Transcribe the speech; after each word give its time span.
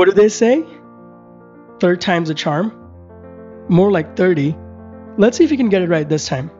What 0.00 0.08
do 0.08 0.14
they 0.14 0.30
say? 0.30 0.64
Third 1.78 2.00
time's 2.00 2.30
a 2.30 2.34
charm? 2.34 2.72
More 3.68 3.90
like 3.90 4.16
30. 4.16 4.56
Let's 5.18 5.36
see 5.36 5.44
if 5.44 5.50
you 5.50 5.58
can 5.58 5.68
get 5.68 5.82
it 5.82 5.90
right 5.90 6.08
this 6.08 6.26
time. 6.26 6.50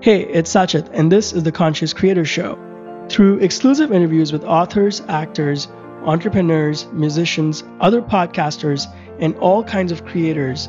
Hey, 0.00 0.22
it's 0.22 0.54
Sachit, 0.54 0.88
and 0.92 1.10
this 1.10 1.32
is 1.32 1.42
the 1.42 1.50
Conscious 1.50 1.92
Creator 1.92 2.24
Show. 2.24 2.56
Through 3.08 3.40
exclusive 3.40 3.90
interviews 3.90 4.32
with 4.32 4.44
authors, 4.44 5.02
actors, 5.08 5.66
entrepreneurs, 6.04 6.86
musicians, 6.92 7.64
other 7.80 8.00
podcasters, 8.00 8.86
and 9.18 9.34
all 9.38 9.64
kinds 9.64 9.90
of 9.90 10.04
creators, 10.04 10.68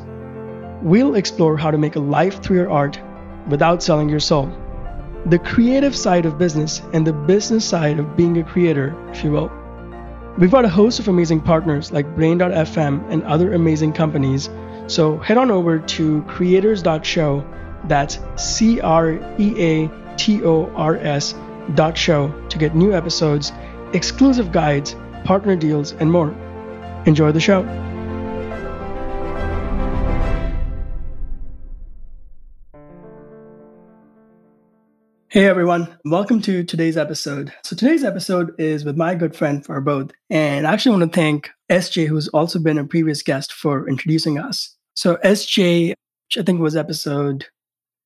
we'll 0.82 1.14
explore 1.14 1.58
how 1.58 1.70
to 1.70 1.78
make 1.78 1.96
a 1.96 2.00
life 2.00 2.42
through 2.42 2.58
your 2.58 2.72
art 2.72 3.00
without 3.50 3.84
selling 3.84 4.10
your 4.10 4.20
soul. 4.20 4.52
The 5.28 5.38
creative 5.38 5.96
side 5.96 6.26
of 6.26 6.40
business 6.40 6.82
and 6.94 7.06
the 7.06 7.14
business 7.14 7.64
side 7.64 8.00
of 8.00 8.18
being 8.18 8.40
a 8.40 8.44
creator, 8.44 8.96
if 9.12 9.24
you 9.24 9.32
will. 9.32 9.52
We've 10.38 10.52
got 10.52 10.66
a 10.66 10.70
host 10.70 11.00
of 11.00 11.08
amazing 11.08 11.42
partners 11.42 11.92
like 11.92 12.16
Brain.fm 12.16 13.10
and 13.10 13.24
other 13.24 13.54
amazing 13.54 13.94
companies, 13.94 14.52
so 14.86 15.18
head 15.18 15.38
on 15.38 15.50
over 15.50 15.80
to 15.80 16.22
creators.show, 16.28 17.44
that's 17.86 18.20
C 18.36 18.80
R 18.80 19.14
E 19.40 19.56
A 19.58 20.16
T 20.16 20.44
O 20.44 20.72
R 20.76 20.98
S 20.98 21.34
dot 21.74 21.98
show 21.98 22.32
to 22.50 22.58
get 22.60 22.76
new 22.76 22.94
episodes, 22.94 23.52
exclusive 23.94 24.52
guides, 24.52 24.96
partner 25.24 25.56
deals, 25.56 25.94
and 25.94 26.12
more. 26.12 26.30
Enjoy 27.08 27.32
the 27.32 27.40
show. 27.40 27.87
Hey 35.38 35.46
everyone, 35.46 35.96
welcome 36.04 36.42
to 36.42 36.64
today's 36.64 36.98
episode. 36.98 37.54
So 37.64 37.76
today's 37.76 38.04
episode 38.04 38.60
is 38.60 38.84
with 38.84 38.98
my 38.98 39.14
good 39.14 39.36
friend 39.36 39.64
Farbod, 39.64 40.10
and 40.32 40.66
I 40.66 40.74
actually 40.74 40.98
want 40.98 41.14
to 41.14 41.16
thank 41.16 41.52
SJ, 41.70 42.08
who's 42.08 42.28
also 42.30 42.58
been 42.58 42.80
a 42.80 42.84
previous 42.84 43.22
guest, 43.22 43.54
for 43.54 43.88
introducing 43.88 44.40
us. 44.40 44.76
So 44.96 45.18
SJ, 45.18 45.90
which 45.90 46.40
I 46.40 46.42
think 46.42 46.60
was 46.60 46.76
episode 46.76 47.46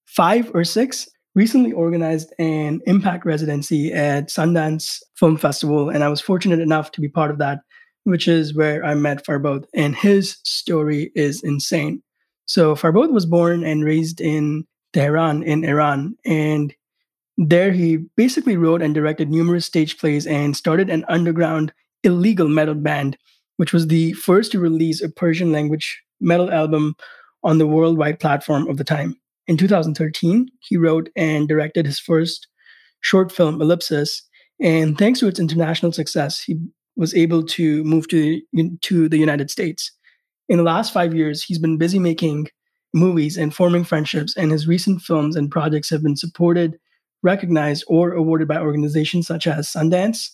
five 0.07 0.51
or 0.53 0.65
six, 0.65 1.07
recently 1.33 1.71
organized 1.71 2.33
an 2.37 2.81
impact 2.85 3.25
residency 3.25 3.93
at 3.93 4.27
Sundance 4.27 4.99
Film 5.15 5.37
Festival, 5.37 5.89
and 5.89 6.03
I 6.03 6.09
was 6.09 6.19
fortunate 6.19 6.59
enough 6.59 6.91
to 6.91 6.99
be 6.99 7.07
part 7.07 7.31
of 7.31 7.37
that, 7.37 7.59
which 8.03 8.27
is 8.27 8.53
where 8.53 8.83
I 8.83 8.93
met 8.93 9.25
Farbod, 9.25 9.63
and 9.73 9.95
his 9.95 10.39
story 10.43 11.13
is 11.15 11.41
insane. 11.43 12.03
So 12.45 12.75
Farbod 12.75 13.13
was 13.13 13.25
born 13.25 13.63
and 13.63 13.85
raised 13.85 14.19
in 14.19 14.65
Tehran 14.91 15.43
in 15.43 15.63
Iran, 15.63 16.17
and 16.25 16.75
there, 17.47 17.71
he 17.71 17.97
basically 18.15 18.55
wrote 18.55 18.81
and 18.81 18.93
directed 18.93 19.29
numerous 19.29 19.65
stage 19.65 19.97
plays 19.97 20.27
and 20.27 20.55
started 20.55 20.89
an 20.89 21.05
underground 21.09 21.73
illegal 22.03 22.47
metal 22.47 22.75
band, 22.75 23.17
which 23.57 23.73
was 23.73 23.87
the 23.87 24.13
first 24.13 24.51
to 24.51 24.59
release 24.59 25.01
a 25.01 25.09
Persian 25.09 25.51
language 25.51 26.01
metal 26.19 26.51
album 26.51 26.95
on 27.43 27.57
the 27.57 27.65
worldwide 27.65 28.19
platform 28.19 28.67
of 28.67 28.77
the 28.77 28.83
time. 28.83 29.15
In 29.47 29.57
2013, 29.57 30.49
he 30.59 30.77
wrote 30.77 31.09
and 31.15 31.47
directed 31.47 31.87
his 31.87 31.99
first 31.99 32.47
short 32.99 33.31
film, 33.31 33.59
Ellipsis, 33.59 34.21
and 34.61 34.95
thanks 34.95 35.19
to 35.19 35.27
its 35.27 35.39
international 35.39 35.91
success, 35.91 36.39
he 36.39 36.59
was 36.95 37.15
able 37.15 37.43
to 37.43 37.83
move 37.83 38.07
to, 38.09 38.39
to 38.81 39.09
the 39.09 39.17
United 39.17 39.49
States. 39.49 39.91
In 40.47 40.57
the 40.57 40.63
last 40.63 40.93
five 40.93 41.15
years, 41.15 41.41
he's 41.41 41.57
been 41.57 41.79
busy 41.79 41.97
making 41.97 42.49
movies 42.93 43.37
and 43.37 43.55
forming 43.55 43.83
friendships, 43.83 44.37
and 44.37 44.51
his 44.51 44.67
recent 44.67 45.01
films 45.01 45.35
and 45.35 45.49
projects 45.49 45.89
have 45.89 46.03
been 46.03 46.15
supported 46.15 46.77
recognized 47.23 47.83
or 47.87 48.11
awarded 48.11 48.47
by 48.47 48.59
organizations 48.59 49.27
such 49.27 49.47
as 49.47 49.67
Sundance. 49.67 50.29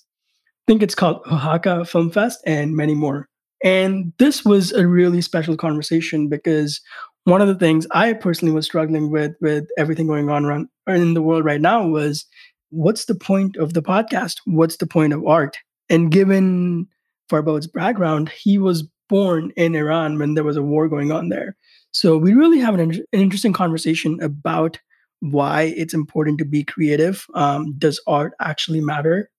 I 0.67 0.71
think 0.71 0.83
it's 0.83 0.95
called 0.95 1.21
Oaxaca 1.31 1.85
Film 1.85 2.11
Fest 2.11 2.41
and 2.45 2.75
many 2.75 2.93
more. 2.93 3.27
And 3.63 4.13
this 4.19 4.45
was 4.45 4.71
a 4.71 4.87
really 4.87 5.21
special 5.21 5.57
conversation 5.57 6.29
because 6.29 6.81
one 7.23 7.41
of 7.41 7.47
the 7.47 7.55
things 7.55 7.87
I 7.91 8.13
personally 8.13 8.53
was 8.53 8.65
struggling 8.65 9.11
with 9.11 9.33
with 9.41 9.67
everything 9.77 10.07
going 10.07 10.29
on 10.29 10.45
around 10.45 10.69
in 10.87 11.13
the 11.13 11.21
world 11.21 11.43
right 11.43 11.61
now 11.61 11.85
was 11.87 12.25
what's 12.69 13.05
the 13.05 13.15
point 13.15 13.57
of 13.57 13.73
the 13.73 13.81
podcast? 13.81 14.35
What's 14.45 14.77
the 14.77 14.87
point 14.87 15.13
of 15.13 15.25
art? 15.25 15.57
And 15.89 16.11
given 16.11 16.87
Farbod's 17.29 17.67
background, 17.67 18.29
he 18.29 18.57
was 18.57 18.87
born 19.09 19.51
in 19.55 19.75
Iran 19.75 20.19
when 20.19 20.33
there 20.33 20.43
was 20.43 20.57
a 20.57 20.63
war 20.63 20.87
going 20.87 21.11
on 21.11 21.29
there. 21.29 21.55
So 21.91 22.17
we 22.17 22.33
really 22.33 22.59
have 22.59 22.75
an, 22.75 22.91
an 22.91 23.05
interesting 23.11 23.53
conversation 23.53 24.21
about 24.21 24.79
why 25.19 25.73
it's 25.75 25.93
important 25.93 26.37
to 26.39 26.45
be 26.45 26.63
creative. 26.63 27.25
Um, 27.33 27.73
does 27.77 28.01
art 28.07 28.33
actually 28.39 28.81
matter? 28.81 29.29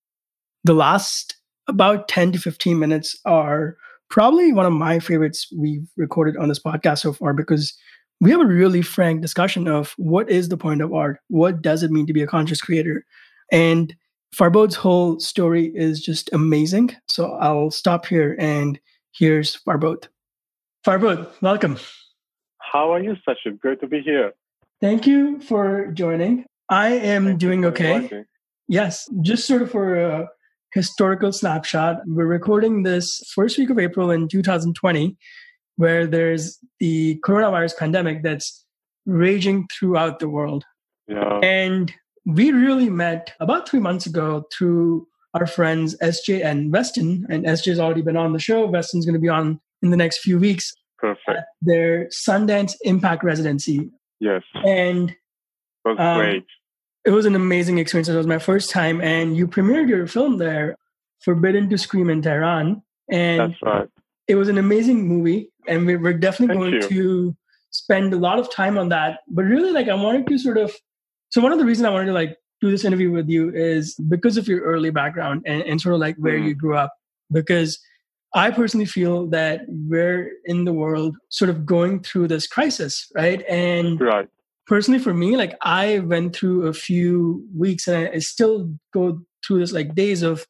The 0.65 0.75
last 0.75 1.37
about 1.69 2.09
10 2.09 2.33
to 2.33 2.39
15 2.39 2.79
minutes 2.79 3.19
are 3.25 3.77
probably 4.11 4.53
one 4.53 4.67
of 4.67 4.73
my 4.73 4.99
favorites 4.99 5.47
we've 5.57 5.87
recorded 5.97 6.37
on 6.37 6.49
this 6.49 6.61
podcast 6.61 7.01
so 7.01 7.13
far 7.13 7.35
because 7.35 7.77
we 8.21 8.31
have 8.31 8.41
a 8.41 8.47
really 8.47 8.83
frank 8.83 9.21
discussion 9.21 9.69
of 9.69 9.95
what 9.97 10.29
is 10.29 10.49
the 10.49 10.57
point 10.57 10.81
of 10.81 10.93
art? 10.93 11.21
What 11.29 11.63
does 11.63 11.83
it 11.83 11.91
mean 11.91 12.07
to 12.07 12.13
be 12.13 12.23
a 12.23 12.27
conscious 12.27 12.61
creator? 12.61 13.05
And 13.53 13.95
Farbod's 14.35 14.75
whole 14.75 15.21
story 15.21 15.73
is 15.75 16.01
just 16.01 16.29
amazing. 16.33 16.97
So 17.09 17.33
I'll 17.35 17.71
stop 17.71 18.07
here 18.07 18.37
and 18.39 18.79
here's 19.13 19.57
Farbod. 19.57 20.09
Farbod, 20.85 21.31
welcome. 21.41 21.79
How 22.59 22.93
are 22.93 23.03
you, 23.03 23.15
Sachit? 23.27 23.59
Great 23.61 23.81
to 23.81 23.87
be 23.87 24.01
here. 24.01 24.33
Thank 24.81 25.07
you 25.07 25.41
for 25.41 25.89
joining. 25.93 26.45
I 26.71 26.91
am 26.91 27.25
Thank 27.25 27.41
doing 27.41 27.65
okay. 27.65 28.25
Yes, 28.69 29.09
just 29.23 29.47
sort 29.47 29.63
of 29.63 29.71
for 29.71 29.97
a 29.97 30.29
historical 30.75 31.33
snapshot, 31.33 32.01
we're 32.07 32.27
recording 32.27 32.83
this 32.83 33.23
first 33.35 33.59
week 33.59 33.71
of 33.71 33.79
April 33.79 34.11
in 34.11 34.29
2020, 34.29 35.17
where 35.77 36.07
there's 36.07 36.59
the 36.79 37.19
coronavirus 37.27 37.77
pandemic 37.79 38.23
that's 38.23 38.65
raging 39.07 39.67
throughout 39.73 40.19
the 40.19 40.29
world. 40.29 40.65
Yeah. 41.07 41.41
And 41.43 41.93
we 42.27 42.53
really 42.53 42.91
met 42.91 43.33
about 43.41 43.69
three 43.69 43.81
months 43.81 44.05
ago 44.07 44.45
through 44.53 45.07
our 45.35 45.47
friends 45.47 45.97
SJ 46.03 46.45
and 46.45 46.73
Weston. 46.73 47.27
And 47.31 47.45
SJ's 47.47 47.81
already 47.81 48.03
been 48.03 48.17
on 48.17 48.33
the 48.33 48.39
show. 48.39 48.67
Weston's 48.67 49.07
going 49.07 49.15
to 49.15 49.21
be 49.21 49.29
on 49.29 49.61
in 49.83 49.91
the 49.91 49.97
next 49.97 50.19
few 50.19 50.39
weeks. 50.39 50.75
Perfect. 50.99 51.41
Their 51.63 52.07
Sundance 52.07 52.75
Impact 52.83 53.25
Residency. 53.25 53.91
Yes. 54.21 54.43
And 54.65 55.11
it 55.11 55.17
was 55.85 55.97
um, 55.99 56.19
great. 56.19 56.45
It 57.05 57.11
was 57.11 57.27
an 57.27 57.35
amazing 57.35 57.79
experience. 57.79 58.09
It 58.09 58.17
was 58.17 58.27
my 58.27 58.39
first 58.39 58.71
time, 58.71 59.01
and 59.01 59.37
you 59.37 59.47
premiered 59.47 59.89
your 59.89 60.07
film 60.07 60.39
there, 60.39 60.77
Forbidden 61.21 61.71
to 61.71 61.79
Scream 61.79 62.11
in 62.11 62.21
Tehran. 62.21 62.83
And 63.11 63.41
that's 63.41 63.63
right. 63.63 63.89
It 64.27 64.35
was 64.35 64.49
an 64.49 64.59
amazing 64.59 65.09
movie, 65.09 65.51
and 65.67 65.87
we 65.87 65.95
are 65.95 66.13
definitely 66.13 66.55
Thank 66.55 66.83
going 66.83 66.83
you. 66.83 66.89
to 66.89 67.37
spend 67.71 68.13
a 68.13 68.19
lot 68.19 68.39
of 68.39 68.53
time 68.53 68.77
on 68.77 68.91
that. 68.91 69.21
But 69.29 69.45
really, 69.45 69.73
like, 69.73 69.89
I 69.89 69.95
wanted 69.95 70.27
to 70.27 70.39
sort 70.39 70.59
of. 70.59 70.73
So 71.31 71.41
one 71.41 71.53
of 71.53 71.59
the 71.59 71.65
reasons 71.65 71.87
I 71.87 71.91
wanted 71.91 72.07
to 72.07 72.13
like 72.13 72.37
do 72.61 72.71
this 72.71 72.85
interview 72.85 73.11
with 73.11 73.29
you 73.29 73.51
is 73.55 73.95
because 74.09 74.37
of 74.37 74.49
your 74.49 74.61
early 74.61 74.91
background 74.91 75.43
and, 75.47 75.63
and 75.63 75.81
sort 75.81 75.95
of 75.95 76.01
like 76.01 76.17
where 76.17 76.39
mm. 76.39 76.49
you 76.49 76.55
grew 76.55 76.77
up. 76.77 76.93
Because 77.31 77.79
I 78.35 78.51
personally 78.51 78.87
feel 78.87 79.27
that 79.29 79.63
we're 79.69 80.33
in 80.45 80.65
the 80.65 80.73
world 80.73 81.17
sort 81.31 81.49
of 81.49 81.65
going 81.65 82.01
through 82.01 82.29
this 82.29 82.47
crisis, 82.47 83.11
right? 83.15 83.43
And 83.49 84.01
right. 84.01 84.29
personally, 84.67 85.01
for 85.01 85.15
me, 85.15 85.37
like 85.37 85.57
I 85.63 86.01
went 86.01 86.37
through 86.37 86.67
a 86.67 86.73
few 86.73 87.47
weeks 87.57 87.89
and 87.89 88.09
I 88.09 88.19
still 88.19 88.71
go 88.93 89.21
through 89.47 89.61
this 89.61 89.73
like 89.73 89.95
days 89.95 90.23
of 90.23 90.47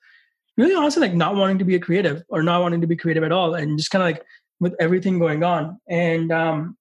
really 0.56 0.74
honestly 0.74 1.00
like 1.00 1.14
not 1.14 1.36
wanting 1.36 1.58
to 1.58 1.64
be 1.64 1.76
a 1.76 1.80
creative 1.80 2.22
or 2.28 2.42
not 2.42 2.62
wanting 2.62 2.80
to 2.80 2.86
be 2.86 2.96
creative 2.96 3.22
at 3.22 3.30
all 3.30 3.54
and 3.54 3.78
just 3.78 3.90
kind 3.90 4.02
of 4.02 4.06
like 4.06 4.24
with 4.60 4.74
everything 4.80 5.20
going 5.20 5.44
on. 5.44 5.80
And 5.88 6.32
um, 6.32 6.76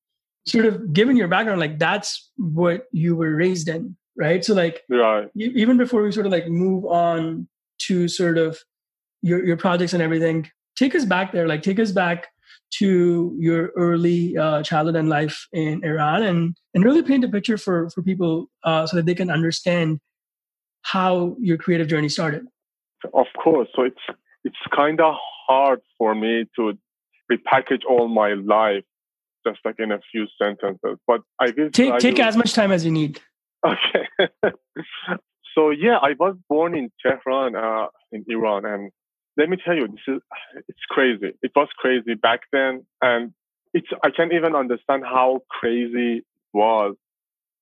sort 0.48 0.66
of 0.66 0.94
given 0.94 1.16
your 1.16 1.28
background, 1.28 1.60
like 1.60 1.78
that's 1.78 2.32
what 2.38 2.88
you 2.92 3.16
were 3.16 3.36
raised 3.36 3.70
in, 3.70 3.96
right? 4.16 4.44
So 4.44 4.56
like 4.56 4.82
right. 4.90 5.30
even 5.36 5.78
before 5.78 6.02
we 6.02 6.12
sort 6.12 6.26
of 6.26 6.32
like 6.32 6.48
move 6.48 6.86
on 6.86 7.48
to 7.84 8.08
sort 8.08 8.40
of 8.40 8.58
your, 9.22 9.46
your 9.46 9.58
projects 9.58 9.94
and 9.94 10.02
everything, 10.02 10.50
take 10.78 10.96
us 10.96 11.06
back 11.06 11.32
there 11.32 11.48
like 11.48 11.62
take 11.62 11.80
us 11.80 11.92
back 11.92 12.28
to 12.70 13.34
your 13.40 13.72
early 13.78 14.38
uh, 14.38 14.62
childhood 14.62 14.96
and 14.96 15.10
life 15.10 15.48
in 15.54 15.84
iran 15.84 16.24
and 16.24 16.56
and 16.74 16.84
really 16.84 17.04
paint 17.04 17.24
a 17.24 17.30
picture 17.30 17.58
for 17.58 17.90
for 17.90 18.02
people 18.02 18.50
uh, 18.64 18.86
so 18.86 18.98
that 18.98 19.06
they 19.06 19.16
can 19.16 19.30
understand 19.30 20.00
how 20.92 21.36
your 21.40 21.58
creative 21.58 21.88
journey 21.88 22.10
started. 22.10 22.46
Of 23.14 23.28
course. 23.44 23.68
So 23.76 23.84
it's 23.84 24.06
it's 24.44 24.56
kind 24.76 25.02
of 25.02 25.16
hard 25.48 25.82
for 25.98 26.16
me 26.16 26.46
to 26.56 26.74
repackage 27.32 27.82
all 27.90 28.08
my 28.08 28.34
life 28.34 28.84
just 29.46 29.60
like 29.66 29.76
in 29.80 29.92
a 29.92 30.00
few 30.12 30.26
sentences 30.42 30.98
but 31.06 31.22
i 31.40 31.52
guess 31.52 31.72
take 31.72 31.92
I 31.94 32.00
take 32.00 32.20
as 32.20 32.38
much 32.38 32.54
time 32.54 32.72
as 32.72 32.86
you 32.86 32.92
need. 32.92 33.20
Okay. 33.66 34.08
So 35.56 35.72
yeah 35.72 35.98
i 35.98 36.14
was 36.20 36.36
born 36.48 36.78
in 36.78 36.92
tehran 37.02 37.56
uh, 37.56 37.88
in 38.12 38.24
iran 38.28 38.64
and 38.64 38.92
let 39.38 39.50
me 39.50 39.58
tell 39.64 39.76
you, 39.76 39.88
this 39.88 40.16
is 40.16 40.22
it's 40.68 40.86
crazy. 40.90 41.34
It 41.42 41.52
was 41.56 41.68
crazy 41.78 42.16
back 42.16 42.42
then, 42.52 42.86
and 43.02 43.34
it's 43.74 43.88
I 44.04 44.10
can't 44.10 44.34
even 44.34 44.56
understand 44.56 45.04
how 45.06 45.42
crazy 45.50 46.18
it 46.18 46.26
was 46.54 46.96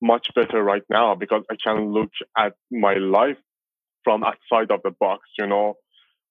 much 0.00 0.28
better 0.34 0.62
right 0.62 0.82
now 0.90 1.14
because 1.14 1.42
I 1.50 1.56
can 1.62 1.92
look 1.92 2.10
at 2.36 2.54
my 2.70 2.94
life 2.94 3.38
from 4.04 4.24
outside 4.24 4.70
of 4.70 4.80
the 4.84 4.90
box. 4.98 5.22
You 5.38 5.46
know, 5.46 5.74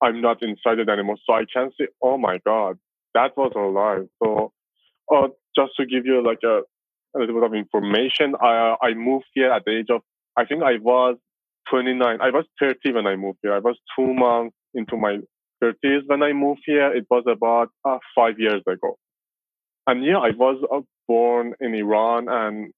I'm 0.01 0.21
not 0.21 0.41
inside 0.41 0.79
it 0.79 0.89
anymore. 0.89 1.17
So 1.25 1.33
I 1.33 1.45
can 1.51 1.71
say, 1.79 1.87
oh 2.01 2.17
my 2.17 2.39
God, 2.45 2.77
that 3.13 3.35
was 3.37 3.51
our 3.55 3.69
life. 3.69 4.07
So 4.23 4.51
uh, 5.13 5.27
just 5.55 5.71
to 5.77 5.85
give 5.85 6.05
you 6.05 6.23
like 6.23 6.39
a, 6.43 6.61
a 7.15 7.19
little 7.19 7.35
bit 7.35 7.43
of 7.43 7.53
information, 7.53 8.35
I, 8.41 8.75
I 8.81 8.93
moved 8.93 9.25
here 9.33 9.51
at 9.51 9.65
the 9.65 9.77
age 9.79 9.87
of, 9.89 10.01
I 10.37 10.45
think 10.45 10.63
I 10.63 10.77
was 10.81 11.17
29. 11.69 12.19
I 12.21 12.29
was 12.29 12.45
30 12.59 12.93
when 12.93 13.07
I 13.07 13.15
moved 13.15 13.39
here. 13.41 13.53
I 13.53 13.59
was 13.59 13.77
two 13.97 14.13
months 14.13 14.55
into 14.73 14.97
my 14.97 15.19
30s 15.63 16.01
when 16.07 16.23
I 16.23 16.33
moved 16.33 16.61
here. 16.65 16.93
It 16.93 17.05
was 17.09 17.23
about 17.27 17.69
uh, 17.83 17.97
five 18.15 18.39
years 18.39 18.61
ago. 18.67 18.97
And 19.87 20.03
yeah, 20.03 20.17
I 20.17 20.31
was 20.31 20.63
uh, 20.71 20.81
born 21.07 21.53
in 21.59 21.75
Iran 21.75 22.27
and 22.29 22.73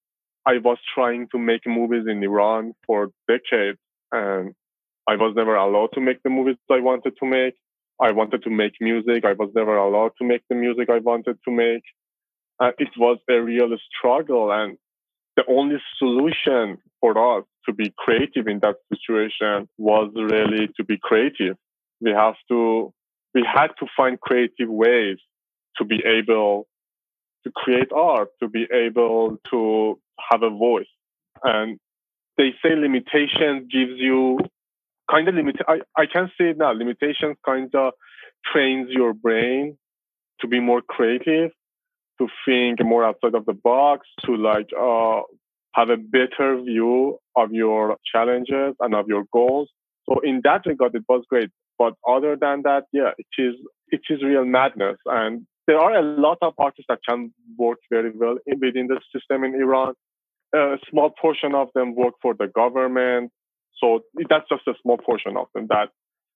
I 0.46 0.58
was 0.60 0.78
trying 0.94 1.28
to 1.32 1.38
make 1.38 1.62
movies 1.66 2.06
in 2.08 2.24
Iran 2.24 2.74
for 2.86 3.10
decades. 3.28 3.80
And 4.12 4.54
I 5.08 5.16
was 5.16 5.34
never 5.36 5.56
allowed 5.56 5.92
to 5.94 6.02
make 6.02 6.22
the 6.24 6.30
movies 6.30 6.56
I 6.70 6.80
wanted 6.80 7.14
to 7.20 7.26
make. 7.26 7.56
I 8.00 8.12
wanted 8.12 8.44
to 8.44 8.50
make 8.50 8.74
music. 8.80 9.26
I 9.26 9.34
was 9.34 9.50
never 9.56 9.76
allowed 9.76 10.12
to 10.20 10.26
make 10.26 10.44
the 10.50 10.56
music 10.56 10.90
I 10.90 11.00
wanted 11.00 11.38
to 11.46 11.52
make. 11.52 11.84
Uh, 12.60 12.72
it 12.78 12.90
was 12.98 13.18
a 13.30 13.42
real 13.42 13.70
struggle. 13.90 14.52
And 14.52 14.78
the 15.36 15.44
only 15.48 15.78
solution 15.98 16.78
for 17.00 17.38
us 17.38 17.46
to 17.66 17.74
be 17.74 17.94
creative 17.98 18.48
in 18.48 18.60
that 18.60 18.76
situation 18.92 19.70
was 19.78 20.12
really 20.16 20.68
to 20.78 20.84
be 20.84 20.98
creative. 21.02 21.56
We 22.02 22.12
have 22.12 22.36
to, 22.50 22.94
we 23.34 23.46
had 23.52 23.70
to 23.80 23.88
find 23.96 24.20
creative 24.20 24.70
ways 24.70 25.18
to 25.78 25.86
be 25.86 26.02
able 26.06 26.68
to 27.44 27.52
create 27.56 27.92
art, 27.92 28.30
to 28.42 28.50
be 28.50 28.68
able 28.72 29.38
to 29.52 30.00
have 30.32 30.44
a 30.44 30.50
voice. 30.50 30.88
And 31.44 31.80
they 32.38 32.52
say 32.64 32.76
limitation 32.76 33.68
gives 33.72 33.94
you 33.98 34.40
kind 35.10 35.28
of 35.28 35.36
limit. 35.36 35.58
I, 35.68 35.80
I 35.96 36.06
can 36.06 36.30
say 36.40 36.54
now 36.56 36.72
limitations 36.72 37.38
kind 37.46 37.74
of 37.76 37.94
trains 38.52 38.90
your 38.90 39.14
brain 39.14 39.78
to 40.42 40.48
be 40.48 40.60
more 40.60 40.82
creative, 40.82 41.52
to 42.20 42.28
think 42.46 42.84
more 42.84 43.04
outside 43.04 43.36
of 43.36 43.46
the 43.46 43.54
box, 43.54 44.08
to 44.26 44.36
like 44.36 44.70
uh, 44.80 45.22
have 45.74 45.90
a 45.90 45.98
better 45.98 46.62
view 46.62 47.18
of 47.36 47.52
your 47.52 47.98
challenges 48.12 48.76
and 48.80 48.96
of 48.96 49.08
your 49.08 49.26
goals. 49.32 49.70
So 50.10 50.20
in 50.24 50.42
that 50.44 50.66
regard, 50.66 50.96
it 50.96 51.04
was 51.08 51.24
great. 51.30 51.50
But 51.78 51.94
other 52.08 52.36
than 52.40 52.64
that, 52.64 52.84
yeah, 52.92 53.12
it 53.18 53.28
is 53.38 53.56
it 53.90 54.02
is 54.10 54.24
real 54.24 54.46
madness. 54.46 54.98
And 55.06 55.46
there 55.68 55.80
are 55.80 55.96
a 55.96 56.02
lot 56.02 56.38
of 56.42 56.54
artists 56.58 56.88
that 56.90 57.00
can 57.08 57.34
work 57.58 57.80
very 57.92 58.12
well 58.12 58.38
within 58.48 58.88
the 58.88 59.00
system 59.14 59.44
in 59.44 59.56
Iran. 59.56 59.94
A 60.56 60.78
small 60.90 61.12
portion 61.22 61.54
of 61.54 61.68
them 61.76 61.96
work 61.96 62.14
for 62.22 62.34
the 62.34 62.48
government. 62.48 63.32
So 63.80 64.02
that's 64.30 64.48
just 64.50 64.68
a 64.68 64.74
small 64.82 64.98
portion 64.98 65.38
of 65.38 65.48
them 65.54 65.68
that 65.70 65.90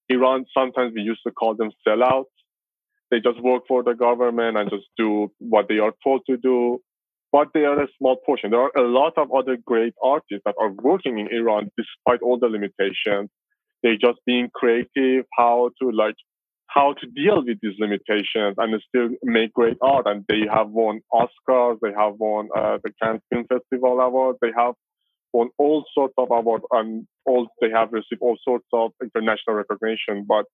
Iran, 0.10 0.46
sometimes 0.54 0.94
we 0.96 1.02
used 1.02 1.22
to 1.26 1.32
call 1.32 1.56
them 1.56 1.72
sellouts. 1.88 2.26
They 3.10 3.20
just 3.20 3.42
work 3.42 3.64
for 3.68 3.84
the 3.84 3.94
government 3.94 4.58
and 4.58 4.70
just 4.70 4.86
do 4.98 5.32
what 5.40 5.68
they 5.68 5.80
are 5.80 5.94
told 6.04 6.22
to 6.30 6.38
do. 6.38 6.80
But 7.32 7.48
they 7.54 7.62
are 7.62 7.82
a 7.82 7.88
small 7.98 8.18
portion. 8.26 8.52
There 8.52 8.62
are 8.62 8.72
a 8.78 8.88
lot 8.88 9.14
of 9.18 9.32
other 9.34 9.58
great 9.66 9.94
artists 10.04 10.44
that 10.46 10.56
are 10.60 10.72
working 10.72 11.18
in 11.20 11.28
Iran 11.34 11.72
despite 11.78 12.22
all 12.22 12.38
the 12.38 12.48
limitations. 12.48 13.30
They 13.84 13.98
just 13.98 14.20
being 14.26 14.50
creative, 14.54 15.26
how 15.36 15.72
to 15.82 15.92
like, 15.92 16.16
how 16.68 16.94
to 16.94 17.08
deal 17.08 17.44
with 17.44 17.58
these 17.62 17.76
limitations 17.80 18.56
and 18.58 18.82
still 18.88 19.10
make 19.24 19.54
great 19.54 19.78
art. 19.82 20.06
And 20.08 20.24
they 20.30 20.42
have 20.52 20.70
won 20.70 21.02
Oscars. 21.14 21.78
They 21.82 21.92
have 21.98 22.16
won 22.18 22.50
uh, 22.56 22.78
the 22.84 22.92
Cannes 23.02 23.22
Film 23.30 23.46
Festival 23.48 24.00
Award. 24.00 24.38
They 24.42 24.52
have 24.56 24.76
won 25.34 25.50
all 25.58 25.84
sorts 25.94 26.14
of 26.18 26.30
awards 26.32 26.64
and 26.72 27.08
all 27.26 27.48
they 27.62 27.70
have 27.70 27.92
received 27.92 28.22
all 28.22 28.38
sorts 28.44 28.68
of 28.74 28.92
international 29.02 29.56
recognition. 29.56 30.26
But 30.28 30.46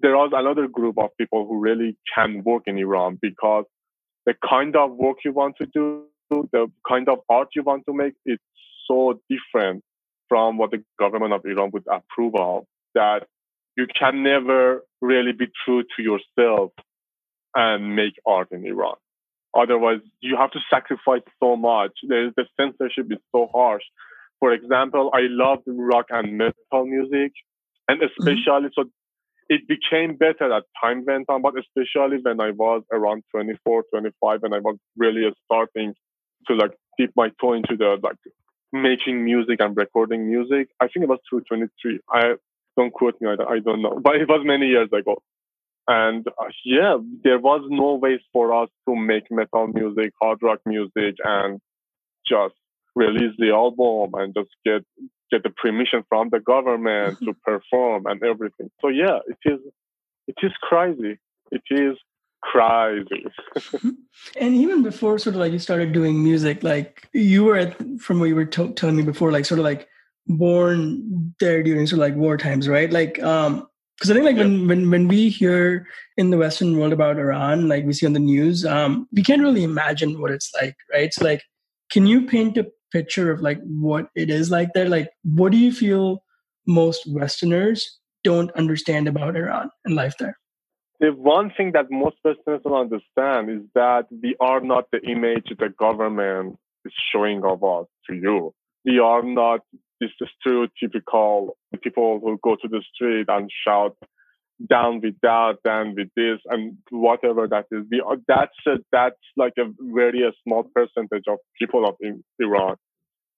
there 0.00 0.14
is 0.26 0.32
another 0.34 0.68
group 0.68 0.98
of 0.98 1.10
people 1.18 1.46
who 1.46 1.58
really 1.58 1.96
can 2.14 2.42
work 2.44 2.62
in 2.66 2.78
Iran 2.78 3.18
because 3.20 3.64
the 4.26 4.34
kind 4.48 4.76
of 4.76 4.92
work 4.92 5.18
you 5.24 5.32
want 5.32 5.56
to 5.58 5.66
do, 5.66 6.04
the 6.30 6.70
kind 6.88 7.08
of 7.08 7.18
art 7.28 7.48
you 7.56 7.62
want 7.62 7.84
to 7.88 7.94
make, 7.94 8.14
it's 8.24 8.42
so 8.86 9.20
different 9.28 9.82
from 10.28 10.58
what 10.58 10.70
the 10.70 10.82
government 10.98 11.32
of 11.32 11.44
Iran 11.44 11.70
would 11.72 11.86
approve 11.90 12.34
of 12.36 12.64
that 12.94 13.26
you 13.76 13.86
can 13.98 14.22
never 14.22 14.82
really 15.00 15.32
be 15.32 15.46
true 15.64 15.84
to 15.96 16.02
yourself 16.02 16.72
and 17.54 17.94
make 17.94 18.14
art 18.26 18.48
in 18.50 18.66
Iran. 18.66 18.96
Otherwise, 19.56 20.00
you 20.20 20.36
have 20.36 20.50
to 20.50 20.58
sacrifice 20.70 21.22
so 21.42 21.56
much. 21.56 21.92
There's, 22.06 22.32
the 22.36 22.44
censorship 22.58 23.06
is 23.10 23.18
so 23.32 23.48
harsh 23.52 23.82
for 24.40 24.52
example, 24.52 25.10
I 25.12 25.22
loved 25.22 25.64
rock 25.66 26.06
and 26.10 26.38
metal 26.38 26.86
music, 26.86 27.32
and 27.88 28.00
mm-hmm. 28.00 28.06
especially 28.06 28.68
mm-hmm. 28.68 28.82
so 28.82 28.90
it 29.48 29.62
became 29.66 30.16
better 30.16 30.52
as 30.52 30.62
time 30.80 31.04
went 31.06 31.26
on, 31.28 31.42
but 31.42 31.54
especially 31.58 32.18
when 32.22 32.40
I 32.40 32.50
was 32.50 32.82
around 32.92 33.24
24, 33.30 33.84
25, 33.90 34.40
and 34.42 34.54
I 34.54 34.58
was 34.58 34.76
really 34.96 35.22
starting 35.44 35.94
to 36.46 36.54
like 36.54 36.72
dip 36.98 37.10
my 37.16 37.30
toe 37.40 37.54
into 37.54 37.76
the 37.76 37.96
like 38.02 38.16
making 38.72 39.24
music 39.24 39.60
and 39.60 39.76
recording 39.76 40.28
music. 40.28 40.68
I 40.80 40.88
think 40.88 41.04
it 41.04 41.08
was 41.08 41.20
through 41.28 41.42
23. 41.42 42.00
I 42.10 42.34
don't 42.76 42.92
quote 42.92 43.20
me, 43.20 43.28
I, 43.28 43.52
I 43.54 43.58
don't 43.60 43.82
know, 43.82 43.98
but 44.02 44.16
it 44.16 44.28
was 44.28 44.42
many 44.44 44.66
years 44.66 44.88
ago. 44.92 45.22
And 45.88 46.26
uh, 46.28 46.50
yeah, 46.64 46.98
there 47.24 47.38
was 47.38 47.62
no 47.70 47.94
ways 47.94 48.20
for 48.32 48.62
us 48.62 48.68
to 48.86 48.94
make 48.94 49.30
metal 49.30 49.68
music, 49.68 50.12
hard 50.20 50.38
rock 50.42 50.60
music, 50.66 51.16
and 51.24 51.60
just 52.28 52.54
release 52.94 53.34
the 53.38 53.50
album 53.50 54.12
and 54.20 54.34
just 54.34 54.50
get 54.64 54.84
get 55.30 55.42
the 55.42 55.50
permission 55.50 56.04
from 56.08 56.28
the 56.30 56.40
government 56.40 57.18
to 57.24 57.32
perform 57.44 58.06
and 58.06 58.22
everything. 58.22 58.70
So 58.80 58.88
yeah, 58.88 59.20
it 59.26 59.38
is 59.46 59.60
it 60.26 60.36
is 60.42 60.52
crazy. 60.60 61.18
It 61.50 61.62
is 61.70 61.96
crazy. 62.42 63.24
and 64.36 64.54
even 64.54 64.82
before 64.82 65.18
sort 65.18 65.34
of 65.34 65.40
like 65.40 65.52
you 65.52 65.58
started 65.58 65.92
doing 65.92 66.22
music, 66.22 66.62
like 66.62 67.08
you 67.12 67.44
were 67.44 67.56
at 67.56 67.76
from 68.00 68.20
what 68.20 68.26
you 68.26 68.34
were 68.34 68.44
to- 68.44 68.72
telling 68.74 68.96
me 68.96 69.02
before, 69.02 69.32
like 69.32 69.44
sort 69.44 69.58
of 69.58 69.64
like 69.64 69.88
born 70.26 71.34
there 71.40 71.62
during 71.62 71.86
sort 71.86 72.00
of 72.00 72.08
like 72.08 72.16
war 72.16 72.36
times, 72.36 72.68
right? 72.68 72.92
Like 72.92 73.22
um 73.22 73.66
because 73.96 74.12
I 74.12 74.14
think 74.14 74.26
like 74.26 74.36
yeah. 74.36 74.44
when, 74.44 74.68
when 74.68 74.90
when 74.90 75.08
we 75.08 75.28
hear 75.28 75.86
in 76.16 76.30
the 76.30 76.38
Western 76.38 76.76
world 76.78 76.92
about 76.92 77.18
Iran, 77.18 77.68
like 77.68 77.84
we 77.84 77.92
see 77.92 78.06
on 78.06 78.12
the 78.12 78.20
news, 78.20 78.64
um, 78.64 79.08
we 79.12 79.24
can't 79.24 79.42
really 79.42 79.64
imagine 79.64 80.20
what 80.20 80.30
it's 80.30 80.52
like, 80.54 80.76
right? 80.92 81.12
So 81.12 81.24
like, 81.24 81.42
can 81.90 82.06
you 82.06 82.24
paint 82.26 82.56
a 82.56 82.66
picture 82.92 83.30
of 83.30 83.40
like 83.40 83.58
what 83.64 84.08
it 84.14 84.30
is 84.30 84.50
like 84.50 84.72
there 84.74 84.88
like 84.88 85.10
what 85.22 85.52
do 85.52 85.58
you 85.58 85.72
feel 85.72 86.22
most 86.66 87.02
westerners 87.06 87.98
don't 88.24 88.50
understand 88.52 89.08
about 89.08 89.36
iran 89.36 89.70
and 89.84 89.94
life 89.94 90.14
there 90.18 90.38
the 91.00 91.08
one 91.12 91.52
thing 91.56 91.72
that 91.72 91.90
most 91.90 92.16
westerners 92.24 92.60
don't 92.64 92.74
understand 92.74 93.50
is 93.50 93.68
that 93.74 94.06
we 94.10 94.36
are 94.40 94.60
not 94.60 94.84
the 94.92 95.00
image 95.02 95.46
the 95.58 95.68
government 95.78 96.58
is 96.84 96.92
showing 97.12 97.42
of 97.44 97.62
us 97.64 97.86
to 98.08 98.14
you 98.14 98.52
we 98.84 98.98
are 98.98 99.22
not 99.22 99.60
this 100.00 100.10
stereotypical 100.46 101.50
people 101.82 102.20
who 102.22 102.38
go 102.42 102.56
to 102.56 102.68
the 102.68 102.82
street 102.94 103.26
and 103.28 103.50
shout 103.66 103.96
down 104.68 105.00
with 105.00 105.14
that, 105.22 105.56
down 105.64 105.94
with 105.94 106.08
this, 106.16 106.38
and 106.46 106.78
whatever 106.90 107.46
that 107.46 107.66
is. 107.70 107.84
We 107.90 108.00
are, 108.00 108.16
that's 108.26 108.56
a, 108.66 108.76
that's 108.90 109.16
like 109.36 109.54
a 109.58 109.70
very 109.80 110.22
a 110.22 110.32
small 110.42 110.64
percentage 110.74 111.24
of 111.28 111.38
people 111.58 111.86
of 111.86 111.94
in 112.00 112.24
Iran. 112.40 112.76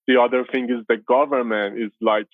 The 0.06 0.20
other 0.20 0.44
thing 0.50 0.64
is 0.64 0.84
the 0.88 0.96
government 0.96 1.78
is 1.78 1.90
like 2.00 2.26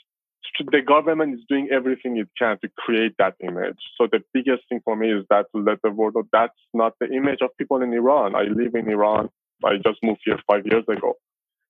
the 0.71 0.83
government 0.83 1.35
is 1.35 1.41
doing 1.49 1.69
everything 1.73 2.17
it 2.17 2.29
can 2.38 2.59
to 2.61 2.69
create 2.79 3.15
that 3.19 3.35
image. 3.41 3.79
So 3.99 4.09
the 4.11 4.23
biggest 4.33 4.62
thing 4.69 4.81
for 4.85 4.97
me 4.97 5.12
is 5.12 5.25
that 5.31 5.47
to 5.55 5.62
let 5.62 5.83
the 5.83 5.91
world 5.91 6.15
know 6.15 6.25
that's 6.33 6.55
not 6.75 6.95
the 7.00 7.07
image 7.12 7.38
of 7.43 7.50
people 7.59 7.83
in 7.83 7.93
Iran. 7.93 8.35
I 8.35 8.43
live 8.43 8.75
in 8.75 8.88
Iran. 8.88 9.29
I 9.65 9.76
just 9.76 9.99
moved 10.03 10.21
here 10.25 10.38
five 10.47 10.67
years 10.67 10.85
ago. 10.88 11.15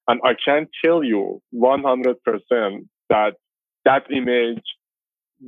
And 0.08 0.20
I 0.24 0.34
can 0.42 0.68
tell 0.84 1.02
you 1.02 1.40
100% 1.54 2.14
that 3.08 3.34
that 3.84 4.10
image 4.10 4.64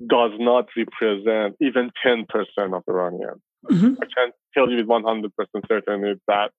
does 0.06 0.32
not 0.38 0.66
represent 0.76 1.56
even 1.60 1.90
10% 2.04 2.24
of 2.76 2.82
Iranians. 2.88 3.40
Mm-hmm. 3.70 3.94
I 4.02 4.06
can 4.16 4.32
tell 4.54 4.70
you 4.70 4.76
with 4.76 4.86
100% 4.86 5.30
certainty 5.68 6.20
that 6.28 6.50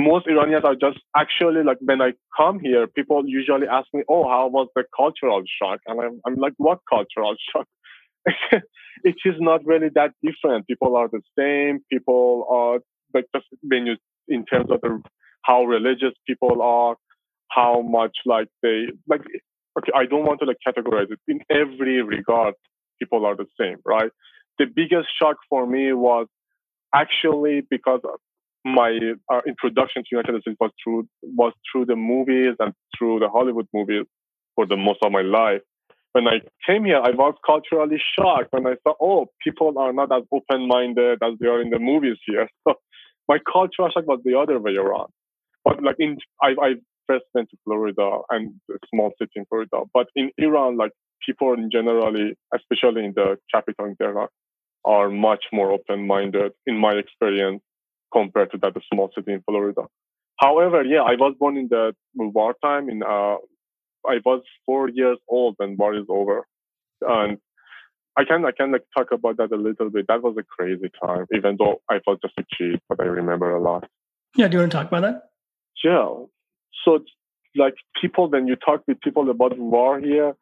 most 0.00 0.26
Iranians 0.26 0.64
are 0.64 0.74
just 0.74 0.98
actually 1.16 1.62
like 1.64 1.78
when 1.80 2.00
I 2.02 2.12
come 2.36 2.60
here, 2.60 2.86
people 2.86 3.22
usually 3.26 3.66
ask 3.66 3.88
me, 3.92 4.02
"Oh, 4.08 4.28
how 4.28 4.48
was 4.48 4.68
the 4.76 4.84
cultural 4.96 5.42
shock?" 5.60 5.80
And 5.86 6.00
I'm, 6.00 6.20
I'm 6.26 6.36
like, 6.36 6.54
"What 6.58 6.80
cultural 6.88 7.34
shock?" 7.52 7.66
it 9.04 9.16
is 9.24 9.34
not 9.38 9.64
really 9.64 9.88
that 9.94 10.12
different. 10.22 10.66
People 10.66 10.96
are 10.96 11.08
the 11.08 11.22
same. 11.38 11.80
People 11.90 12.46
are 12.50 12.80
like 13.14 13.26
just 13.34 13.46
when 13.62 13.86
you 13.86 13.96
in 14.28 14.44
terms 14.44 14.70
of 14.70 14.80
the, 14.82 15.02
how 15.42 15.64
religious 15.64 16.14
people 16.26 16.62
are, 16.62 16.96
how 17.50 17.82
much 17.82 18.16
like 18.26 18.48
they 18.62 18.86
like. 19.08 19.22
Okay, 19.78 19.92
I 19.94 20.04
don't 20.04 20.26
want 20.26 20.40
to 20.40 20.46
like 20.46 20.58
categorize 20.66 21.10
it 21.10 21.20
in 21.28 21.40
every 21.50 22.02
regard 22.02 22.54
people 23.00 23.24
are 23.24 23.36
the 23.36 23.46
same, 23.58 23.76
right? 23.84 24.10
The 24.58 24.66
biggest 24.66 25.08
shock 25.18 25.36
for 25.48 25.66
me 25.66 25.92
was 25.92 26.26
actually 26.94 27.62
because 27.68 28.00
my 28.64 28.98
uh, 29.32 29.40
introduction 29.46 30.02
to 30.02 30.08
United 30.12 30.42
States 30.42 30.56
was 30.60 30.70
through 30.82 31.08
was 31.22 31.52
through 31.70 31.86
the 31.86 31.96
movies 31.96 32.54
and 32.60 32.74
through 32.96 33.20
the 33.20 33.28
Hollywood 33.28 33.66
movies 33.72 34.04
for 34.54 34.66
the 34.66 34.76
most 34.76 34.98
of 35.04 35.12
my 35.12 35.22
life. 35.22 35.62
when 36.12 36.26
I 36.26 36.40
came 36.66 36.84
here, 36.84 37.00
I 37.00 37.10
was 37.10 37.34
culturally 37.46 38.00
shocked 38.16 38.48
when 38.50 38.66
I 38.66 38.74
saw, 38.82 38.94
oh, 39.00 39.26
people 39.44 39.78
are 39.78 39.92
not 39.92 40.12
as 40.12 40.24
open 40.32 40.66
minded 40.66 41.18
as 41.22 41.34
they 41.40 41.46
are 41.46 41.62
in 41.62 41.70
the 41.70 41.78
movies 41.78 42.18
here. 42.26 42.48
So 42.68 42.74
my 43.28 43.38
cultural 43.50 43.90
shock 43.90 44.06
was 44.06 44.20
the 44.24 44.36
other 44.36 44.58
way 44.58 44.74
around. 44.74 45.10
But 45.64 45.82
like 45.82 45.96
in, 46.00 46.18
I, 46.42 46.48
I 46.60 46.70
first 47.06 47.26
went 47.34 47.48
to 47.50 47.56
Florida 47.64 48.18
and 48.30 48.54
a 48.70 48.78
small 48.92 49.12
city 49.18 49.32
in 49.36 49.44
Florida. 49.46 49.82
But 49.94 50.08
in 50.16 50.30
Iran, 50.38 50.76
like 50.76 50.90
people 51.24 51.52
in 51.54 51.70
generally, 51.70 52.34
especially 52.54 53.04
in 53.04 53.12
the 53.14 53.36
capital 53.52 53.86
in 53.86 53.96
Tehran, 53.96 54.28
are 54.84 55.10
much 55.10 55.44
more 55.52 55.70
open 55.70 56.06
minded 56.06 56.52
in 56.66 56.76
my 56.76 56.92
experience 56.92 57.62
compared 58.12 58.50
to 58.52 58.58
that 58.58 58.74
the 58.74 58.80
small 58.92 59.10
city 59.14 59.32
in 59.32 59.42
Florida. 59.42 59.82
However, 60.38 60.82
yeah, 60.84 61.02
I 61.02 61.14
was 61.16 61.34
born 61.38 61.56
in 61.56 61.68
the 61.68 61.92
wartime. 62.14 62.88
In 62.88 63.02
uh, 63.02 63.36
I 64.06 64.18
was 64.24 64.42
four 64.64 64.88
years 64.88 65.18
old 65.28 65.54
when 65.58 65.76
war 65.76 65.94
is 65.94 66.06
over, 66.08 66.46
and 67.02 67.38
I 68.16 68.24
can 68.24 68.44
I 68.44 68.52
can 68.52 68.72
like 68.72 68.84
talk 68.96 69.12
about 69.12 69.36
that 69.36 69.52
a 69.52 69.56
little 69.56 69.90
bit. 69.90 70.06
That 70.08 70.22
was 70.22 70.36
a 70.38 70.42
crazy 70.42 70.90
time, 71.04 71.26
even 71.34 71.56
though 71.58 71.82
I 71.90 72.00
was 72.06 72.18
just 72.22 72.34
a 72.38 72.44
kid, 72.56 72.80
but 72.88 73.00
I 73.00 73.04
remember 73.04 73.54
a 73.54 73.60
lot. 73.60 73.88
Yeah, 74.36 74.48
do 74.48 74.54
you 74.54 74.60
want 74.60 74.72
to 74.72 74.78
talk 74.78 74.88
about 74.88 75.02
that? 75.02 75.22
Yeah. 75.84 76.08
So, 76.84 77.00
like 77.56 77.74
people, 78.00 78.30
when 78.30 78.46
you 78.46 78.56
talk 78.56 78.82
with 78.86 79.00
people 79.00 79.28
about 79.28 79.58
war 79.58 80.00
here, 80.00 80.34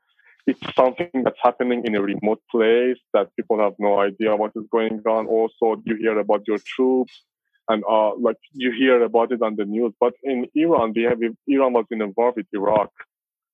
it's 0.46 0.60
something 0.74 1.10
that's 1.24 1.38
happening 1.42 1.82
in 1.84 1.94
a 1.94 2.02
remote 2.02 2.40
place 2.50 2.98
that 3.14 3.34
people 3.36 3.58
have 3.58 3.74
no 3.78 3.98
idea 3.98 4.36
what 4.36 4.52
is 4.54 4.64
going 4.70 5.00
on. 5.06 5.26
Also, 5.26 5.82
you 5.84 5.96
hear 5.96 6.18
about 6.18 6.42
your 6.46 6.58
troops 6.64 7.24
and 7.68 7.84
uh, 7.88 8.14
like 8.16 8.36
you 8.52 8.72
hear 8.78 9.02
about 9.02 9.32
it 9.32 9.42
on 9.42 9.56
the 9.56 9.64
news. 9.64 9.92
But 10.00 10.14
in 10.22 10.46
Iran, 10.54 10.92
we 10.94 11.02
have 11.04 11.20
Iran 11.46 11.72
was 11.72 11.84
in 11.90 12.00
a 12.00 12.08
war 12.08 12.32
with 12.34 12.46
Iraq 12.52 12.90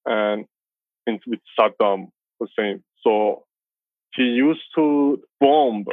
and 0.06 0.46
in, 1.06 1.20
with 1.26 1.40
Saddam 1.58 2.08
Hussein. 2.40 2.82
So 3.02 3.44
he 4.14 4.22
used 4.22 4.62
to 4.76 5.20
bomb 5.40 5.84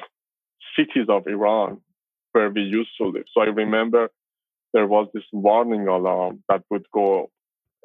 cities 0.78 1.08
of 1.10 1.28
Iran 1.28 1.82
where 2.34 2.50
we 2.50 2.62
used 2.62 2.92
to 3.00 3.08
live. 3.08 3.26
So 3.34 3.42
I 3.42 3.46
remember 3.46 4.10
there 4.74 4.88
was 4.88 5.08
this 5.14 5.24
warning 5.34 5.88
alarm 5.88 6.44
that 6.48 6.64
would 6.70 6.86
go 6.94 7.30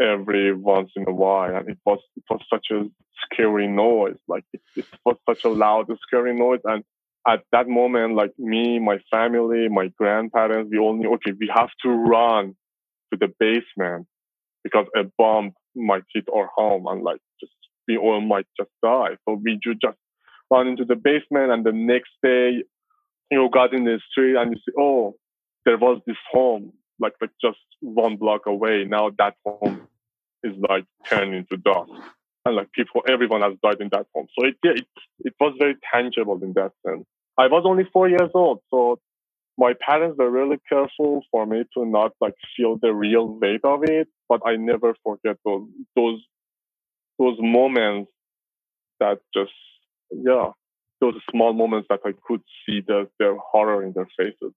every 0.01 0.55
once 0.55 0.91
in 0.95 1.05
a 1.09 1.13
while, 1.13 1.57
and 1.57 1.69
it 1.69 1.79
was 1.85 1.99
it 2.17 2.25
was 2.31 2.41
such 2.53 2.67
a 2.71 2.85
scary 3.25 3.67
noise. 3.67 4.19
Like 4.29 4.45
it, 4.53 4.61
it 4.77 4.87
was 5.05 5.17
such 5.29 5.45
a 5.45 5.49
loud, 5.49 5.87
scary 6.07 6.35
noise, 6.35 6.61
and 6.65 6.85
at 7.27 7.43
that 7.53 7.69
moment, 7.69 8.15
like 8.15 8.33
me, 8.39 8.79
my 8.79 8.99
family, 9.11 9.69
my 9.69 9.89
grandparents, 9.99 10.71
we 10.71 10.79
all 10.79 10.97
knew, 10.97 11.15
okay, 11.15 11.33
we 11.39 11.51
have 11.55 11.71
to 11.83 11.91
run 11.91 12.55
to 13.13 13.19
the 13.19 13.29
basement 13.39 14.07
because 14.63 14.87
a 14.97 15.05
bomb 15.19 15.53
might 15.75 16.05
hit 16.15 16.25
our 16.35 16.49
home 16.55 16.87
and 16.87 17.03
like 17.03 17.21
just 17.41 17.53
we 17.89 17.97
all 17.97 18.21
might 18.21 18.47
just 18.59 18.71
die. 18.83 19.17
So 19.29 19.41
we 19.43 19.59
just 19.63 19.97
run 20.51 20.69
into 20.69 20.85
the 20.85 20.97
basement 20.97 21.53
and 21.53 21.65
the 21.65 21.73
next 21.73 22.11
day 22.23 22.63
you 23.31 23.49
got 23.53 23.75
in 23.75 23.85
the 23.85 24.01
street 24.11 24.37
and 24.37 24.53
you 24.53 24.57
see, 24.59 24.73
oh, 24.79 25.15
there 25.65 25.79
was 25.79 26.01
this 26.07 26.17
home 26.31 26.73
like 26.99 27.15
like 27.21 27.31
just 27.41 27.59
one 27.81 28.17
block 28.17 28.47
away. 28.47 28.85
Now 28.89 29.11
that 29.19 29.35
home 29.45 29.89
is 30.43 30.55
like 30.69 30.85
turned 31.09 31.35
into 31.35 31.57
dust. 31.57 31.91
And 32.45 32.55
like 32.55 32.71
people, 32.73 33.03
everyone 33.09 33.43
has 33.43 33.55
died 33.63 33.81
in 33.81 33.89
that 33.91 34.07
home. 34.15 34.29
So 34.39 34.47
it, 34.47 34.55
yeah, 34.63 34.73
it, 34.73 34.87
it 35.21 35.35
was 35.41 35.55
very 35.59 35.75
tangible 35.93 36.39
in 36.43 36.53
that 36.55 36.71
sense. 36.87 37.05
I 37.39 37.47
was 37.49 37.65
only 37.67 37.85
four 37.93 38.09
years 38.09 38.31
old, 38.35 38.61
so 38.71 38.99
my 39.59 39.73
parents 39.81 40.17
were 40.19 40.31
really 40.31 40.59
careful 40.69 41.23
for 41.31 41.47
me 41.47 41.65
to 41.75 41.87
not 41.87 42.13
like 42.21 42.35
feel 42.57 42.79
the 42.81 42.93
real 42.95 43.27
weight 43.27 43.63
of 43.65 43.85
it. 43.85 44.09
But 44.29 44.41
I 44.45 44.57
never 44.57 44.95
forget 45.03 45.37
those 45.45 45.69
those 45.95 46.21
those 47.19 47.37
moments 47.41 48.11
that 49.01 49.19
just 49.35 49.53
yeah 50.11 50.51
those 51.01 51.15
small 51.31 51.53
moments 51.53 51.87
that 51.91 52.01
I 52.05 52.13
could 52.27 52.43
see 52.65 52.81
the 52.87 53.09
their 53.19 53.37
horror 53.37 53.85
in 53.85 53.93
their 53.93 54.09
faces. 54.17 54.53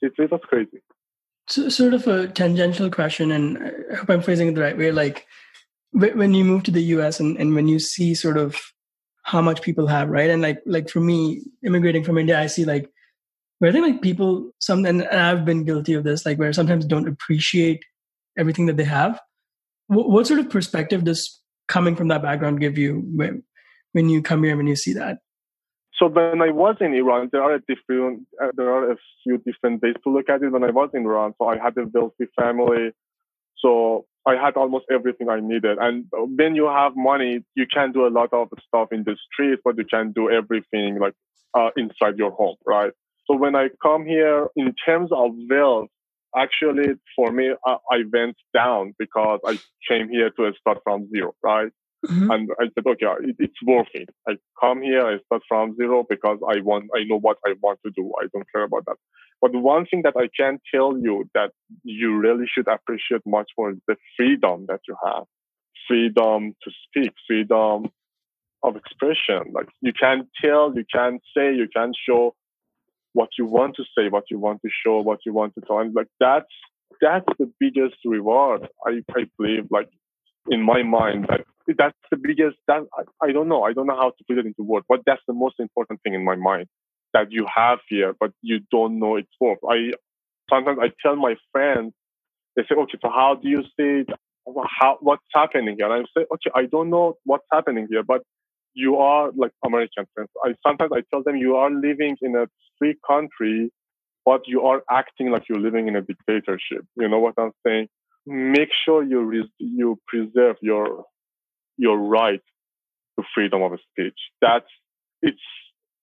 It, 0.00 0.12
it 0.18 0.30
was 0.30 0.40
crazy. 0.44 0.82
So, 1.48 1.68
sort 1.70 1.94
of 1.94 2.06
a 2.06 2.28
tangential 2.28 2.90
question, 2.90 3.30
and 3.32 3.58
I 3.90 3.96
hope 3.96 4.10
I'm 4.10 4.22
phrasing 4.22 4.48
it 4.48 4.54
the 4.54 4.60
right 4.60 4.76
way. 4.76 4.92
Like 4.92 5.26
when 5.92 6.34
you 6.34 6.44
move 6.44 6.64
to 6.64 6.70
the 6.70 6.82
U.S. 6.82 7.18
and, 7.18 7.36
and 7.38 7.54
when 7.54 7.68
you 7.68 7.78
see 7.78 8.14
sort 8.14 8.36
of 8.36 8.56
how 9.28 9.42
much 9.42 9.60
people 9.60 9.86
have, 9.86 10.08
right? 10.08 10.30
And 10.30 10.40
like 10.40 10.62
like 10.64 10.88
for 10.88 11.00
me, 11.00 11.42
immigrating 11.64 12.02
from 12.02 12.16
India, 12.16 12.40
I 12.40 12.46
see 12.46 12.64
like 12.64 12.90
where 13.58 13.68
I 13.68 13.72
think 13.72 13.86
like 13.86 14.00
people 14.00 14.52
some 14.58 14.86
and 14.86 15.06
I've 15.08 15.44
been 15.44 15.64
guilty 15.64 15.92
of 15.92 16.04
this, 16.04 16.24
like 16.24 16.38
where 16.38 16.52
sometimes 16.54 16.86
don't 16.86 17.06
appreciate 17.06 17.84
everything 18.38 18.66
that 18.66 18.78
they 18.78 18.84
have. 18.84 19.20
What, 19.88 20.08
what 20.08 20.26
sort 20.26 20.40
of 20.40 20.48
perspective 20.48 21.04
does 21.04 21.42
coming 21.68 21.94
from 21.94 22.08
that 22.08 22.22
background 22.22 22.60
give 22.60 22.78
you 22.78 23.02
when 23.14 23.42
when 23.92 24.08
you 24.08 24.22
come 24.22 24.44
here 24.44 24.56
when 24.56 24.66
you 24.66 24.76
see 24.76 24.94
that? 24.94 25.18
So 25.98 26.06
when 26.06 26.40
I 26.40 26.50
was 26.50 26.76
in 26.80 26.94
Iran, 26.94 27.28
there 27.30 27.42
are 27.42 27.56
a 27.56 27.60
different 27.68 28.26
uh, 28.42 28.52
there 28.56 28.70
are 28.72 28.92
a 28.92 28.96
few 29.22 29.36
different 29.44 29.82
ways 29.82 29.96
to 30.04 30.10
look 30.10 30.30
at 30.30 30.42
it. 30.42 30.52
When 30.52 30.64
I 30.64 30.70
was 30.70 30.88
in 30.94 31.02
Iran, 31.02 31.34
so 31.36 31.48
I 31.48 31.58
had 31.58 31.76
a 31.76 31.84
wealthy 31.92 32.28
family, 32.34 32.92
so 33.58 34.06
I 34.26 34.34
had 34.36 34.56
almost 34.56 34.86
everything 34.90 35.28
I 35.28 35.40
needed. 35.40 35.78
And 35.80 36.06
when 36.12 36.54
you 36.54 36.66
have 36.66 36.92
money, 36.96 37.44
you 37.54 37.66
can 37.72 37.92
do 37.92 38.06
a 38.06 38.10
lot 38.10 38.32
of 38.32 38.48
stuff 38.66 38.88
in 38.92 39.04
the 39.04 39.16
street, 39.32 39.60
but 39.64 39.78
you 39.78 39.84
can 39.84 40.12
do 40.12 40.30
everything 40.30 40.98
like 41.00 41.14
uh, 41.54 41.70
inside 41.76 42.18
your 42.18 42.30
home, 42.32 42.56
right? 42.66 42.92
So 43.26 43.36
when 43.36 43.56
I 43.56 43.68
come 43.82 44.06
here, 44.06 44.48
in 44.56 44.74
terms 44.86 45.10
of 45.12 45.32
wealth, 45.50 45.88
actually 46.36 46.94
for 47.16 47.32
me, 47.32 47.52
I, 47.66 47.76
I 47.90 47.98
went 48.12 48.36
down 48.54 48.94
because 48.98 49.40
I 49.46 49.58
came 49.88 50.08
here 50.10 50.30
to 50.30 50.52
start 50.60 50.78
from 50.84 51.08
zero, 51.10 51.34
right? 51.42 51.70
Mm-hmm. 52.06 52.30
And 52.30 52.50
I 52.60 52.64
said, 52.74 52.84
okay, 52.86 53.06
it, 53.28 53.36
it's 53.38 53.62
worth 53.66 53.88
it. 53.94 54.08
I 54.28 54.36
come 54.60 54.82
here, 54.82 55.04
I 55.04 55.18
start 55.26 55.42
from 55.48 55.76
zero 55.76 56.04
because 56.08 56.38
I 56.48 56.60
want, 56.60 56.90
I 56.94 57.04
know 57.04 57.18
what 57.18 57.38
I 57.44 57.54
want 57.60 57.80
to 57.84 57.90
do. 57.90 58.12
I 58.20 58.26
don't 58.32 58.46
care 58.54 58.64
about 58.64 58.84
that. 58.86 58.96
But 59.40 59.52
the 59.52 59.58
one 59.58 59.86
thing 59.86 60.02
that 60.02 60.14
I 60.16 60.28
can 60.38 60.58
tell 60.72 60.96
you 60.96 61.28
that 61.34 61.50
you 61.82 62.16
really 62.16 62.46
should 62.52 62.68
appreciate 62.68 63.22
much 63.26 63.50
more 63.56 63.70
is 63.70 63.78
the 63.86 63.96
freedom 64.16 64.66
that 64.68 64.80
you 64.86 64.96
have. 65.04 65.24
Freedom 65.88 66.54
to 66.62 66.70
speak, 66.86 67.12
freedom 67.26 67.90
of 68.62 68.76
expression. 68.76 69.52
Like 69.52 69.68
you 69.80 69.92
can 69.92 70.28
tell, 70.42 70.72
you 70.74 70.84
can 70.92 71.20
say, 71.36 71.54
you 71.54 71.68
can 71.74 71.92
show 72.08 72.34
what 73.12 73.30
you 73.38 73.46
want 73.46 73.76
to 73.76 73.84
say, 73.96 74.08
what 74.08 74.24
you 74.30 74.38
want 74.38 74.60
to 74.62 74.70
show, 74.84 75.00
what 75.00 75.20
you 75.24 75.32
want 75.32 75.54
to 75.54 75.60
tell. 75.62 75.78
And 75.78 75.94
like 75.94 76.08
that's 76.20 76.46
that's 77.00 77.26
the 77.38 77.50
biggest 77.60 77.96
reward. 78.04 78.68
I, 78.84 79.02
I 79.16 79.26
believe 79.38 79.66
like 79.70 79.88
in 80.50 80.62
my 80.62 80.82
mind 80.82 81.26
that 81.28 81.42
that's 81.76 81.96
the 82.10 82.16
biggest 82.16 82.56
that 82.66 82.82
I, 83.22 83.32
don't 83.32 83.48
know. 83.48 83.62
I 83.64 83.72
don't 83.72 83.86
know 83.86 83.96
how 83.96 84.10
to 84.10 84.24
put 84.26 84.38
it 84.38 84.46
into 84.46 84.62
words 84.62 84.86
but 84.88 85.00
that's 85.06 85.22
the 85.26 85.34
most 85.34 85.56
important 85.58 86.00
thing 86.02 86.14
in 86.14 86.24
my 86.24 86.36
mind 86.36 86.66
that 87.14 87.30
you 87.30 87.46
have 87.54 87.78
here 87.88 88.14
but 88.18 88.32
you 88.42 88.60
don't 88.70 88.98
know 88.98 89.16
its 89.16 89.30
worth 89.40 89.58
i 89.68 89.92
sometimes 90.50 90.78
i 90.80 90.90
tell 91.02 91.16
my 91.16 91.34
friends 91.52 91.92
they 92.56 92.62
say 92.62 92.74
okay 92.74 92.98
so 93.02 93.10
how 93.10 93.38
do 93.40 93.48
you 93.48 93.62
see 93.76 94.02
it? 94.02 94.08
how 94.80 94.96
what's 95.00 95.22
happening 95.34 95.76
here? 95.78 95.90
And 95.92 96.06
i 96.06 96.20
say 96.20 96.26
okay 96.32 96.50
i 96.54 96.66
don't 96.66 96.90
know 96.90 97.14
what's 97.24 97.46
happening 97.52 97.86
here 97.90 98.02
but 98.02 98.22
you 98.74 98.96
are 98.96 99.30
like 99.36 99.52
american 99.64 100.06
friends. 100.14 100.30
I 100.44 100.54
sometimes 100.66 100.92
i 100.94 101.02
tell 101.10 101.22
them 101.22 101.36
you 101.36 101.56
are 101.56 101.70
living 101.70 102.16
in 102.22 102.36
a 102.36 102.46
free 102.78 102.96
country 103.06 103.70
but 104.24 104.42
you 104.46 104.62
are 104.62 104.82
acting 104.90 105.30
like 105.30 105.48
you're 105.48 105.58
living 105.60 105.88
in 105.88 105.96
a 105.96 106.02
dictatorship. 106.02 106.84
You 106.96 107.08
know 107.08 107.18
what 107.18 107.34
i'm 107.38 107.52
saying 107.66 107.88
make 108.28 108.68
sure 108.84 109.02
you 109.02 109.48
you 109.58 109.98
preserve 110.06 110.56
your 110.60 111.04
your 111.76 111.98
right 111.98 112.42
to 113.18 113.24
freedom 113.34 113.62
of 113.62 113.72
speech. 113.90 114.18
That's 114.40 114.66
it's 115.22 115.38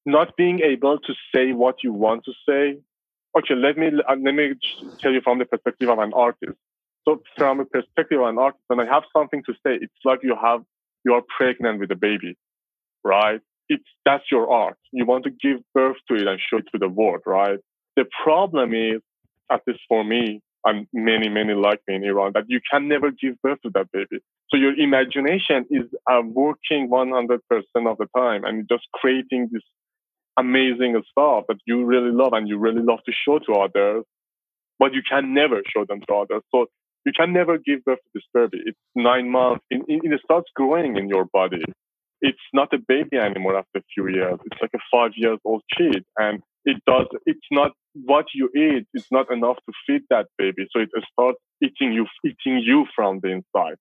not 0.05 0.35
being 0.37 0.61
able 0.61 0.99
to 0.99 1.13
say 1.33 1.53
what 1.53 1.77
you 1.83 1.93
want 1.93 2.23
to 2.25 2.33
say. 2.47 2.79
Okay, 3.37 3.55
let 3.55 3.77
me 3.77 3.87
uh, 3.87 4.15
let 4.23 4.33
me 4.33 4.53
tell 4.99 5.11
you 5.11 5.21
from 5.23 5.39
the 5.39 5.45
perspective 5.45 5.89
of 5.89 5.99
an 5.99 6.13
artist. 6.13 6.57
So 7.07 7.21
from 7.37 7.59
a 7.59 7.65
perspective 7.65 8.19
of 8.19 8.27
an 8.27 8.37
artist, 8.39 8.63
when 8.67 8.79
I 8.79 8.85
have 8.85 9.03
something 9.15 9.43
to 9.45 9.53
say, 9.53 9.77
it's 9.81 9.93
like 10.03 10.19
you 10.23 10.35
have 10.41 10.61
you 11.05 11.13
are 11.13 11.23
pregnant 11.37 11.79
with 11.79 11.91
a 11.91 11.95
baby, 11.95 12.37
right? 13.03 13.41
It's 13.69 13.83
that's 14.05 14.25
your 14.31 14.51
art. 14.51 14.77
You 14.91 15.05
want 15.05 15.25
to 15.25 15.29
give 15.31 15.57
birth 15.73 15.97
to 16.09 16.15
it 16.15 16.27
and 16.27 16.39
show 16.39 16.57
it 16.57 16.65
to 16.71 16.79
the 16.79 16.89
world, 16.89 17.21
right? 17.25 17.59
The 17.95 18.05
problem 18.23 18.73
is, 18.73 19.01
at 19.51 19.61
least 19.67 19.81
for 19.87 20.03
me, 20.03 20.41
and 20.65 20.87
many, 20.93 21.29
many 21.29 21.53
like 21.53 21.79
me 21.87 21.95
in 21.95 22.03
Iran, 22.03 22.31
that 22.33 22.45
you 22.47 22.59
can 22.69 22.87
never 22.87 23.11
give 23.11 23.39
birth 23.41 23.59
to 23.63 23.69
that 23.75 23.91
baby. 23.91 24.19
So 24.49 24.57
your 24.57 24.73
imagination 24.77 25.65
is 25.69 25.85
uh, 26.09 26.21
working 26.23 26.89
100% 26.89 27.39
of 27.39 27.97
the 27.97 28.07
time 28.17 28.43
and 28.43 28.67
just 28.69 28.83
creating 28.93 29.49
this 29.51 29.61
amazing 30.37 31.01
stuff 31.11 31.45
that 31.47 31.57
you 31.65 31.85
really 31.85 32.11
love 32.11 32.33
and 32.33 32.47
you 32.47 32.57
really 32.57 32.81
love 32.81 32.99
to 33.05 33.13
show 33.25 33.39
to 33.39 33.53
others, 33.53 34.03
but 34.79 34.93
you 34.93 35.01
can 35.07 35.33
never 35.33 35.61
show 35.73 35.85
them 35.87 36.01
to 36.07 36.15
others. 36.15 36.41
So 36.53 36.67
you 37.05 37.11
can 37.17 37.31
never 37.31 37.57
give 37.57 37.83
birth 37.85 37.99
to 37.99 38.09
this 38.13 38.23
baby. 38.33 38.63
It's 38.65 38.77
nine 38.95 39.31
months. 39.31 39.63
It, 39.69 39.83
it 39.87 40.21
starts 40.23 40.49
growing 40.55 40.97
in 40.97 41.07
your 41.07 41.25
body. 41.25 41.63
It's 42.21 42.37
not 42.53 42.73
a 42.73 42.79
baby 42.79 43.17
anymore 43.17 43.57
after 43.57 43.79
a 43.79 43.83
few 43.93 44.07
years. 44.07 44.39
It's 44.45 44.61
like 44.61 44.71
a 44.75 44.79
five 44.91 45.11
years 45.15 45.37
old 45.45 45.61
kid. 45.77 46.03
And 46.17 46.41
it 46.65 46.77
does 46.87 47.07
it's 47.25 47.47
not 47.51 47.71
what 47.93 48.25
you 48.33 48.49
eat 48.55 48.85
it's 48.93 49.11
not 49.11 49.31
enough 49.31 49.57
to 49.57 49.73
feed 49.85 50.01
that 50.09 50.27
baby. 50.37 50.67
So 50.71 50.81
it 50.81 50.89
starts 51.11 51.39
eating 51.63 51.93
you 51.93 52.05
eating 52.25 52.59
you 52.59 52.85
from 52.95 53.19
the 53.21 53.29
inside. 53.29 53.77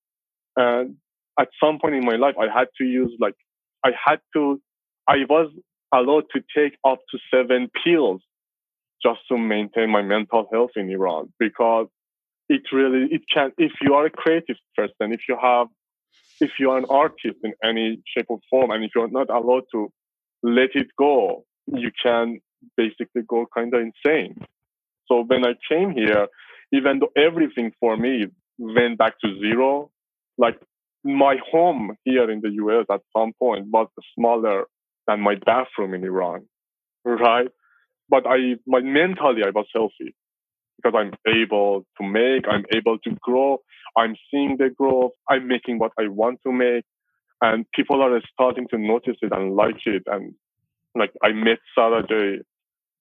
And 0.56 0.96
at 1.38 1.48
some 1.62 1.78
point 1.80 1.94
in 1.94 2.04
my 2.04 2.16
life, 2.16 2.34
I 2.38 2.46
had 2.56 2.68
to 2.78 2.84
use 2.84 3.12
like, 3.20 3.34
I 3.84 3.90
had 4.04 4.20
to, 4.34 4.60
I 5.08 5.16
was 5.28 5.50
allowed 5.92 6.24
to 6.34 6.42
take 6.56 6.76
up 6.86 6.98
to 7.10 7.18
seven 7.32 7.70
pills 7.84 8.22
just 9.02 9.20
to 9.30 9.38
maintain 9.38 9.90
my 9.90 10.02
mental 10.02 10.48
health 10.52 10.70
in 10.76 10.90
Iran 10.90 11.32
because 11.38 11.88
it 12.48 12.62
really, 12.72 13.08
it 13.10 13.22
can, 13.32 13.52
if 13.58 13.72
you 13.82 13.94
are 13.94 14.06
a 14.06 14.10
creative 14.10 14.56
person, 14.76 15.12
if 15.12 15.22
you 15.28 15.36
have, 15.40 15.68
if 16.40 16.52
you 16.58 16.70
are 16.70 16.78
an 16.78 16.86
artist 16.88 17.38
in 17.42 17.52
any 17.62 18.00
shape 18.06 18.26
or 18.28 18.38
form, 18.50 18.70
and 18.70 18.84
if 18.84 18.92
you're 18.94 19.10
not 19.10 19.30
allowed 19.30 19.64
to 19.72 19.90
let 20.42 20.70
it 20.74 20.88
go, 20.98 21.44
you 21.66 21.90
can 22.02 22.40
basically 22.76 23.22
go 23.28 23.46
kind 23.54 23.74
of 23.74 23.80
insane. 23.82 24.36
So 25.06 25.24
when 25.26 25.44
I 25.46 25.54
came 25.70 25.92
here, 25.92 26.28
even 26.72 27.00
though 27.00 27.12
everything 27.16 27.72
for 27.80 27.96
me 27.96 28.26
went 28.58 28.98
back 28.98 29.14
to 29.20 29.38
zero, 29.40 29.90
like 30.38 30.58
my 31.04 31.36
home 31.50 31.96
here 32.04 32.30
in 32.30 32.40
the 32.40 32.50
US 32.64 32.86
at 32.90 33.00
some 33.16 33.32
point 33.38 33.66
was 33.70 33.88
smaller 34.18 34.64
than 35.06 35.20
my 35.20 35.36
bathroom 35.46 35.94
in 35.94 36.04
Iran, 36.04 36.46
right? 37.04 37.48
But 38.08 38.26
I, 38.26 38.56
my 38.66 38.80
mentally, 38.80 39.42
I 39.44 39.50
was 39.50 39.66
healthy 39.74 40.14
because 40.76 40.98
I'm 40.98 41.12
able 41.34 41.86
to 42.00 42.06
make, 42.06 42.44
I'm 42.48 42.64
able 42.74 42.98
to 43.00 43.10
grow, 43.20 43.58
I'm 43.96 44.16
seeing 44.30 44.56
the 44.58 44.70
growth, 44.70 45.12
I'm 45.28 45.48
making 45.48 45.78
what 45.78 45.92
I 45.98 46.08
want 46.08 46.40
to 46.46 46.52
make, 46.52 46.84
and 47.40 47.66
people 47.74 48.02
are 48.02 48.20
starting 48.32 48.66
to 48.70 48.78
notice 48.78 49.16
it 49.22 49.32
and 49.32 49.56
like 49.56 49.86
it. 49.86 50.02
And 50.06 50.34
like 50.96 51.12
I 51.22 51.32
met 51.32 51.58
Sarah 51.74 52.04
J 52.06 52.42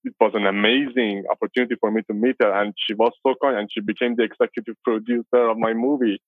it 0.04 0.14
was 0.20 0.32
an 0.34 0.46
amazing 0.46 1.24
opportunity 1.32 1.76
for 1.80 1.92
me 1.92 2.02
to 2.04 2.14
meet 2.14 2.36
her. 2.42 2.52
And 2.52 2.74
she 2.78 2.94
was 2.94 3.12
so 3.26 3.36
kind 3.42 3.58
and 3.58 3.70
she 3.72 3.82
became 3.82 4.16
the 4.16 4.24
executive 4.24 4.76
producer 4.84 5.50
of 5.50 5.58
my 5.58 5.74
movie, 5.74 6.20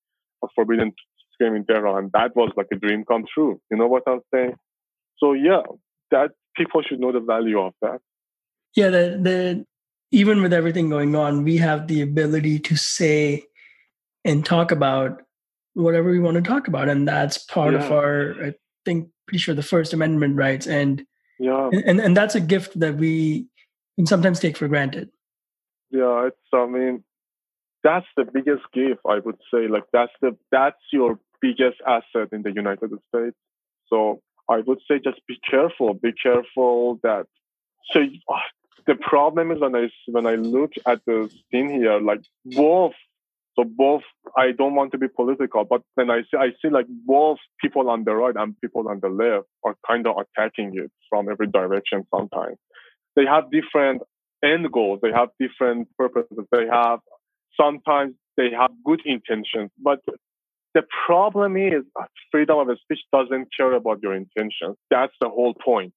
Forbidden 0.55 0.94
Scream 1.34 1.55
in 1.55 1.65
Tehran. 1.65 2.05
And 2.05 2.12
that 2.13 2.36
was 2.36 2.51
like 2.55 2.67
a 2.72 2.75
dream 2.75 3.03
come 3.05 3.25
true. 3.34 3.60
You 3.70 3.77
know 3.77 3.88
what 3.88 4.03
I'm 4.08 4.22
saying? 4.34 4.55
So 5.17 5.34
yeah, 5.34 5.62
that 6.12 6.32
people 6.55 6.82
should 6.82 7.00
know 7.00 7.12
the 7.12 7.20
value 7.20 7.60
of 7.60 7.74
that. 7.82 8.00
Yeah, 8.75 8.89
the, 8.89 9.20
the 9.22 9.65
even 10.12 10.41
with 10.41 10.53
everything 10.53 10.89
going 10.89 11.15
on, 11.15 11.44
we 11.44 11.58
have 11.58 11.88
the 11.88 12.01
ability 12.01 12.60
to 12.60 12.75
say 12.75 13.44
and 14.24 14.46
talk 14.46 14.72
about 14.72 15.22
whatever 15.74 16.10
we 16.10 16.20
want 16.20 16.36
to 16.36 16.41
talk 16.41 16.67
about. 16.67 16.89
And 16.89 17.08
that's 17.08 17.38
part 17.38 17.74
yeah. 17.74 17.84
of 17.84 17.91
our, 17.91 18.36
I 18.44 18.53
think, 18.86 19.10
pretty 19.27 19.39
sure 19.39 19.55
the 19.55 19.63
First 19.63 19.94
Amendment 19.94 20.38
rights. 20.38 20.67
And 20.67 21.05
yeah. 21.39 21.70
And, 21.72 22.00
and 22.00 22.15
that's 22.15 22.36
a 22.36 22.39
gift 22.39 22.79
that 22.79 22.96
we 22.96 23.48
can 23.95 24.05
sometimes 24.05 24.39
take 24.39 24.57
for 24.57 24.67
granted. 24.67 25.09
Yeah, 25.91 26.27
it's 26.27 26.37
I 26.53 26.65
mean 26.65 27.03
that's 27.83 28.07
the 28.17 28.25
biggest 28.25 28.63
gift 28.73 29.01
I 29.07 29.19
would 29.19 29.37
say. 29.53 29.67
Like 29.67 29.85
that's 29.93 30.11
the 30.21 30.35
that's 30.51 30.81
your 30.91 31.19
biggest 31.41 31.77
asset 31.87 32.29
in 32.31 32.41
the 32.41 32.51
United 32.51 32.91
States. 33.09 33.37
So 33.87 34.21
I 34.49 34.57
would 34.59 34.79
say 34.87 34.99
just 34.99 35.21
be 35.27 35.39
careful. 35.49 35.93
Be 35.93 36.11
careful 36.11 36.99
that 37.03 37.27
so 37.91 38.01
uh, 38.01 38.37
the 38.87 38.95
problem 38.95 39.51
is 39.51 39.59
when 39.59 39.75
I 39.75 39.89
when 40.07 40.27
I 40.27 40.35
look 40.35 40.73
at 40.85 41.01
the 41.05 41.29
scene 41.51 41.69
here, 41.69 41.99
like 41.99 42.21
both 42.45 42.93
so 43.55 43.63
both 43.63 44.03
I 44.35 44.51
don't 44.51 44.75
want 44.75 44.91
to 44.91 44.97
be 44.97 45.07
political, 45.07 45.63
but 45.63 45.81
then 45.95 46.09
I 46.09 46.21
see 46.23 46.37
I 46.37 46.49
see 46.61 46.69
like 46.69 46.87
both 47.05 47.37
people 47.61 47.89
on 47.89 48.03
the 48.03 48.15
right 48.15 48.35
and 48.35 48.59
people 48.59 48.87
on 48.89 48.99
the 48.99 49.09
left 49.09 49.47
are 49.63 49.75
kind 49.87 50.07
of 50.07 50.15
attacking 50.17 50.77
it 50.77 50.91
from 51.09 51.29
every 51.29 51.47
direction 51.47 52.05
sometimes 52.13 52.57
they 53.15 53.25
have 53.25 53.51
different 53.51 54.01
end 54.43 54.72
goals. 54.72 55.00
They 55.01 55.12
have 55.12 55.29
different 55.39 55.88
purposes. 55.98 56.45
They 56.51 56.65
have 56.72 57.00
sometimes 57.60 58.15
they 58.38 58.50
have 58.51 58.72
good 58.84 59.01
intentions, 59.05 59.72
but 59.81 60.00
the 60.74 60.84
problem 61.05 61.55
is 61.55 61.84
freedom 62.31 62.57
of 62.60 62.77
speech 62.84 63.00
doesn't 63.13 63.48
care 63.57 63.74
about 63.74 64.00
your 64.03 64.13
intentions. 64.13 64.75
That's 64.91 65.13
the 65.22 65.29
whole 65.29 65.53
point. 65.53 65.93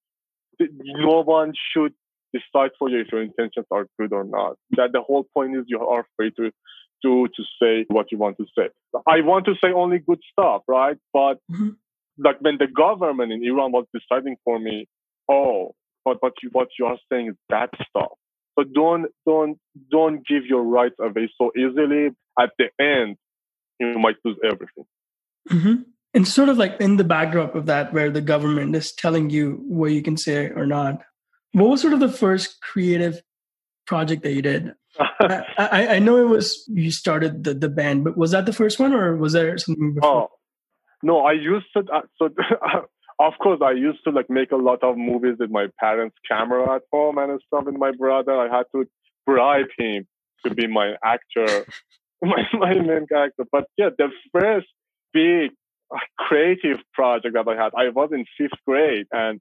No 0.60 1.22
one 1.22 1.52
should 1.72 1.92
decide 2.32 2.70
for 2.78 2.88
you 2.88 3.00
if 3.00 3.08
your 3.10 3.22
intentions 3.22 3.66
are 3.70 3.86
good 3.98 4.12
or 4.12 4.24
not. 4.24 4.56
That 4.76 4.90
the 4.92 5.00
whole 5.00 5.26
point 5.34 5.56
is 5.56 5.64
you 5.66 5.80
are 5.80 6.06
free 6.16 6.30
to 6.36 6.52
do 7.02 7.26
to 7.26 7.42
say 7.60 7.86
what 7.88 8.10
you 8.12 8.18
want 8.18 8.36
to 8.38 8.46
say. 8.56 8.68
I 9.06 9.20
want 9.22 9.46
to 9.46 9.54
say 9.62 9.72
only 9.72 9.98
good 9.98 10.20
stuff, 10.32 10.62
right? 10.68 10.96
But 11.12 11.38
mm-hmm. 11.50 11.70
like 12.18 12.40
when 12.40 12.58
the 12.58 12.66
government 12.66 13.32
in 13.32 13.44
Iran 13.44 13.72
was 13.72 13.86
deciding 13.92 14.36
for 14.44 14.58
me, 14.58 14.86
oh, 15.28 15.74
but 16.08 16.22
what 16.22 16.32
you 16.42 16.50
what 16.52 16.68
you 16.78 16.86
are 16.86 16.98
saying 17.10 17.28
is 17.28 17.34
bad 17.48 17.70
stuff. 17.88 18.12
So 18.58 18.64
don't 18.64 19.06
don't 19.26 19.58
don't 19.90 20.26
give 20.26 20.46
your 20.46 20.62
rights 20.62 20.96
away 21.00 21.30
so 21.40 21.50
easily. 21.56 22.10
At 22.38 22.50
the 22.58 22.68
end, 22.80 23.16
you 23.80 23.98
might 23.98 24.16
lose 24.24 24.36
everything. 24.44 24.84
Mm-hmm. 25.50 25.74
And 26.14 26.26
sort 26.26 26.48
of 26.48 26.56
like 26.56 26.80
in 26.80 26.96
the 26.96 27.04
backdrop 27.04 27.54
of 27.54 27.66
that, 27.66 27.92
where 27.92 28.10
the 28.10 28.20
government 28.20 28.74
is 28.74 28.92
telling 28.92 29.30
you 29.30 29.62
what 29.66 29.92
you 29.92 30.02
can 30.02 30.16
say 30.16 30.46
or 30.50 30.66
not. 30.66 31.02
What 31.52 31.68
was 31.68 31.80
sort 31.80 31.92
of 31.92 32.00
the 32.00 32.08
first 32.08 32.60
creative 32.60 33.20
project 33.86 34.22
that 34.22 34.32
you 34.32 34.42
did? 34.42 34.72
I, 35.00 35.44
I, 35.58 35.86
I, 35.94 35.98
know 35.98 36.16
it 36.18 36.28
was 36.28 36.64
you 36.68 36.90
started 36.90 37.44
the, 37.44 37.54
the 37.54 37.68
band, 37.68 38.04
but 38.04 38.16
was 38.16 38.32
that 38.32 38.46
the 38.46 38.52
first 38.52 38.78
one, 38.78 38.92
or 38.92 39.16
was 39.16 39.32
there 39.32 39.56
something 39.58 39.94
before? 39.94 40.10
Oh, 40.10 40.28
no, 41.02 41.20
I 41.20 41.32
used 41.32 41.66
to. 41.76 41.84
Uh, 41.92 42.00
so 42.18 42.28
of 43.20 43.34
course, 43.42 43.60
I 43.62 43.72
used 43.72 44.04
to 44.04 44.10
like 44.10 44.30
make 44.30 44.52
a 44.52 44.56
lot 44.56 44.82
of 44.82 44.96
movies 44.96 45.36
with 45.38 45.50
my 45.50 45.66
parents' 45.80 46.16
camera 46.30 46.76
at 46.76 46.82
home 46.92 47.18
and 47.18 47.40
stuff. 47.46 47.64
with 47.66 47.76
my 47.76 47.90
brother, 47.90 48.32
I 48.32 48.54
had 48.54 48.66
to 48.74 48.84
bribe 49.26 49.66
him 49.76 50.06
to 50.44 50.54
be 50.54 50.66
my 50.66 50.94
actor, 51.04 51.66
my, 52.22 52.44
my 52.52 52.74
main 52.74 53.06
character. 53.06 53.44
But 53.50 53.64
yeah, 53.76 53.90
the 53.96 54.08
first 54.32 54.68
big 55.12 55.50
uh, 55.92 55.98
creative 56.18 56.78
project 56.94 57.34
that 57.34 57.48
I 57.48 57.62
had, 57.62 57.72
I 57.76 57.88
was 57.90 58.10
in 58.12 58.24
fifth 58.36 58.58
grade, 58.66 59.06
and 59.10 59.40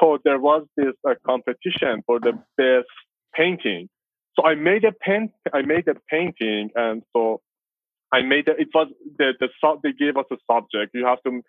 so 0.00 0.18
there 0.24 0.38
was 0.38 0.66
this 0.76 0.94
uh, 1.08 1.14
competition 1.26 2.02
for 2.06 2.20
the 2.20 2.32
best 2.56 2.88
painting. 3.34 3.88
So 4.34 4.46
I 4.46 4.54
made 4.54 4.84
a 4.84 4.92
pen, 4.92 5.30
I 5.52 5.62
made 5.62 5.88
a 5.88 5.96
painting, 6.10 6.70
and 6.74 7.02
so 7.14 7.40
I 8.12 8.22
made 8.22 8.48
it. 8.48 8.56
It 8.58 8.68
was 8.74 8.88
the 9.18 9.34
the 9.40 9.48
they 9.82 9.92
gave 9.92 10.16
us 10.16 10.24
a 10.30 10.36
subject. 10.50 10.94
You 10.94 11.06
have 11.06 11.22
to 11.24 11.42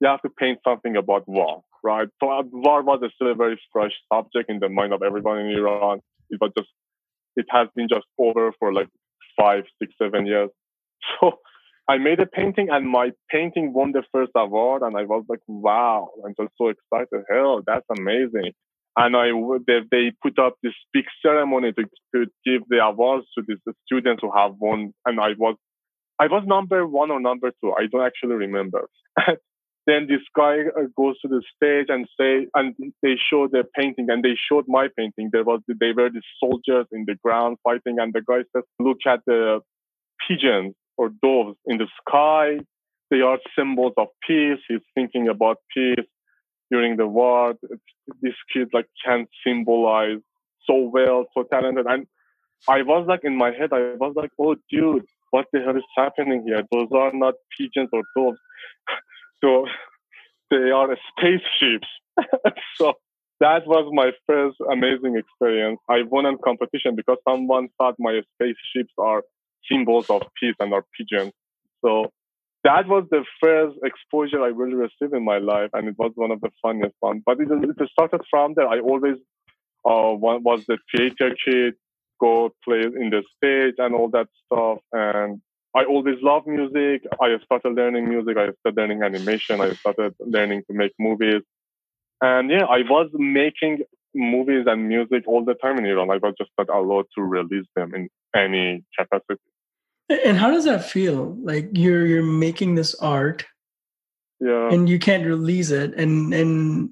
you 0.00 0.08
have 0.08 0.22
to 0.22 0.30
paint 0.30 0.58
something 0.66 0.96
about 0.96 1.28
war, 1.28 1.62
right? 1.82 2.08
So 2.22 2.30
uh, 2.30 2.42
war 2.52 2.82
was 2.82 3.00
still 3.14 3.32
a 3.32 3.34
very 3.34 3.60
fresh 3.72 3.92
subject 4.12 4.50
in 4.50 4.58
the 4.58 4.68
mind 4.68 4.92
of 4.92 5.02
everyone 5.02 5.38
in 5.38 5.56
Iran. 5.56 6.00
It 6.30 6.38
was 6.40 6.50
just, 6.56 6.68
it 7.36 7.46
has 7.50 7.68
been 7.74 7.88
just 7.88 8.06
over 8.18 8.52
for 8.58 8.72
like 8.72 8.88
five, 9.38 9.64
six, 9.80 9.92
seven 10.00 10.26
years. 10.26 10.50
So 11.20 11.38
I 11.88 11.98
made 11.98 12.18
a 12.18 12.26
painting 12.26 12.68
and 12.70 12.88
my 12.88 13.10
painting 13.30 13.72
won 13.72 13.92
the 13.92 14.02
first 14.12 14.32
award 14.34 14.82
and 14.82 14.96
I 14.96 15.04
was 15.04 15.24
like, 15.28 15.38
wow, 15.46 16.08
I'm 16.24 16.34
just 16.38 16.52
so 16.58 16.68
excited. 16.68 17.24
Hell, 17.30 17.62
that's 17.64 17.86
amazing. 17.96 18.52
And 18.96 19.14
I, 19.14 19.28
they, 19.66 19.80
they 19.90 20.12
put 20.20 20.38
up 20.38 20.54
this 20.62 20.72
big 20.92 21.04
ceremony 21.22 21.72
to, 21.72 21.84
to 22.14 22.26
give 22.44 22.62
the 22.68 22.78
awards 22.82 23.26
to 23.36 23.44
these 23.46 23.58
students 23.84 24.22
who 24.22 24.32
have 24.34 24.54
won. 24.58 24.94
And 25.04 25.20
I 25.20 25.34
was, 25.38 25.56
I 26.18 26.26
was 26.26 26.42
number 26.46 26.86
one 26.86 27.10
or 27.10 27.20
number 27.20 27.52
two. 27.62 27.72
I 27.72 27.86
don't 27.92 28.04
actually 28.04 28.34
remember. 28.34 28.88
then 29.86 30.08
this 30.08 30.22
guy 30.34 30.58
uh, 30.76 30.86
goes 30.96 31.18
to 31.20 31.28
the 31.28 31.42
stage 31.54 31.86
and 31.88 32.06
say, 32.18 32.48
and 32.54 32.74
they 33.02 33.14
show 33.30 33.46
the 33.46 33.64
painting, 33.78 34.06
and 34.10 34.22
they 34.22 34.36
showed 34.50 34.64
my 34.66 34.88
painting. 34.96 35.30
There 35.32 35.44
was, 35.44 35.60
they 35.68 35.92
were 35.92 36.10
the 36.10 36.22
soldiers 36.40 36.86
in 36.92 37.04
the 37.06 37.14
ground 37.22 37.58
fighting, 37.62 37.98
and 38.00 38.12
the 38.12 38.20
guy 38.20 38.42
says, 38.54 38.64
"Look 38.80 38.98
at 39.06 39.20
the 39.26 39.60
pigeons 40.26 40.74
or 40.96 41.10
doves 41.22 41.56
in 41.66 41.78
the 41.78 41.86
sky. 42.00 42.58
They 43.10 43.20
are 43.20 43.38
symbols 43.56 43.92
of 43.96 44.08
peace." 44.26 44.58
He's 44.68 44.80
thinking 44.94 45.28
about 45.28 45.58
peace 45.72 46.06
during 46.70 46.96
the 46.96 47.06
war. 47.06 47.54
This 48.20 48.34
kid 48.52 48.68
like 48.72 48.88
can 49.04 49.26
symbolize 49.46 50.18
so 50.68 50.90
well, 50.92 51.26
so 51.32 51.44
talented, 51.44 51.86
and 51.86 52.06
I 52.68 52.82
was 52.82 53.06
like 53.06 53.20
in 53.22 53.36
my 53.36 53.52
head, 53.52 53.72
I 53.72 53.94
was 53.94 54.14
like, 54.16 54.30
"Oh, 54.38 54.56
dude." 54.70 55.06
What 55.32 55.46
the 55.52 55.60
hell 55.60 55.76
is 55.76 55.82
happening 55.96 56.44
here? 56.46 56.62
Those 56.72 56.88
are 56.94 57.10
not 57.12 57.34
pigeons 57.58 57.90
or 57.92 58.02
doves. 58.16 58.38
So 59.42 59.66
they 60.50 60.70
are 60.70 60.96
spaceships. 61.10 61.88
so 62.76 62.94
that 63.40 63.66
was 63.66 63.90
my 63.92 64.12
first 64.26 64.56
amazing 64.72 65.16
experience. 65.16 65.78
I 65.88 66.02
won 66.02 66.26
a 66.26 66.38
competition 66.38 66.96
because 66.96 67.18
someone 67.28 67.68
thought 67.78 67.96
my 67.98 68.20
spaceships 68.34 68.92
are 68.98 69.22
symbols 69.70 70.08
of 70.08 70.22
peace 70.40 70.54
and 70.60 70.72
are 70.72 70.84
pigeons. 70.96 71.32
So 71.84 72.10
that 72.64 72.88
was 72.88 73.04
the 73.10 73.24
first 73.40 73.76
exposure 73.84 74.42
I 74.42 74.48
really 74.48 74.74
received 74.74 75.14
in 75.14 75.24
my 75.24 75.38
life, 75.38 75.70
and 75.72 75.88
it 75.88 75.94
was 75.98 76.12
one 76.14 76.30
of 76.30 76.40
the 76.40 76.50
funniest 76.62 76.96
ones. 77.00 77.22
But 77.24 77.40
it, 77.40 77.48
it 77.50 77.88
started 77.92 78.22
from 78.30 78.54
there. 78.54 78.68
I 78.68 78.80
always 78.80 79.16
uh, 79.84 80.14
was 80.18 80.64
the 80.66 80.78
theater 80.90 81.36
kid, 81.44 81.74
go 82.20 82.50
play 82.64 82.80
in 82.80 83.10
the 83.10 83.22
stage 83.36 83.74
and 83.78 83.94
all 83.94 84.08
that 84.10 84.28
stuff. 84.44 84.78
And 84.92 85.40
I 85.76 85.84
always 85.84 86.16
loved 86.22 86.46
music. 86.46 87.02
I 87.20 87.36
started 87.44 87.74
learning 87.74 88.08
music. 88.08 88.36
I 88.38 88.48
started 88.60 88.76
learning 88.76 89.02
animation. 89.02 89.60
I 89.60 89.74
started 89.74 90.14
learning 90.20 90.62
to 90.68 90.74
make 90.74 90.92
movies. 90.98 91.42
And 92.22 92.50
yeah, 92.50 92.64
I 92.64 92.78
was 92.88 93.10
making 93.12 93.80
movies 94.14 94.64
and 94.66 94.88
music 94.88 95.24
all 95.26 95.44
the 95.44 95.54
time 95.54 95.78
in 95.78 95.84
Iran. 95.84 96.10
I 96.10 96.16
was 96.16 96.34
just 96.38 96.50
not 96.58 96.70
allowed 96.70 97.06
to 97.16 97.22
release 97.22 97.66
them 97.76 97.94
in 97.94 98.08
any 98.34 98.84
capacity. 98.98 99.40
And 100.08 100.38
how 100.38 100.50
does 100.50 100.64
that 100.64 100.84
feel? 100.84 101.36
Like 101.42 101.68
you're 101.72 102.06
you're 102.06 102.22
making 102.22 102.76
this 102.76 102.94
art 102.96 103.44
Yeah. 104.40 104.70
And 104.72 104.88
you 104.88 104.98
can't 104.98 105.26
release 105.26 105.70
it. 105.70 105.94
And 105.94 106.32
and 106.34 106.90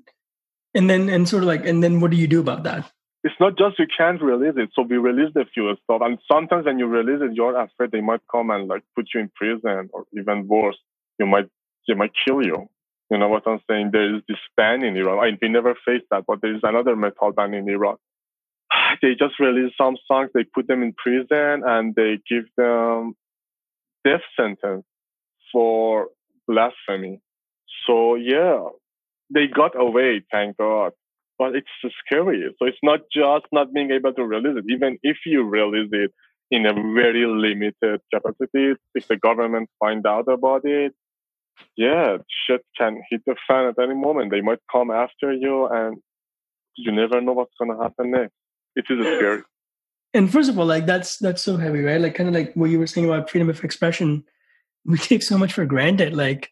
and 0.75 0.91
then 0.91 1.09
and 1.09 1.29
sort 1.29 1.43
of 1.43 1.49
like 1.49 1.67
and 1.67 1.83
then 1.83 2.01
what 2.01 2.11
do 2.11 2.17
you 2.17 2.27
do 2.27 2.41
about 2.41 2.65
that? 2.65 2.91
It's 3.25 3.37
not 3.41 3.59
just 3.59 3.79
you 3.81 3.87
can't 3.97 4.23
release 4.23 4.55
it. 4.59 4.71
So 4.75 4.83
we 4.85 4.99
released 4.99 5.37
a 5.37 5.47
few 5.47 5.75
stuff. 5.85 6.03
And 6.05 6.19
sometimes 6.33 6.67
when 6.67 6.81
you 6.81 6.87
release 6.89 7.23
it, 7.23 7.35
you're 7.37 7.59
afraid 7.61 7.93
they 7.93 8.03
might 8.03 8.23
come 8.33 8.51
and 8.51 8.69
like 8.69 8.85
put 8.97 9.09
you 9.15 9.21
in 9.23 9.31
prison 9.37 9.91
or 9.95 10.07
even 10.19 10.49
worse, 10.49 10.79
you 11.19 11.27
might 11.27 11.49
they 11.89 11.95
might 11.95 12.13
kill 12.27 12.45
you. 12.45 12.69
You 13.11 13.19
know 13.19 13.29
what 13.29 13.49
I'm 13.49 13.61
saying? 13.71 13.91
There 13.93 14.17
is 14.17 14.23
this 14.29 14.39
ban 14.57 14.85
in 14.85 14.97
Iran. 14.97 15.19
I, 15.21 15.39
we 15.43 15.49
never 15.51 15.75
faced 15.87 16.07
that, 16.13 16.25
but 16.29 16.43
there 16.43 16.55
is 16.55 16.63
another 16.65 16.97
metal 16.97 17.33
ban 17.33 17.55
in 17.55 17.69
Iran. 17.69 17.97
They 19.03 19.15
just 19.17 19.41
release 19.41 19.73
some 19.79 19.97
songs, 20.09 20.31
they 20.35 20.45
put 20.45 20.69
them 20.69 20.83
in 20.85 20.95
prison, 20.95 21.63
and 21.67 21.95
they 21.95 22.21
give 22.31 22.45
them 22.59 23.15
death 24.05 24.23
sentence 24.39 24.85
for 25.53 26.09
blasphemy. 26.49 27.21
So 27.87 28.17
yeah, 28.17 28.65
they 29.35 29.49
got 29.49 29.81
away, 29.81 30.23
thank 30.33 30.59
God. 30.59 30.93
But 31.39 31.57
it's 31.57 31.69
scary. 32.07 32.45
So 32.59 32.67
it's 32.67 32.79
not 32.83 33.01
just 33.13 33.47
not 33.53 33.73
being 33.73 33.91
able 33.91 34.13
to 34.13 34.25
release 34.25 34.57
it. 34.57 34.65
Even 34.73 34.99
if 35.03 35.19
you 35.27 35.43
release 35.43 35.91
it 35.93 36.13
in 36.51 36.67
a 36.67 36.73
very 36.73 37.27
limited 37.27 38.01
capacity, 38.13 38.75
if 38.95 39.09
the 39.09 39.17
government 39.17 39.69
find 39.81 40.07
out 40.07 40.29
about 40.29 40.65
it, 40.65 40.93
yeah, 41.77 42.19
shit 42.47 42.65
can 42.79 43.03
hit 43.11 43.23
the 43.27 43.37
fan 43.49 43.67
at 43.67 43.83
any 43.83 43.95
moment. 43.95 44.31
They 44.31 44.41
might 44.41 44.61
come 44.71 44.91
after 44.91 45.33
you, 45.33 45.67
and 45.67 45.97
you 46.77 46.93
never 46.93 47.21
know 47.21 47.33
what's 47.33 47.55
gonna 47.59 47.83
happen 47.83 48.13
next. 48.13 48.35
It 48.77 48.87
is 48.89 49.05
scary. 49.05 49.43
And 50.13 50.31
first 50.31 50.49
of 50.49 50.59
all, 50.59 50.67
like 50.67 50.87
that's 50.87 51.19
that's 51.19 51.43
so 51.43 51.57
heavy, 51.57 51.81
right? 51.81 52.01
Like 52.01 52.15
kind 52.15 52.29
of 52.29 52.35
like 52.35 52.55
what 52.55 52.71
you 52.71 52.79
were 52.79 52.87
saying 52.87 53.09
about 53.09 53.31
freedom 53.31 53.51
of 53.51 53.63
expression. 53.65 54.25
We 54.85 54.99
take 55.11 55.23
so 55.23 55.37
much 55.37 55.53
for 55.53 55.65
granted. 55.65 56.15
Like 56.15 56.51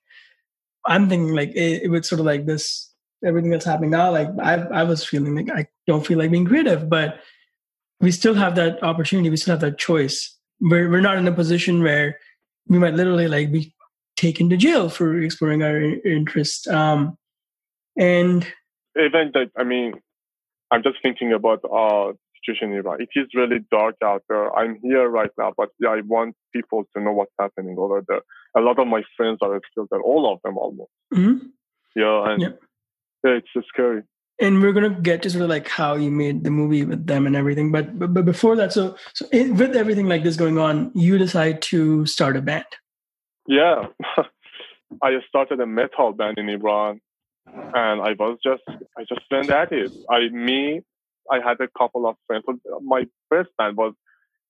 I'm 0.86 1.08
thinking, 1.08 1.34
like 1.34 1.50
it, 1.50 1.84
it 1.84 1.90
was 1.90 2.08
sort 2.08 2.20
of 2.20 2.26
like 2.26 2.46
this 2.46 2.91
everything 3.24 3.50
that's 3.50 3.64
happening 3.64 3.90
now. 3.90 4.10
Like 4.10 4.28
I 4.40 4.54
I 4.54 4.82
was 4.84 5.04
feeling 5.04 5.34
like 5.34 5.50
I 5.50 5.66
don't 5.86 6.06
feel 6.06 6.18
like 6.18 6.30
being 6.30 6.46
creative, 6.46 6.88
but 6.88 7.20
we 8.00 8.10
still 8.10 8.34
have 8.34 8.54
that 8.56 8.82
opportunity. 8.82 9.30
We 9.30 9.36
still 9.36 9.52
have 9.52 9.60
that 9.60 9.78
choice. 9.78 10.36
We're 10.60 10.90
we're 10.90 11.00
not 11.00 11.18
in 11.18 11.28
a 11.28 11.32
position 11.32 11.82
where 11.82 12.18
we 12.68 12.78
might 12.78 12.94
literally 12.94 13.28
like 13.28 13.52
be 13.52 13.74
taken 14.16 14.48
to 14.50 14.56
jail 14.56 14.88
for 14.88 15.20
exploring 15.20 15.62
our 15.62 15.80
interest. 15.80 16.68
Um, 16.68 17.16
and 17.98 18.46
even 18.96 19.30
that, 19.34 19.50
I 19.56 19.64
mean, 19.64 19.94
I'm 20.70 20.82
just 20.82 20.98
thinking 21.02 21.32
about 21.32 21.60
our 21.70 22.14
situation 22.42 22.72
in 22.72 22.78
Iran. 22.78 23.00
It 23.00 23.08
is 23.14 23.28
really 23.34 23.60
dark 23.70 23.96
out 24.02 24.22
there. 24.28 24.54
I'm 24.56 24.78
here 24.82 25.08
right 25.08 25.30
now, 25.38 25.52
but 25.56 25.70
yeah, 25.78 25.90
I 25.90 26.00
want 26.02 26.34
people 26.52 26.84
to 26.94 27.02
know 27.02 27.12
what's 27.12 27.32
happening 27.38 27.76
over 27.78 28.02
there. 28.06 28.22
A 28.56 28.60
lot 28.60 28.78
of 28.78 28.86
my 28.86 29.02
friends 29.16 29.38
are 29.42 29.60
still 29.70 29.86
there, 29.90 30.00
all 30.00 30.32
of 30.32 30.40
them 30.42 30.56
almost. 30.58 30.90
Mm-hmm. 31.14 31.46
Yeah, 31.94 32.32
and 32.32 32.42
yeah. 32.42 32.48
Yeah, 33.24 33.32
it's 33.32 33.48
just 33.54 33.68
scary. 33.68 34.02
And 34.40 34.60
we're 34.60 34.72
gonna 34.72 34.90
get 35.00 35.22
to 35.22 35.30
sort 35.30 35.44
of 35.44 35.50
like 35.50 35.68
how 35.68 35.94
you 35.94 36.10
made 36.10 36.42
the 36.42 36.50
movie 36.50 36.84
with 36.84 37.06
them 37.06 37.26
and 37.26 37.36
everything, 37.36 37.70
but 37.70 37.98
but, 37.98 38.14
but 38.14 38.24
before 38.24 38.56
that, 38.56 38.72
so 38.72 38.96
so 39.14 39.26
with 39.32 39.76
everything 39.76 40.08
like 40.08 40.24
this 40.24 40.36
going 40.36 40.58
on, 40.58 40.90
you 40.94 41.18
decide 41.18 41.62
to 41.62 42.06
start 42.06 42.36
a 42.36 42.42
band. 42.42 42.64
Yeah, 43.46 43.86
I 45.02 45.12
started 45.28 45.60
a 45.60 45.66
metal 45.66 46.12
band 46.12 46.38
in 46.38 46.48
Iran, 46.48 47.00
and 47.46 48.00
I 48.02 48.14
was 48.18 48.38
just 48.42 48.62
I 48.68 49.04
just 49.08 49.22
went 49.30 49.50
at 49.50 49.70
it. 49.72 49.92
I 50.10 50.28
me 50.30 50.80
I 51.30 51.36
had 51.36 51.60
a 51.60 51.68
couple 51.78 52.06
of 52.06 52.16
friends. 52.26 52.44
My 52.82 53.06
first 53.28 53.50
band 53.58 53.76
was 53.76 53.94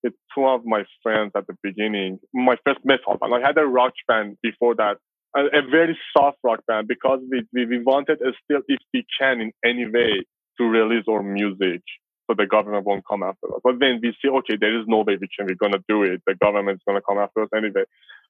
with 0.03 0.15
two 0.35 0.47
of 0.47 0.65
my 0.65 0.85
friends 1.03 1.33
at 1.37 1.47
the 1.47 1.57
beginning. 1.63 2.19
My 2.33 2.57
first 2.65 2.81
metal 2.85 3.17
band. 3.19 3.35
I 3.35 3.47
had 3.47 3.59
a 3.59 3.67
rock 3.67 3.93
band 4.09 4.39
before 4.43 4.75
that, 4.77 4.99
a, 5.37 5.41
a 5.59 5.63
very 5.71 5.99
soft 6.17 6.39
rock 6.45 6.61
band 6.67 6.89
because 6.89 7.21
we, 7.31 7.43
we 7.53 7.67
we 7.67 7.83
wanted 7.83 8.19
still 8.19 8.61
if 8.69 8.81
we 8.93 9.05
can 9.19 9.41
in 9.41 9.53
any 9.65 9.87
way 9.87 10.25
to 10.59 10.65
release 10.65 11.05
our 11.09 11.23
music 11.23 11.83
so 12.29 12.35
the 12.37 12.47
government 12.47 12.87
won't 12.87 13.05
come 13.09 13.23
after 13.23 13.47
us. 13.55 13.61
But 13.65 13.81
then 13.81 14.01
we 14.03 14.15
see, 14.23 14.29
okay, 14.29 14.57
there 14.61 14.79
is 14.79 14.87
no 14.87 14.99
way 14.99 15.17
we 15.21 15.29
can, 15.29 15.47
we're 15.47 15.55
going 15.57 15.73
to 15.73 15.85
do 15.89 16.03
it. 16.05 16.23
The 16.27 16.35
government's 16.35 16.83
going 16.87 16.99
to 16.99 17.05
come 17.07 17.19
after 17.19 17.43
us 17.43 17.49
anyway. 17.55 17.85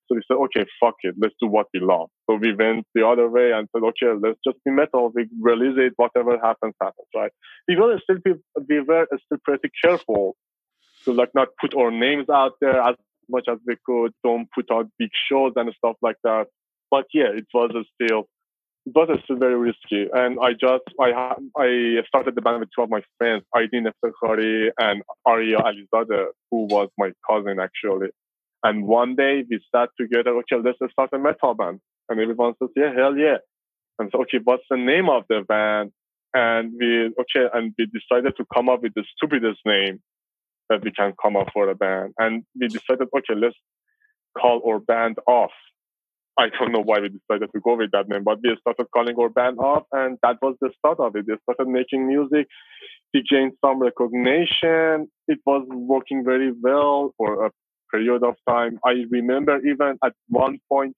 So 0.09 0.17
we 0.17 0.23
said, 0.27 0.35
okay, 0.35 0.65
fuck 0.81 0.95
it. 1.03 1.15
Let's 1.19 1.35
do 1.41 1.47
what 1.47 1.67
we 1.75 1.81
love. 1.81 2.09
So 2.29 2.37
we 2.37 2.55
went 2.55 2.87
the 2.95 3.07
other 3.07 3.29
way 3.29 3.53
and 3.53 3.69
said, 3.73 3.83
okay, 3.83 4.19
let's 4.21 4.39
just 4.45 4.59
be 4.65 4.71
metal. 4.71 5.13
We 5.15 5.29
release 5.41 5.77
it. 5.79 5.93
Whatever 5.97 6.39
happens, 6.39 6.75
happens, 6.81 7.09
right? 7.15 7.33
We 7.69 7.77
were 7.77 8.01
still, 8.03 8.17
we 8.69 8.81
were 8.81 9.07
still 9.27 9.39
pretty 9.45 9.71
careful 9.83 10.37
to 11.05 11.13
like 11.13 11.31
not 11.35 11.49
put 11.61 11.75
our 11.75 11.91
names 11.91 12.29
out 12.31 12.53
there 12.61 12.81
as 12.81 12.97
much 13.29 13.45
as 13.49 13.59
we 13.67 13.77
could. 13.85 14.13
Don't 14.25 14.49
put 14.55 14.71
out 14.71 14.89
big 14.99 15.11
shows 15.29 15.53
and 15.57 15.73
stuff 15.77 15.97
like 16.03 16.17
that. 16.25 16.47
But 16.93 17.07
yeah, 17.15 17.31
it 17.41 17.47
was 17.55 17.71
still 17.95 18.29
it 18.85 18.93
was 18.95 19.19
still 19.25 19.37
very 19.37 19.57
risky. 19.57 20.03
And 20.13 20.39
I 20.49 20.53
just 20.53 20.87
I 21.01 21.11
I 21.67 22.03
started 22.07 22.35
the 22.37 22.43
band 22.43 22.61
with 22.61 22.69
two 22.77 22.83
of 22.83 22.91
my 22.91 23.03
friends, 23.19 23.43
Aydin 23.57 23.91
Eftekhari 23.91 24.71
and 24.79 25.03
Arya 25.25 25.59
Alizadeh, 25.69 26.27
who 26.51 26.59
was 26.75 26.89
my 26.99 27.11
cousin 27.29 27.59
actually. 27.59 28.11
And 28.63 28.87
one 28.87 29.17
day 29.17 29.45
we 29.51 29.61
sat 29.75 29.89
together, 29.99 30.33
okay, 30.41 30.57
let's 30.63 30.79
start 30.93 31.11
a 31.15 31.19
metal 31.19 31.55
band. 31.55 31.81
And 32.09 32.21
everyone 32.21 32.55
says, 32.61 32.69
yeah, 32.77 32.93
hell 32.95 33.17
yeah. 33.17 33.39
And 33.99 34.11
so, 34.13 34.21
okay, 34.23 34.39
what's 34.45 34.63
the 34.71 34.77
name 34.77 35.09
of 35.09 35.25
the 35.29 35.43
band? 35.49 35.93
And 36.35 36.73
we, 36.79 37.07
okay, 37.23 37.49
and 37.53 37.75
we 37.77 37.87
decided 37.87 38.37
to 38.37 38.45
come 38.55 38.69
up 38.69 38.83
with 38.83 38.95
the 38.95 39.05
stupidest 39.17 39.61
name 39.67 40.01
that 40.69 40.83
we 40.85 40.93
can 40.93 41.13
come 41.23 41.37
up 41.37 41.49
for 41.53 41.69
a 41.69 41.75
band. 41.75 42.15
And 42.19 42.45
we 42.59 42.69
decided, 42.69 43.09
okay, 43.17 43.35
let's 43.35 43.57
call 44.41 44.63
our 44.67 44.79
band 44.79 45.17
off. 45.27 45.53
I 46.39 46.49
don't 46.49 46.73
know 46.73 46.83
why 46.83 47.01
we 47.01 47.09
decided 47.11 47.51
to 47.55 47.61
go 47.61 47.77
with 47.77 47.91
that 47.93 48.09
name, 48.09 48.25
but 48.25 48.39
we 48.43 48.57
started 48.61 48.87
calling 48.93 49.17
our 49.19 49.29
band 49.29 49.59
off, 49.59 49.85
and 49.93 50.19
that 50.23 50.39
was 50.41 50.57
the 50.61 50.71
start 50.79 50.99
of 50.99 51.15
it. 51.15 51.27
We 51.29 51.37
started 51.43 51.71
making 51.71 52.07
music. 52.07 52.47
We 53.13 53.23
gained 53.29 53.53
some 53.65 53.81
recognition. 53.81 55.09
It 55.29 55.41
was 55.45 55.67
working 55.69 56.25
very 56.25 56.53
well 56.53 57.13
for 57.19 57.47
a 57.47 57.51
period 57.93 58.25
of 58.25 58.37
time. 58.49 58.79
I 58.85 59.05
remember 59.11 59.59
even 59.59 59.99
at 60.03 60.15
one 60.29 60.59
point 60.71 60.97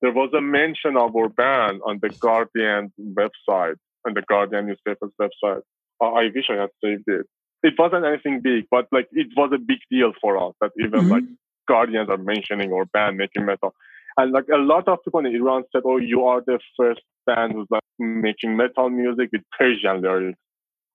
there 0.00 0.12
was 0.12 0.30
a 0.36 0.40
mention 0.40 0.96
of 0.96 1.14
our 1.16 1.28
band 1.28 1.80
on 1.84 1.98
the 2.00 2.08
Guardian 2.08 2.92
website, 2.98 3.76
on 4.06 4.14
the 4.14 4.22
Guardian 4.22 4.66
newspaper's 4.66 5.10
website. 5.20 5.62
Uh, 6.00 6.12
I 6.12 6.30
wish 6.34 6.46
I 6.48 6.60
had 6.60 6.70
saved 6.82 7.04
it. 7.08 7.26
It 7.62 7.74
wasn't 7.78 8.06
anything 8.06 8.40
big, 8.40 8.64
but 8.70 8.86
like 8.92 9.08
it 9.12 9.26
was 9.36 9.50
a 9.52 9.58
big 9.58 9.78
deal 9.90 10.12
for 10.20 10.38
us 10.38 10.54
that 10.60 10.70
even 10.78 11.00
mm-hmm. 11.00 11.10
like 11.10 11.24
Guardians 11.68 12.08
are 12.08 12.16
mentioning 12.16 12.72
our 12.72 12.86
band 12.86 13.18
making 13.18 13.44
metal. 13.44 13.74
And 14.16 14.32
like 14.32 14.46
a 14.52 14.58
lot 14.58 14.88
of 14.88 14.98
people 15.04 15.20
in 15.20 15.34
Iran 15.34 15.64
said, 15.72 15.82
"Oh, 15.84 15.98
you 15.98 16.24
are 16.24 16.42
the 16.44 16.58
first 16.76 17.00
band 17.26 17.52
who's 17.52 17.68
like 17.70 17.82
making 17.98 18.56
metal 18.56 18.90
music 18.90 19.30
with 19.32 19.42
Persian 19.58 20.02
lyrics." 20.02 20.38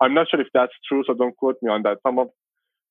I'm 0.02 0.14
not 0.14 0.28
sure 0.30 0.42
if 0.42 0.48
that's 0.54 0.74
true, 0.88 1.04
so 1.08 1.14
don't 1.14 1.36
quote 1.38 1.56
me 1.62 1.72
on 1.72 1.84
that. 1.84 2.00
Some 2.06 2.20
of 2.20 2.30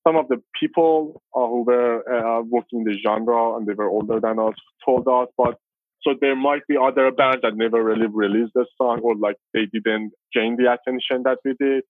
some 0.05 0.15
of 0.15 0.27
the 0.27 0.41
people 0.59 1.21
uh, 1.35 1.47
who 1.47 1.63
were 1.63 2.03
uh, 2.07 2.41
working 2.43 2.79
in 2.79 2.83
the 2.85 2.97
genre 3.03 3.55
and 3.57 3.65
they 3.65 3.73
were 3.73 3.89
older 3.89 4.19
than 4.19 4.37
us 4.39 4.53
told 4.85 5.07
us, 5.07 5.27
but 5.37 5.57
so 6.05 6.13
there 6.21 6.35
might 6.35 6.61
be 6.67 6.75
other 6.77 7.11
bands 7.11 7.39
that 7.41 7.55
never 7.55 7.83
really 7.83 8.05
released 8.07 8.53
the 8.53 8.65
song 8.77 8.99
or 9.01 9.15
like 9.15 9.37
they 9.53 9.65
didn't 9.65 10.11
gain 10.33 10.55
the 10.55 10.71
attention 10.71 11.23
that 11.23 11.39
we 11.43 11.55
did. 11.59 11.83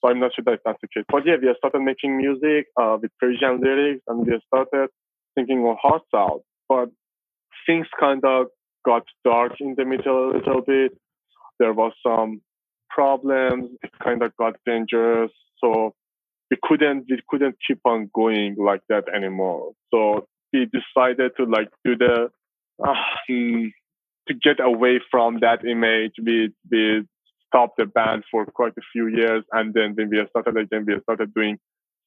So 0.00 0.10
I'm 0.10 0.20
not 0.20 0.32
sure 0.34 0.44
that 0.46 0.60
that's 0.64 0.80
the 0.80 0.88
case. 0.88 1.04
But 1.08 1.26
yeah, 1.26 1.36
we 1.40 1.54
started 1.58 1.80
making 1.82 2.16
music 2.16 2.66
uh, 2.80 2.96
with 3.00 3.10
Persian 3.20 3.60
lyrics 3.60 4.02
and 4.08 4.26
we 4.26 4.40
started 4.46 4.88
thinking 5.34 5.66
of 5.68 5.76
out. 6.14 6.40
But 6.68 6.88
things 7.66 7.86
kind 7.98 8.24
of 8.24 8.46
got 8.84 9.02
dark 9.24 9.52
in 9.60 9.74
the 9.76 9.84
middle 9.84 10.30
a 10.30 10.36
little 10.36 10.62
bit. 10.62 10.92
There 11.58 11.72
was 11.72 11.92
some 12.06 12.40
problems. 12.90 13.70
It 13.82 13.90
kind 14.02 14.22
of 14.22 14.36
got 14.36 14.56
dangerous. 14.66 15.30
So 15.62 15.94
we 16.50 16.58
couldn't 16.62 17.06
we 17.08 17.20
couldn't 17.28 17.56
keep 17.66 17.80
on 17.84 18.10
going 18.14 18.56
like 18.58 18.82
that 18.88 19.04
anymore. 19.14 19.72
So 19.92 20.26
we 20.52 20.66
decided 20.66 21.32
to 21.38 21.44
like 21.44 21.68
do 21.84 21.96
the 21.96 22.28
uh, 22.84 22.94
to 23.28 24.34
get 24.42 24.60
away 24.60 25.00
from 25.10 25.40
that 25.40 25.64
image. 25.64 26.12
We 26.22 26.52
we 26.70 27.06
stopped 27.46 27.78
the 27.78 27.86
band 27.86 28.24
for 28.30 28.46
quite 28.46 28.72
a 28.78 28.82
few 28.92 29.08
years, 29.08 29.44
and 29.52 29.74
then 29.74 29.94
when 29.94 30.10
we 30.10 30.22
started 30.30 30.56
again, 30.56 30.84
we 30.86 31.00
started 31.02 31.34
doing 31.34 31.58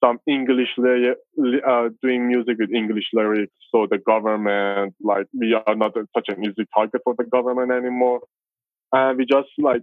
some 0.03 0.19
English 0.27 0.69
uh, 0.79 1.89
doing 2.01 2.27
music 2.27 2.57
with 2.59 2.71
English 2.73 3.05
lyrics. 3.13 3.53
So 3.73 3.87
the 3.89 3.97
government, 3.97 4.93
like, 5.01 5.25
we 5.33 5.53
are 5.53 5.75
not 5.75 5.93
such 6.15 6.27
an 6.29 6.43
easy 6.43 6.67
target 6.75 7.01
for 7.03 7.15
the 7.17 7.23
government 7.25 7.71
anymore. 7.71 8.21
And 8.91 9.17
we 9.17 9.25
just 9.25 9.49
like 9.57 9.81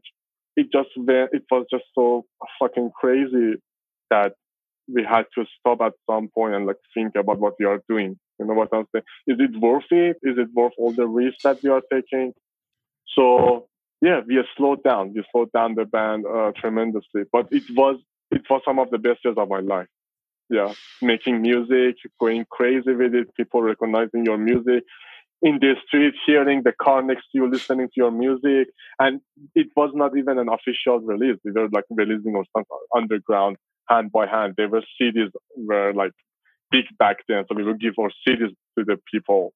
it 0.57 0.66
just 0.72 0.90
it 0.96 1.42
was 1.51 1.66
just 1.70 1.85
so 1.94 2.25
fucking 2.59 2.90
crazy 2.98 3.55
that 4.11 4.33
we 4.92 5.05
had 5.05 5.25
to 5.35 5.44
stop 5.59 5.81
at 5.81 5.92
some 6.11 6.29
point 6.35 6.55
and 6.55 6.66
like 6.66 6.77
think 6.94 7.12
about 7.16 7.38
what 7.38 7.55
we 7.59 7.66
are 7.66 7.81
doing. 7.88 8.18
You 8.38 8.46
know 8.46 8.55
what 8.55 8.68
I'm 8.72 8.85
saying? 8.92 9.05
Is 9.27 9.37
it 9.38 9.59
worth 9.61 9.90
it? 9.90 10.16
Is 10.22 10.37
it 10.38 10.48
worth 10.55 10.72
all 10.79 10.92
the 10.92 11.07
risks 11.07 11.42
that 11.44 11.62
we 11.62 11.70
are 11.70 11.83
taking? 11.92 12.33
So 13.16 13.68
yeah, 14.01 14.20
we 14.27 14.42
slowed 14.57 14.83
down. 14.83 15.12
We 15.14 15.25
slowed 15.33 15.53
down 15.53 15.75
the 15.75 15.85
band 15.85 16.27
uh, 16.27 16.53
tremendously, 16.61 17.22
but 17.33 17.48
it 17.51 17.64
was 17.70 17.96
it 18.31 18.42
was 18.51 18.62
some 18.64 18.79
of 18.79 18.90
the 18.90 18.98
best 18.98 19.20
years 19.25 19.37
of 19.38 19.48
my 19.48 19.61
life. 19.61 19.88
Yeah, 20.53 20.75
making 21.01 21.41
music, 21.41 21.97
going 22.21 22.45
crazy 22.51 22.93
with 22.93 23.15
it, 23.15 23.35
people 23.35 23.62
recognizing 23.62 24.27
your 24.27 24.37
music. 24.37 24.85
in 25.43 25.59
the 25.61 25.75
street, 25.87 26.15
hearing 26.25 26.62
the 26.62 26.73
car 26.73 27.03
next 27.03 27.23
to 27.33 27.38
you, 27.38 27.51
listening 27.51 27.88
to 27.88 27.93
your 27.97 28.12
music. 28.12 28.69
And 28.99 29.21
it 29.55 29.69
was 29.77 29.91
not 29.93 30.17
even 30.17 30.38
an 30.38 30.49
official 30.49 31.01
release. 31.01 31.37
We 31.45 31.51
were 31.51 31.69
like 31.71 31.85
releasing 31.91 32.35
or 32.37 32.45
something 32.57 32.79
underground, 32.97 33.57
hand 33.88 34.12
by 34.12 34.27
hand. 34.27 34.55
They 34.57 34.67
were 34.67 34.83
CDs 35.01 35.31
were 35.57 35.93
like 35.95 36.12
big 36.71 36.85
back 36.99 37.19
then. 37.29 37.45
So 37.49 37.57
we 37.57 37.65
would 37.65 37.81
give 37.81 37.95
our 38.01 38.11
CDs 38.27 38.55
to 38.79 38.85
the 38.85 38.99
people. 39.12 39.53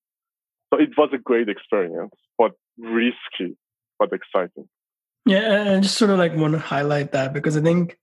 So 0.74 0.80
it 0.80 0.90
was 0.98 1.10
a 1.14 1.18
great 1.18 1.48
experience, 1.48 2.12
but 2.36 2.52
risky, 2.76 3.56
but 4.00 4.12
exciting. 4.12 4.68
Yeah, 5.24 5.76
I 5.76 5.80
just 5.80 5.96
sort 5.96 6.10
of 6.10 6.18
like 6.18 6.34
want 6.34 6.54
to 6.54 6.58
highlight 6.58 7.12
that 7.12 7.32
because 7.32 7.56
I 7.56 7.60
think, 7.60 7.96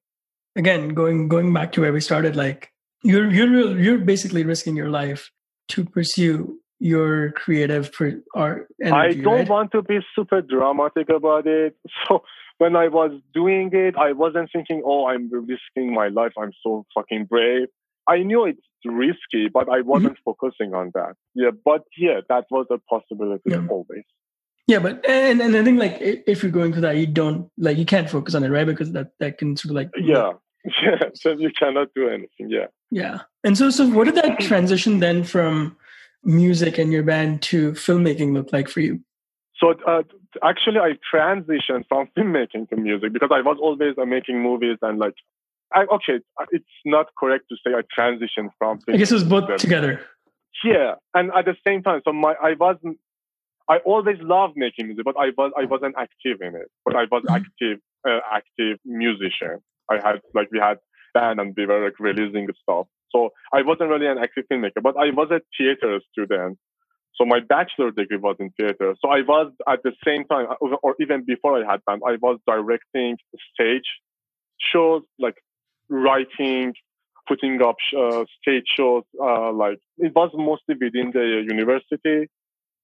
again, 0.56 0.90
going 0.90 1.28
going 1.28 1.54
back 1.54 1.74
to 1.74 1.82
where 1.82 1.94
we 1.94 2.00
started, 2.00 2.38
like 2.38 2.73
you're 3.04 3.30
you're 3.32 3.80
you're 3.80 3.98
basically 4.00 4.44
risking 4.44 4.76
your 4.76 4.90
life 4.90 5.30
to 5.70 5.86
pursue 5.86 6.60
your 6.80 7.32
creative 7.32 7.92
art. 8.36 8.68
Energy, 8.82 9.20
I 9.20 9.24
don't 9.24 9.40
right? 9.40 9.50
want 9.50 9.72
to 9.72 9.82
be 9.82 10.00
super 10.16 10.42
dramatic 10.42 11.10
about 11.10 11.48
it. 11.48 11.76
So 12.08 12.24
when 12.58 12.76
I 12.76 12.88
was 12.88 13.12
doing 13.34 13.70
it, 13.74 13.96
I 13.98 14.12
wasn't 14.12 14.50
thinking, 14.54 14.84
"Oh, 14.86 15.08
I'm 15.08 15.30
risking 15.32 15.94
my 15.94 16.08
life. 16.10 16.34
I'm 16.38 16.52
so 16.62 16.86
fucking 16.94 17.26
brave." 17.26 17.68
I 18.08 18.18
knew 18.20 18.46
it's 18.46 18.60
risky, 18.86 19.48
but 19.52 19.70
I 19.70 19.82
wasn't 19.82 20.14
mm-hmm. 20.14 20.24
focusing 20.26 20.74
on 20.74 20.92
that. 20.94 21.16
Yeah, 21.36 21.52
but 21.64 21.84
yeah, 21.98 22.20
that 22.30 22.46
was 22.52 22.68
a 22.70 22.78
possibility 22.90 23.44
yeah. 23.46 23.66
always. 23.70 24.04
Yeah, 24.68 24.80
but 24.80 25.06
and 25.08 25.42
and 25.42 25.56
I 25.56 25.64
think 25.64 25.80
like 25.80 25.98
if 26.00 26.44
you're 26.44 26.52
going 26.52 26.74
to 26.74 26.82
that, 26.82 26.98
you 26.98 27.08
don't 27.08 27.50
like 27.58 27.78
you 27.78 27.86
can't 27.86 28.10
focus 28.10 28.36
on 28.36 28.44
it, 28.44 28.50
right? 28.50 28.68
Because 28.68 28.92
that 28.94 29.12
that 29.20 29.38
can 29.38 29.58
sort 29.58 29.72
of 29.72 29.76
like 29.76 29.90
yeah, 29.98 30.32
yeah. 30.84 31.10
So 31.16 31.32
you 31.32 31.52
cannot 31.52 31.90
do 31.96 32.08
anything. 32.08 32.50
Yeah. 32.50 32.68
Yeah, 32.94 33.22
and 33.44 33.58
so 33.58 33.72
so 33.72 33.88
what 33.90 34.06
did 34.06 34.16
that 34.16 34.40
transition 34.40 35.00
then 35.00 35.24
from 35.24 35.76
music 36.24 36.78
and 36.78 36.94
your 36.94 37.02
band 37.02 37.42
to 37.42 37.72
filmmaking 37.72 38.34
look 38.34 38.54
like 38.54 38.70
for 38.70 38.82
you? 38.82 39.00
So 39.58 39.74
uh, 39.88 40.04
actually, 40.44 40.78
I 40.78 40.94
transitioned 41.12 41.86
from 41.90 42.08
filmmaking 42.18 42.70
to 42.70 42.76
music 42.76 43.12
because 43.12 43.32
I 43.34 43.42
was 43.42 43.58
always 43.60 43.98
uh, 43.98 44.06
making 44.06 44.44
movies 44.44 44.78
and 44.84 45.00
like, 45.00 45.16
I, 45.74 45.86
okay, 45.92 46.20
it's 46.52 46.66
not 46.86 47.08
correct 47.18 47.46
to 47.50 47.56
say 47.66 47.74
I 47.74 47.82
transitioned 48.00 48.50
from. 48.60 48.80
I 48.88 48.98
guess 48.98 49.12
it 49.12 49.16
was 49.16 49.24
both 49.24 49.58
together. 49.58 50.00
Yeah, 50.64 50.94
and 51.16 51.32
at 51.36 51.46
the 51.46 51.56
same 51.66 51.82
time, 51.82 52.02
so 52.06 52.14
my 52.14 52.36
I 52.42 52.54
wasn't 52.60 53.00
I 53.68 53.78
always 53.78 54.18
loved 54.22 54.54
making 54.56 54.86
music, 54.86 55.04
but 55.04 55.16
I 55.18 55.32
was 55.36 55.52
I 55.58 55.66
wasn't 55.66 55.96
active 55.98 56.42
in 56.42 56.56
it. 56.56 56.70
But 56.86 56.96
I 56.96 57.06
was 57.12 57.24
mm-hmm. 57.24 57.42
active 57.42 57.80
uh, 58.08 58.20
active 58.32 58.78
musician. 58.86 59.64
I 59.90 59.96
had 59.96 60.22
like 60.36 60.50
we 60.52 60.60
had 60.60 60.78
band 61.14 61.40
and 61.40 61.54
we 61.56 61.66
were 61.66 61.84
like 61.86 62.00
releasing 62.00 62.48
stuff. 62.62 62.88
So 63.12 63.30
I 63.54 63.62
wasn't 63.62 63.90
really 63.90 64.08
an 64.08 64.18
active 64.18 64.46
filmmaker, 64.52 64.82
but 64.82 64.98
I 64.98 65.12
was 65.12 65.30
a 65.32 65.42
theater 65.58 66.00
student. 66.12 66.58
So 67.16 67.26
my 67.26 67.40
bachelor 67.40 67.92
degree 67.92 68.18
was 68.18 68.38
in 68.40 68.50
theater. 68.58 68.96
So 69.00 69.10
I 69.10 69.22
was 69.22 69.52
at 69.68 69.84
the 69.84 69.92
same 70.04 70.26
time, 70.26 70.48
or 70.82 70.96
even 71.00 71.24
before 71.26 71.64
I 71.64 71.72
had 71.72 71.86
band, 71.86 72.02
I 72.08 72.18
was 72.20 72.40
directing 72.48 73.18
stage 73.54 73.86
shows, 74.60 75.04
like 75.20 75.36
writing, 75.90 76.74
putting 77.28 77.62
up 77.62 77.76
uh, 77.96 78.26
stage 78.42 78.66
shows. 78.76 79.04
Uh, 79.22 79.52
like 79.52 79.80
it 79.98 80.12
was 80.16 80.32
mostly 80.34 80.76
within 80.82 81.12
the 81.14 81.44
university. 81.48 82.30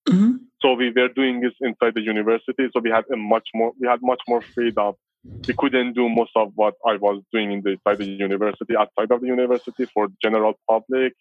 Mm-hmm. 0.08 0.32
So 0.62 0.74
we 0.74 0.92
were 0.96 1.10
doing 1.10 1.42
this 1.42 1.54
inside 1.62 1.96
the 1.96 2.02
university. 2.02 2.68
So 2.74 2.82
we 2.82 2.92
had 2.92 3.06
a 3.12 3.18
much 3.18 3.48
more, 3.56 3.72
we 3.80 3.88
had 3.88 4.00
much 4.02 4.22
more 4.28 4.42
freedom. 4.42 4.94
We 5.24 5.54
couldn't 5.58 5.94
do 5.94 6.08
most 6.10 6.32
of 6.36 6.52
what 6.56 6.76
I 6.86 6.96
was 6.96 7.22
doing 7.32 7.52
in 7.52 7.62
the, 7.62 7.72
inside 7.72 7.98
the 7.98 8.06
university, 8.06 8.76
outside 8.76 9.12
of 9.12 9.22
the 9.22 9.28
university 9.28 9.86
for 9.86 10.08
the 10.08 10.16
general 10.22 10.54
public. 10.70 11.14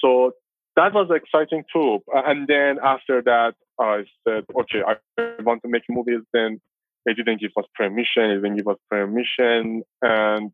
So 0.00 0.32
that 0.76 0.92
was 0.94 1.10
exciting 1.10 1.64
too. 1.72 2.02
And 2.12 2.46
then 2.46 2.78
after 2.82 3.22
that, 3.22 3.54
I 3.78 4.04
said, 4.26 4.44
okay, 4.58 4.82
I 4.86 4.96
want 5.42 5.62
to 5.62 5.68
make 5.68 5.82
movies. 5.88 6.20
Then 6.32 6.60
they 7.04 7.14
didn't 7.14 7.40
give 7.40 7.52
us 7.56 7.64
permission. 7.74 8.28
They 8.28 8.34
didn't 8.34 8.56
give 8.56 8.68
us 8.68 8.78
permission. 8.90 9.82
And 10.02 10.52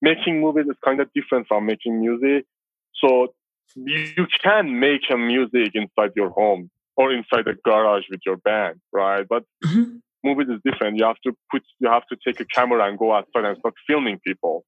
making 0.00 0.40
movies 0.40 0.66
is 0.66 0.76
kind 0.84 1.00
of 1.00 1.12
different 1.14 1.48
from 1.48 1.66
making 1.66 2.00
music. 2.00 2.46
So 2.94 3.34
you 3.74 4.26
can 4.42 4.78
make 4.78 5.02
a 5.10 5.16
music 5.16 5.72
inside 5.74 6.12
your 6.14 6.30
home 6.30 6.70
or 6.96 7.12
inside 7.12 7.48
a 7.48 7.54
garage 7.54 8.04
with 8.10 8.20
your 8.24 8.36
band, 8.36 8.80
right? 8.92 9.26
But 9.28 9.44
mm-hmm. 9.64 9.96
Movies 10.24 10.48
is 10.48 10.60
different. 10.64 10.96
You 10.96 11.04
have 11.04 11.20
to 11.24 11.32
put, 11.50 11.62
you 11.78 11.88
have 11.88 12.06
to 12.06 12.16
take 12.26 12.40
a 12.40 12.44
camera 12.46 12.88
and 12.88 12.98
go 12.98 13.14
outside 13.14 13.44
and 13.44 13.58
start 13.58 13.74
filming 13.86 14.18
people. 14.26 14.64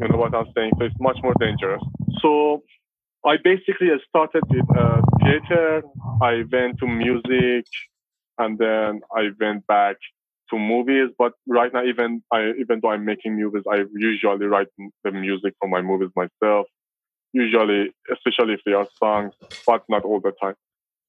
You 0.00 0.08
know 0.08 0.18
what 0.18 0.34
I'm 0.34 0.46
saying? 0.56 0.72
So 0.78 0.84
it's 0.84 0.94
much 1.00 1.18
more 1.22 1.34
dangerous. 1.40 1.82
So 2.20 2.62
I 3.24 3.36
basically 3.42 3.88
started 4.08 4.42
with 4.48 4.66
uh, 4.76 5.00
theater. 5.22 5.82
I 6.22 6.44
went 6.52 6.78
to 6.80 6.86
music, 6.86 7.66
and 8.38 8.58
then 8.58 9.00
I 9.16 9.30
went 9.40 9.66
back 9.66 9.96
to 10.50 10.58
movies. 10.58 11.10
But 11.18 11.32
right 11.48 11.72
now, 11.72 11.84
even 11.84 12.22
I, 12.32 12.52
even 12.60 12.80
though 12.80 12.90
I'm 12.90 13.04
making 13.04 13.36
movies, 13.36 13.64
I 13.70 13.84
usually 13.94 14.46
write 14.46 14.68
the 15.04 15.10
music 15.10 15.54
for 15.60 15.68
my 15.68 15.82
movies 15.82 16.10
myself 16.14 16.66
usually, 17.32 17.90
especially 18.12 18.54
if 18.54 18.60
they 18.64 18.72
are 18.72 18.86
songs, 18.98 19.32
but 19.66 19.82
not 19.88 20.04
all 20.04 20.20
the 20.20 20.32
time. 20.42 20.54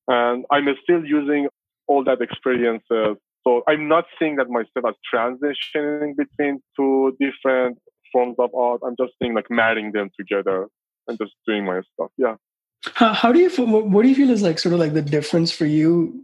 And 0.08 0.46
I'm 0.52 0.68
still 0.84 1.04
using 1.06 1.48
all 1.88 2.04
that 2.04 2.22
experiences. 2.22 3.18
So 3.50 3.64
I'm 3.68 3.88
not 3.88 4.06
seeing 4.20 4.36
that 4.36 4.48
myself 4.48 4.86
as 4.88 4.96
transitioning 5.12 6.16
between 6.16 6.62
two 6.76 7.18
different 7.20 7.80
forms 8.12 8.36
of 8.38 8.54
art. 8.54 8.82
I'm 8.86 8.96
just 9.00 9.14
seeing 9.20 9.34
like 9.34 9.50
marrying 9.50 9.92
them 9.92 10.12
together 10.20 10.68
and 11.08 11.18
just 11.18 11.34
doing 11.48 11.66
my 11.66 11.82
stuff. 11.94 12.12
Yeah. 12.18 12.36
How, 12.94 13.14
how 13.14 13.32
do 13.32 13.40
you 13.40 13.50
feel, 13.50 13.66
what 13.66 14.04
do 14.04 14.10
you 14.10 14.16
feel 14.16 14.30
is 14.30 14.44
like 14.44 14.60
sort 14.60 14.74
of 14.74 14.80
like 14.80 14.94
the 14.94 15.02
difference 15.02 15.52
for 15.52 15.66
you 15.66 16.24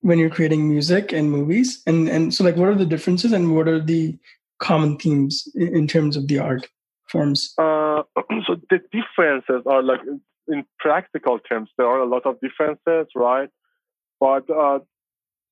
when 0.00 0.18
you're 0.18 0.30
creating 0.30 0.66
music 0.66 1.12
and 1.12 1.30
movies? 1.30 1.82
And 1.86 2.08
and 2.08 2.32
so 2.32 2.42
like 2.42 2.56
what 2.56 2.68
are 2.68 2.74
the 2.74 2.86
differences 2.86 3.32
and 3.32 3.54
what 3.54 3.68
are 3.68 3.80
the 3.80 4.16
common 4.58 4.96
themes 4.96 5.46
in, 5.54 5.76
in 5.76 5.86
terms 5.86 6.16
of 6.16 6.26
the 6.26 6.38
art? 6.38 6.66
forms? 7.08 7.54
Uh, 7.58 8.02
so 8.46 8.56
the 8.70 8.80
differences 8.92 9.62
are 9.66 9.82
like 9.82 10.00
in 10.48 10.64
practical 10.78 11.38
terms, 11.38 11.70
there 11.76 11.86
are 11.86 12.00
a 12.00 12.06
lot 12.06 12.24
of 12.26 12.36
differences, 12.40 13.06
right? 13.14 13.48
But 14.20 14.48
uh, 14.50 14.80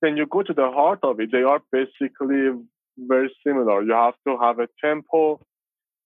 when 0.05 0.19
you 0.19 0.27
go 0.27 0.43
to 0.43 0.53
the 0.53 0.71
heart 0.79 0.99
of 1.03 1.19
it, 1.19 1.31
they 1.33 1.45
are 1.53 1.61
basically 1.73 2.43
very 2.99 3.31
similar. 3.45 3.83
You 3.83 3.95
have 3.95 4.19
to 4.29 4.37
have 4.39 4.59
a 4.59 4.69
tempo. 4.85 5.41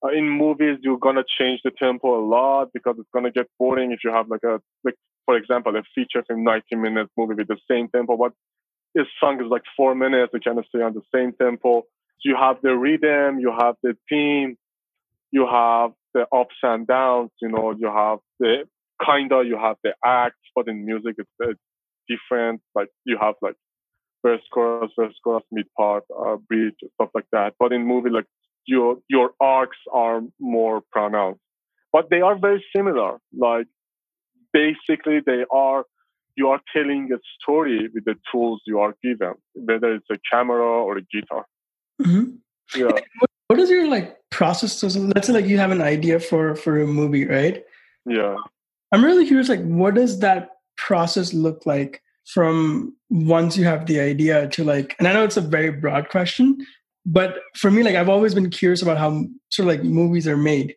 Uh, 0.05 0.11
in 0.19 0.29
movies, 0.29 0.79
you're 0.83 1.05
gonna 1.07 1.25
change 1.39 1.61
the 1.65 1.73
tempo 1.73 2.09
a 2.21 2.25
lot 2.25 2.69
because 2.73 2.95
it's 3.01 3.13
gonna 3.13 3.33
get 3.33 3.47
boring 3.59 3.91
if 3.91 4.01
you 4.05 4.13
have 4.13 4.29
like 4.29 4.45
a 4.45 4.61
like 4.85 4.95
for 5.27 5.37
example 5.37 5.77
a 5.77 5.83
feature 5.95 6.23
film 6.29 6.45
90 6.45 6.77
minutes 6.77 7.11
movie 7.19 7.35
with 7.35 7.49
the 7.49 7.59
same 7.69 7.89
tempo, 7.89 8.17
but 8.17 8.33
this 8.95 9.07
song 9.21 9.41
is 9.43 9.49
like 9.51 9.67
four 9.77 9.97
minutes. 9.97 10.31
You 10.33 10.41
cannot 10.41 10.67
stay 10.67 10.83
on 10.83 10.95
the 10.95 11.07
same 11.15 11.33
tempo. 11.33 11.83
So 12.21 12.25
you 12.31 12.37
have 12.37 12.59
the 12.63 12.77
rhythm, 12.77 13.41
you 13.41 13.53
have 13.65 13.75
the 13.83 13.95
theme, 14.09 14.57
you 15.33 15.45
have 15.51 15.91
the 16.15 16.23
ups 16.41 16.61
and 16.63 16.87
downs, 16.87 17.31
you 17.43 17.49
know, 17.49 17.75
you 17.83 17.89
have 17.89 18.21
the 18.39 18.65
kind 19.05 19.33
of, 19.33 19.47
you 19.47 19.59
have 19.59 19.77
the 19.83 19.93
acts, 20.05 20.45
but 20.55 20.69
in 20.69 20.87
music 20.87 21.17
it's, 21.19 21.31
it's 21.41 21.61
different. 22.09 22.61
Like 22.75 22.89
you 23.05 23.19
have 23.21 23.35
like 23.43 23.57
verse, 24.25 24.43
chorus, 24.53 24.93
verse, 24.99 25.15
chorus, 25.23 25.45
mid 25.51 25.67
part, 25.77 26.05
uh, 26.19 26.37
bridge, 26.37 26.75
stuff 26.95 27.11
like 27.15 27.27
that. 27.33 27.55
But 27.59 27.73
in 27.73 27.87
movie, 27.87 28.11
like 28.11 28.27
your, 28.67 28.99
your 29.09 29.33
arcs 29.41 29.79
are 29.93 30.21
more 30.39 30.83
pronounced, 30.93 31.41
but 31.93 32.11
they 32.11 32.21
are 32.21 32.39
very 32.39 32.65
similar. 32.75 33.19
Like 33.37 33.67
basically 34.53 35.21
they 35.25 35.45
are, 35.51 35.85
you 36.37 36.49
are 36.49 36.61
telling 36.73 37.11
a 37.13 37.19
story 37.41 37.89
with 37.93 38.05
the 38.05 38.15
tools 38.31 38.61
you 38.67 38.79
are 38.81 38.95
given, 39.03 39.35
whether 39.55 39.95
it's 39.95 40.07
a 40.11 40.19
camera 40.31 40.65
or 40.65 40.99
a 40.99 41.03
guitar. 41.03 41.47
Mm-hmm. 42.01 42.37
Yeah. 42.79 43.01
What 43.49 43.59
is 43.59 43.71
your 43.71 43.89
like 43.89 44.19
process? 44.31 44.75
So 44.75 44.87
let's 44.87 45.27
say 45.27 45.33
like 45.33 45.47
you 45.47 45.59
have 45.59 45.71
an 45.71 45.81
idea 45.81 46.21
for 46.21 46.55
for 46.55 46.81
a 46.81 46.87
movie, 46.87 47.27
right? 47.27 47.65
Yeah. 48.05 48.37
I'm 48.93 49.05
really 49.05 49.27
curious. 49.27 49.49
Like, 49.49 49.65
what 49.65 49.95
does 49.95 50.21
that 50.21 50.51
process 50.77 51.35
look 51.35 51.67
like 51.67 52.03
from 52.33 52.95
once 53.11 53.57
you 53.57 53.65
have 53.65 53.87
the 53.87 54.01
idea 54.01 54.49
to 54.49 54.65
like? 54.65 54.95
And 54.99 55.09
I 55.09 55.13
know 55.13 55.25
it's 55.25 55.37
a 55.37 55.43
very 55.43 55.71
broad 55.71 56.09
question, 56.11 56.59
but 57.07 57.39
for 57.57 57.71
me, 57.71 57.83
like, 57.83 57.97
I've 57.97 58.09
always 58.09 58.35
been 58.35 58.51
curious 58.51 58.83
about 58.83 58.99
how 58.99 59.25
sort 59.51 59.69
of 59.69 59.75
like 59.75 59.85
movies 59.85 60.29
are 60.29 60.37
made. 60.37 60.77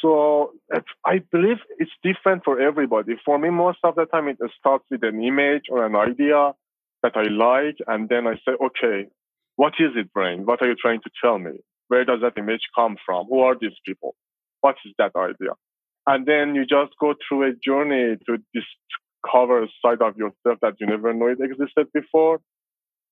So 0.00 0.52
I 1.06 1.18
believe 1.30 1.58
it's 1.78 1.92
different 2.02 2.42
for 2.44 2.60
everybody. 2.60 3.14
For 3.24 3.38
me, 3.38 3.50
most 3.50 3.78
of 3.84 3.94
the 3.94 4.06
time, 4.06 4.26
it 4.26 4.38
starts 4.58 4.84
with 4.90 5.04
an 5.04 5.22
image 5.22 5.64
or 5.70 5.86
an 5.86 5.94
idea 5.94 6.54
that 7.02 7.16
I 7.16 7.24
like, 7.24 7.76
and 7.86 8.08
then 8.08 8.26
I 8.26 8.34
say, 8.36 8.52
okay, 8.64 9.08
what 9.56 9.74
is 9.78 9.90
it, 9.96 10.12
brain? 10.12 10.44
What 10.46 10.62
are 10.62 10.68
you 10.68 10.74
trying 10.74 11.00
to 11.02 11.10
tell 11.22 11.38
me? 11.38 11.52
Where 11.88 12.04
does 12.04 12.20
that 12.22 12.38
image 12.38 12.62
come 12.74 12.96
from? 13.04 13.26
Who 13.26 13.40
are 13.40 13.54
these 13.60 13.78
people? 13.86 14.16
What 14.60 14.76
is 14.84 14.92
that 14.98 15.12
idea? 15.14 15.54
And 16.06 16.26
then 16.26 16.54
you 16.54 16.62
just 16.62 16.92
go 16.98 17.14
through 17.28 17.50
a 17.50 17.52
journey 17.54 18.16
to 18.26 18.38
discover 19.22 19.62
a 19.62 19.68
side 19.84 20.02
of 20.02 20.16
yourself 20.16 20.58
that 20.62 20.74
you 20.78 20.86
never 20.86 21.12
knew 21.12 21.28
it 21.28 21.38
existed 21.40 21.86
before. 21.92 22.40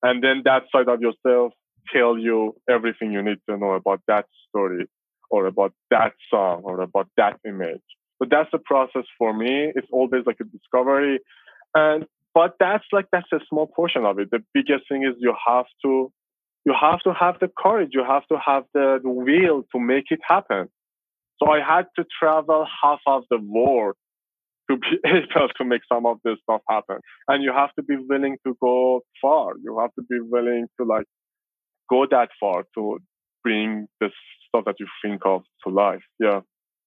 And 0.03 0.23
then 0.23 0.41
that 0.45 0.63
side 0.73 0.87
of 0.87 1.01
yourself 1.01 1.53
tell 1.93 2.17
you 2.17 2.55
everything 2.69 3.11
you 3.11 3.21
need 3.21 3.37
to 3.49 3.57
know 3.57 3.73
about 3.73 4.01
that 4.07 4.25
story 4.49 4.87
or 5.29 5.45
about 5.45 5.73
that 5.89 6.13
song 6.29 6.61
or 6.63 6.81
about 6.81 7.07
that 7.17 7.39
image. 7.47 7.81
So 8.21 8.27
that's 8.29 8.49
the 8.51 8.59
process 8.59 9.03
for 9.17 9.33
me. 9.33 9.71
It's 9.75 9.87
always 9.91 10.23
like 10.25 10.37
a 10.41 10.43
discovery. 10.43 11.19
And 11.73 12.05
but 12.33 12.55
that's 12.59 12.85
like 12.91 13.07
that's 13.11 13.31
a 13.33 13.39
small 13.49 13.67
portion 13.67 14.05
of 14.05 14.19
it. 14.19 14.29
The 14.31 14.43
biggest 14.53 14.87
thing 14.89 15.03
is 15.03 15.15
you 15.19 15.33
have 15.47 15.65
to 15.83 16.11
you 16.65 16.73
have 16.79 16.99
to 17.01 17.13
have 17.13 17.39
the 17.39 17.49
courage, 17.57 17.89
you 17.93 18.03
have 18.07 18.27
to 18.27 18.37
have 18.45 18.65
the, 18.73 18.99
the 19.01 19.09
will 19.09 19.63
to 19.73 19.79
make 19.79 20.05
it 20.11 20.19
happen. 20.23 20.69
So 21.41 21.49
I 21.49 21.59
had 21.59 21.87
to 21.97 22.05
travel 22.19 22.67
half 22.83 22.99
of 23.07 23.23
the 23.31 23.39
world 23.39 23.95
to 24.71 24.77
be 24.77 24.97
able 25.05 25.49
to 25.57 25.65
make 25.65 25.81
some 25.91 26.05
of 26.05 26.17
this 26.23 26.37
stuff 26.43 26.61
happen. 26.69 26.97
And 27.27 27.43
you 27.43 27.53
have 27.53 27.73
to 27.75 27.83
be 27.83 27.95
willing 27.97 28.37
to 28.45 28.55
go 28.61 29.01
far. 29.21 29.53
You 29.63 29.77
have 29.79 29.93
to 29.95 30.03
be 30.09 30.19
willing 30.19 30.67
to 30.79 30.85
like 30.85 31.05
go 31.89 32.05
that 32.09 32.29
far 32.39 32.63
to 32.75 32.99
bring 33.43 33.87
this 33.99 34.11
stuff 34.47 34.65
that 34.65 34.75
you 34.79 34.87
think 35.03 35.21
of 35.25 35.43
to 35.65 35.73
life. 35.73 36.01
Yeah. 36.19 36.41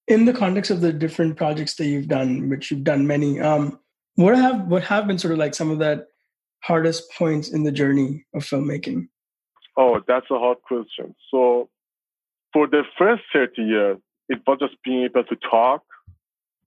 In 0.07 0.27
the 0.27 0.33
context 0.33 0.71
of 0.71 0.81
the 0.81 0.93
different 0.93 1.37
projects 1.37 1.75
that 1.77 1.87
you've 1.87 2.09
done, 2.09 2.51
which 2.51 2.71
you've 2.71 2.85
done 2.85 3.07
many, 3.07 3.41
um, 3.41 3.79
what 4.17 4.37
have 4.37 4.67
what 4.67 4.85
have 4.85 5.07
been 5.07 5.19
sort 5.19 5.33
of 5.33 5.39
like 5.39 5.55
some 5.55 5.71
of 5.71 5.79
that 5.79 6.09
hardest 6.63 7.11
points 7.17 7.49
in 7.49 7.63
the 7.65 7.73
journey 7.73 8.25
of 8.35 8.43
filmmaking? 8.43 9.09
Oh, 9.77 10.01
that's 10.07 10.27
a 10.31 10.39
hard 10.39 10.59
question. 10.63 11.15
So 11.31 11.69
for 12.53 12.67
the 12.69 12.83
first 12.99 13.23
30 13.33 13.63
years, 13.63 13.99
it 14.29 14.41
was 14.47 14.59
just 14.61 14.75
being 14.85 15.05
able 15.05 15.25
to 15.25 15.37
talk, 15.37 15.83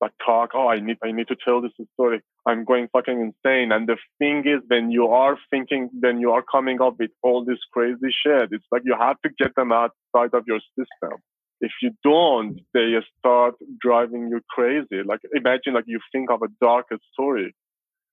like 0.01 0.11
talk, 0.25 0.51
oh, 0.53 0.67
I 0.67 0.79
need, 0.79 0.97
I 1.03 1.11
need 1.11 1.27
to 1.29 1.35
tell 1.35 1.61
this 1.61 1.71
story. 1.93 2.21
I'm 2.45 2.63
going 2.65 2.87
fucking 2.93 3.19
insane. 3.19 3.71
And 3.71 3.87
the 3.87 3.97
thing 4.19 4.43
is, 4.45 4.61
when 4.67 4.91
you 4.91 5.07
are 5.07 5.37
thinking, 5.49 5.89
when 5.99 6.19
you 6.19 6.31
are 6.31 6.43
coming 6.43 6.81
up 6.81 6.95
with 6.99 7.11
all 7.23 7.43
this 7.43 7.59
crazy 7.71 8.13
shit, 8.23 8.49
it's 8.51 8.65
like 8.71 8.83
you 8.85 8.95
have 8.97 9.21
to 9.21 9.29
get 9.37 9.55
them 9.55 9.71
outside 9.71 10.33
of 10.33 10.43
your 10.47 10.59
system. 10.77 11.19
If 11.59 11.71
you 11.81 11.91
don't, 12.03 12.59
they 12.73 12.93
start 13.17 13.55
driving 13.81 14.29
you 14.29 14.41
crazy. 14.49 15.01
Like 15.03 15.21
imagine 15.33 15.73
like 15.73 15.85
you 15.87 15.99
think 16.11 16.29
of 16.29 16.41
a 16.41 16.47
dark 16.61 16.87
story, 17.13 17.55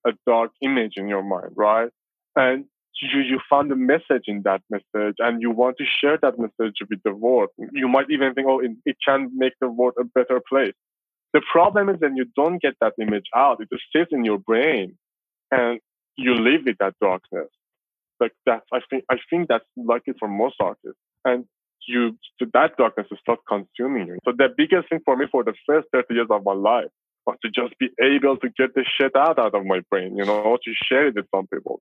a 0.07 0.12
dark 0.27 0.53
image 0.62 0.94
in 0.97 1.09
your 1.09 1.23
mind, 1.23 1.53
right? 1.55 1.90
And 2.37 2.64
you, 3.01 3.20
you 3.20 3.40
found 3.51 3.70
a 3.73 3.77
message 3.77 4.25
in 4.27 4.42
that 4.44 4.62
message 4.70 5.16
and 5.18 5.42
you 5.42 5.51
want 5.51 5.77
to 5.79 5.85
share 6.01 6.18
that 6.23 6.38
message 6.38 6.77
with 6.88 7.03
the 7.05 7.14
world. 7.14 7.51
You 7.73 7.88
might 7.88 8.07
even 8.11 8.35
think, 8.35 8.47
oh, 8.49 8.61
it, 8.61 8.73
it 8.85 8.97
can 9.07 9.31
make 9.35 9.53
the 9.61 9.68
world 9.68 9.94
a 9.99 10.05
better 10.05 10.40
place. 10.49 10.75
The 11.35 11.42
problem 11.53 11.88
is 11.90 11.97
when 11.99 12.16
you 12.16 12.27
don't 12.37 12.62
get 12.62 12.75
that 12.81 12.94
image 12.99 13.27
out, 13.35 13.61
it 13.61 13.68
just 13.70 13.83
sits 13.94 14.11
in 14.12 14.25
your 14.25 14.38
brain 14.38 14.97
and 15.51 15.81
you 16.16 16.35
live 16.35 16.62
with 16.64 16.77
that 16.79 16.94
darkness. 17.01 17.49
Like 18.20 18.33
that, 18.47 18.62
I 18.73 18.79
think, 18.88 19.05
I 19.11 19.16
think 19.29 19.49
that's 19.49 19.64
lucky 19.77 20.12
for 20.18 20.29
most 20.29 20.55
artists. 20.61 21.01
And 21.25 21.44
you, 21.88 22.16
so 22.38 22.47
that 22.55 22.77
darkness 22.79 23.09
will 23.11 23.18
start 23.18 23.40
consuming 23.49 24.07
you. 24.07 24.18
So 24.25 24.33
the 24.33 24.49
biggest 24.57 24.88
thing 24.88 25.01
for 25.05 25.16
me 25.16 25.27
for 25.31 25.42
the 25.42 25.55
first 25.66 25.88
30 25.92 26.14
years 26.14 26.29
of 26.31 26.44
my 26.44 26.55
life 26.55 26.90
was 27.27 27.37
to 27.42 27.51
just 27.51 27.77
be 27.79 27.88
able 28.01 28.37
to 28.37 28.49
get 28.57 28.75
the 28.75 28.85
shit 28.97 29.16
out, 29.16 29.38
out 29.38 29.55
of 29.55 29.66
my 29.66 29.81
brain, 29.90 30.16
you 30.16 30.25
know, 30.25 30.57
to 30.64 30.73
share 30.88 31.09
it 31.09 31.16
with 31.16 31.27
some 31.35 31.49
people. 31.49 31.81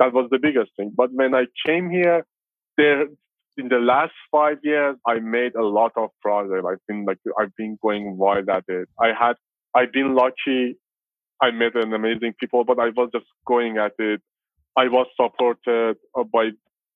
That 0.00 0.14
was 0.14 0.28
the 0.30 0.38
biggest 0.38 0.70
thing. 0.76 0.92
But 0.96 1.12
when 1.12 1.34
I 1.34 1.44
came 1.66 1.90
here, 1.90 2.24
there 2.78 3.06
in 3.58 3.68
the 3.68 3.78
last 3.78 4.12
five 4.30 4.58
years, 4.62 4.96
I 5.06 5.18
made 5.18 5.56
a 5.56 5.64
lot 5.64 5.92
of 5.96 6.10
projects. 6.22 6.64
I've 6.66 6.86
been 6.86 7.04
like 7.04 7.18
I've 7.38 7.54
been 7.56 7.76
going 7.82 8.16
wild 8.16 8.48
at 8.48 8.64
it. 8.68 8.88
I 8.98 9.08
had 9.08 9.34
I've 9.74 9.92
been 9.92 10.14
lucky. 10.14 10.76
I 11.42 11.50
met 11.50 11.74
an 11.74 11.92
amazing 11.92 12.34
people, 12.40 12.64
but 12.64 12.78
I 12.78 12.88
was 12.90 13.10
just 13.12 13.26
going 13.46 13.76
at 13.78 13.92
it. 13.98 14.20
I 14.76 14.88
was 14.88 15.06
supported 15.20 15.96
uh, 16.16 16.24
by 16.32 16.50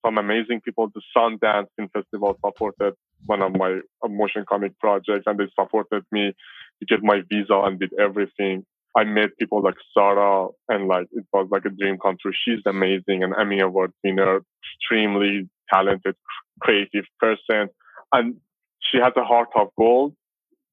some 0.07 0.19
amazing 0.19 0.61
people. 0.61 0.89
The 0.95 1.03
Sundance 1.17 1.67
Film 1.77 1.89
Festival 1.93 2.39
supported 2.45 2.95
one 3.27 3.43
of 3.43 3.53
my 3.57 3.81
uh, 4.05 4.09
motion 4.09 4.45
comic 4.49 4.79
projects, 4.79 5.25
and 5.27 5.39
they 5.39 5.47
supported 5.59 6.05
me 6.13 6.33
to 6.81 6.87
get 6.87 7.03
my 7.03 7.23
visa 7.29 7.61
and 7.65 7.79
did 7.79 7.93
everything. 7.99 8.65
I 8.97 9.05
met 9.05 9.37
people 9.39 9.63
like 9.63 9.77
Sarah, 9.95 10.49
and 10.69 10.87
like 10.87 11.09
it 11.13 11.25
was 11.33 11.49
like 11.51 11.65
a 11.65 11.71
dream 11.71 11.99
come 12.01 12.17
true. 12.21 12.33
She's 12.45 12.61
amazing, 12.67 13.25
an 13.25 13.33
Emmy 13.39 13.61
Award 13.61 13.93
winner, 14.05 14.43
extremely 14.81 15.49
talented, 15.73 16.15
creative 16.61 17.05
person, 17.19 17.69
and 18.13 18.37
she 18.81 18.99
has 18.99 19.13
a 19.17 19.25
heart 19.25 19.49
of 19.57 19.69
gold. 19.79 20.15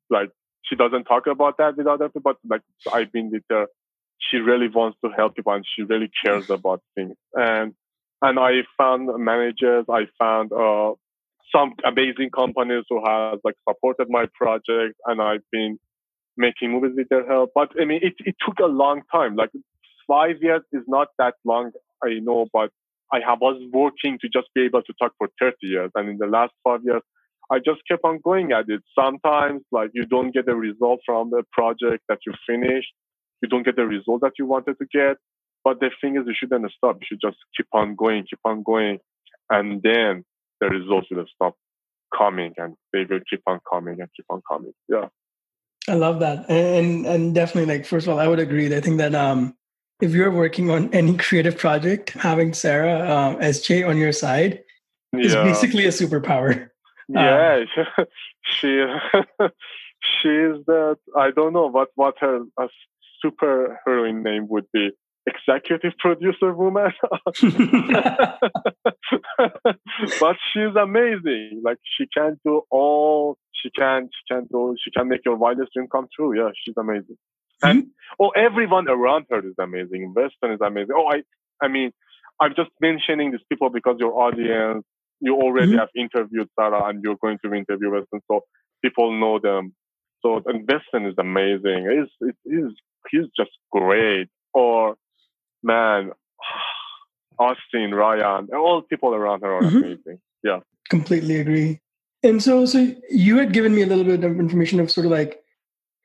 Like 0.09 0.29
she 0.63 0.75
doesn't 0.75 1.05
talk 1.05 1.27
about 1.27 1.57
that 1.57 1.77
with 1.77 1.87
other 1.87 2.09
people, 2.09 2.33
but 2.33 2.37
like 2.49 2.61
I've 2.91 3.11
been 3.11 3.31
with 3.31 3.43
her. 3.49 3.67
She 4.19 4.37
really 4.37 4.67
wants 4.67 4.97
to 5.03 5.11
help 5.15 5.35
people, 5.35 5.53
and 5.53 5.65
she 5.75 5.83
really 5.83 6.11
cares 6.23 6.49
about 6.49 6.81
things. 6.95 7.15
And 7.33 7.73
and 8.21 8.39
I 8.39 8.63
found 8.77 9.09
managers. 9.23 9.85
I 9.89 10.07
found 10.19 10.51
uh, 10.51 10.93
some 11.55 11.73
amazing 11.85 12.29
companies 12.31 12.83
who 12.89 13.01
have 13.05 13.39
like 13.43 13.55
supported 13.67 14.07
my 14.09 14.25
project, 14.33 14.95
and 15.05 15.21
I've 15.21 15.43
been 15.51 15.79
making 16.37 16.71
movies 16.71 16.93
with 16.95 17.09
their 17.09 17.25
help. 17.25 17.51
But 17.55 17.69
I 17.79 17.85
mean, 17.85 17.99
it, 18.03 18.13
it 18.19 18.35
took 18.45 18.59
a 18.59 18.67
long 18.67 19.01
time. 19.11 19.35
Like 19.35 19.51
five 20.07 20.37
years 20.41 20.61
is 20.71 20.83
not 20.87 21.09
that 21.17 21.35
long, 21.45 21.71
I 22.03 22.19
know, 22.21 22.47
but 22.51 22.71
I 23.11 23.19
have, 23.27 23.39
was 23.41 23.61
working 23.71 24.17
to 24.21 24.29
just 24.29 24.47
be 24.53 24.65
able 24.65 24.83
to 24.83 24.93
talk 25.01 25.13
for 25.17 25.29
30 25.39 25.55
years. 25.61 25.91
And 25.95 26.09
in 26.09 26.17
the 26.17 26.27
last 26.27 26.53
five 26.63 26.81
years, 26.83 27.01
I 27.51 27.57
just 27.57 27.81
kept 27.87 28.03
on 28.03 28.19
going 28.23 28.51
at 28.51 28.65
it. 28.69 28.81
Sometimes, 28.97 29.61
like, 29.71 29.89
you 29.93 30.05
don't 30.05 30.31
get 30.31 30.45
the 30.45 30.55
result 30.55 30.99
from 31.05 31.31
the 31.31 31.43
project 31.51 32.03
that 32.07 32.19
you 32.25 32.33
finished. 32.47 32.93
You 33.41 33.49
don't 33.49 33.63
get 33.63 33.75
the 33.75 33.87
result 33.87 34.21
that 34.21 34.33
you 34.37 34.45
wanted 34.45 34.77
to 34.79 34.85
get. 34.91 35.17
But 35.63 35.79
the 35.79 35.89
thing 36.01 36.15
is, 36.15 36.23
you 36.27 36.35
shouldn't 36.39 36.71
stop. 36.71 36.97
You 37.01 37.07
should 37.09 37.21
just 37.21 37.37
keep 37.57 37.67
on 37.73 37.95
going, 37.95 38.25
keep 38.29 38.39
on 38.45 38.63
going. 38.63 38.99
And 39.49 39.81
then 39.81 40.23
the 40.61 40.67
results 40.67 41.07
will 41.11 41.25
stop 41.33 41.55
coming 42.15 42.53
and 42.57 42.75
they 42.93 43.05
will 43.09 43.19
keep 43.29 43.41
on 43.47 43.59
coming 43.71 43.99
and 43.99 44.09
keep 44.15 44.25
on 44.29 44.41
coming. 44.49 44.73
Yeah. 44.87 45.07
I 45.87 45.93
love 45.93 46.19
that, 46.19 46.47
and 46.49 47.05
and 47.07 47.33
definitely 47.33 47.73
like 47.73 47.85
first 47.85 48.05
of 48.05 48.13
all, 48.13 48.19
I 48.19 48.27
would 48.27 48.37
agree. 48.37 48.73
I 48.75 48.79
think 48.79 48.99
that 48.99 49.15
um, 49.15 49.55
if 50.01 50.13
you're 50.13 50.31
working 50.31 50.69
on 50.69 50.93
any 50.93 51.17
creative 51.17 51.57
project, 51.57 52.11
having 52.11 52.53
Sarah 52.53 52.99
um, 53.09 53.35
SJ 53.37 53.87
on 53.87 53.97
your 53.97 54.11
side 54.11 54.63
yeah. 55.13 55.25
is 55.25 55.35
basically 55.35 55.85
a 55.85 55.89
superpower. 55.89 56.69
Yeah, 57.07 57.63
um, 57.97 58.05
she 58.61 58.67
is 58.67 60.65
that. 60.67 60.97
I 61.15 61.31
don't 61.31 61.53
know 61.53 61.67
what 61.67 61.89
what 61.95 62.15
her 62.19 62.41
super 63.21 63.79
heroine 63.85 64.23
name 64.23 64.47
would 64.49 64.65
be 64.71 64.91
executive 65.27 65.93
producer 65.99 66.53
woman. 66.53 66.91
but 70.19 70.37
she's 70.51 70.75
amazing. 70.79 71.61
Like 71.63 71.77
she 71.97 72.07
can 72.13 72.39
do 72.45 72.61
all 72.69 73.37
she 73.53 73.69
can 73.71 74.09
she 74.13 74.33
can 74.33 74.47
do 74.51 74.75
she 74.83 74.91
can 74.91 75.07
make 75.07 75.25
your 75.25 75.35
wildest 75.35 75.73
dream 75.73 75.87
come 75.91 76.07
true. 76.15 76.37
Yeah, 76.37 76.51
she's 76.63 76.75
amazing. 76.77 77.17
Mm-hmm. 77.63 77.79
Oh 78.19 78.29
everyone 78.29 78.87
around 78.87 79.25
her 79.29 79.39
is 79.39 79.55
amazing. 79.59 80.13
Weston 80.15 80.51
is 80.51 80.61
amazing. 80.61 80.95
Oh 80.95 81.07
I 81.11 81.23
I 81.61 81.67
mean 81.67 81.91
I'm 82.39 82.53
just 82.55 82.71
mentioning 82.81 83.31
these 83.31 83.45
people 83.49 83.69
because 83.69 83.97
your 83.99 84.19
audience 84.19 84.85
you 85.21 85.35
already 85.35 85.71
mm-hmm. 85.71 85.79
have 85.79 85.89
interviewed 85.95 86.49
Sarah 86.57 86.85
and 86.85 87.03
you're 87.03 87.17
going 87.21 87.39
to 87.43 87.53
interview 87.53 87.91
Weston, 87.91 88.21
so 88.31 88.41
people 88.81 89.17
know 89.19 89.39
them. 89.39 89.73
So 90.21 90.41
and 90.45 90.67
Weston 90.69 91.05
is 91.05 91.15
amazing. 91.17 92.07
He's 92.21 92.33
he's 92.45 92.73
he's 93.09 93.25
just 93.37 93.51
great. 93.71 94.29
Or 94.53 94.95
man, 95.63 96.11
Austin, 97.39 97.93
Ryan, 97.93 98.49
all 98.53 98.81
people 98.81 99.13
around 99.13 99.41
her 99.41 99.55
are 99.55 99.61
mm-hmm. 99.61 99.77
amazing. 99.77 100.19
Yeah. 100.43 100.59
Completely 100.89 101.39
agree. 101.39 101.79
And 102.23 102.43
so, 102.43 102.65
so 102.65 102.93
you 103.09 103.37
had 103.37 103.53
given 103.53 103.73
me 103.73 103.81
a 103.81 103.85
little 103.85 104.03
bit 104.03 104.23
of 104.23 104.39
information 104.39 104.79
of 104.79 104.91
sort 104.91 105.05
of 105.05 105.11
like 105.11 105.41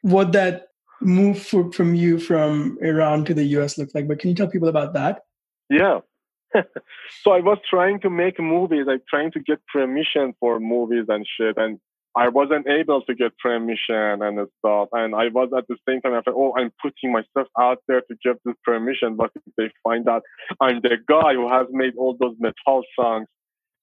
what 0.02 0.32
that 0.32 0.68
move 1.04 1.40
from 1.40 1.94
you 1.94 2.18
from 2.18 2.78
Iran 2.80 3.24
to 3.26 3.34
the 3.34 3.44
US 3.58 3.78
looked 3.78 3.94
like. 3.94 4.08
But 4.08 4.18
can 4.18 4.30
you 4.30 4.36
tell 4.36 4.48
people 4.48 4.68
about 4.68 4.94
that? 4.94 5.22
Yeah. 5.70 6.00
so 6.54 7.32
I 7.32 7.40
was 7.40 7.58
trying 7.68 8.00
to 8.00 8.10
make 8.10 8.38
movies, 8.38 8.84
like 8.86 9.02
trying 9.08 9.32
to 9.32 9.40
get 9.40 9.58
permission 9.72 10.34
for 10.40 10.60
movies 10.60 11.06
and 11.08 11.26
shit. 11.36 11.56
And 11.56 11.78
I 12.16 12.28
wasn't 12.28 12.68
able 12.68 13.02
to 13.02 13.14
get 13.14 13.36
permission 13.38 14.22
and 14.22 14.46
stuff. 14.58 14.88
And 14.92 15.14
I 15.16 15.28
was 15.28 15.50
at 15.56 15.66
the 15.68 15.76
same 15.88 16.00
time 16.00 16.14
after, 16.14 16.30
oh, 16.32 16.54
I'm 16.56 16.70
putting 16.80 17.12
myself 17.12 17.48
out 17.58 17.78
there 17.88 18.02
to 18.02 18.16
get 18.24 18.36
this 18.44 18.54
permission. 18.64 19.16
But 19.16 19.30
if 19.34 19.42
they 19.58 19.70
find 19.82 20.08
out 20.08 20.22
I'm 20.60 20.80
the 20.80 20.96
guy 21.08 21.34
who 21.34 21.50
has 21.50 21.66
made 21.70 21.94
all 21.96 22.16
those 22.18 22.36
metal 22.38 22.82
songs 22.98 23.26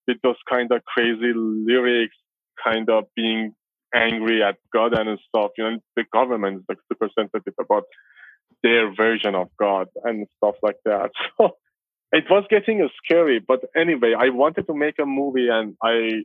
with 0.07 0.17
those 0.23 0.37
kind 0.49 0.71
of 0.71 0.83
crazy 0.85 1.33
lyrics, 1.35 2.15
kind 2.63 2.89
of 2.89 3.05
being 3.15 3.53
angry 3.95 4.43
at 4.43 4.57
God 4.73 4.93
and 4.93 5.19
stuff, 5.29 5.51
you 5.57 5.63
know, 5.63 5.77
the 5.95 6.05
government 6.13 6.59
is 6.59 6.63
like 6.69 6.79
super 6.91 7.09
sensitive 7.17 7.53
about 7.59 7.83
their 8.63 8.93
version 8.93 9.35
of 9.35 9.49
God 9.59 9.87
and 10.03 10.27
stuff 10.37 10.55
like 10.63 10.77
that. 10.85 11.11
So 12.13 12.17
it 12.19 12.25
was 12.29 12.45
getting 12.49 12.87
scary. 13.03 13.39
But 13.39 13.61
anyway, 13.75 14.13
I 14.17 14.29
wanted 14.29 14.67
to 14.67 14.73
make 14.75 14.95
a 14.99 15.05
movie 15.05 15.49
and 15.49 15.75
I 15.83 16.23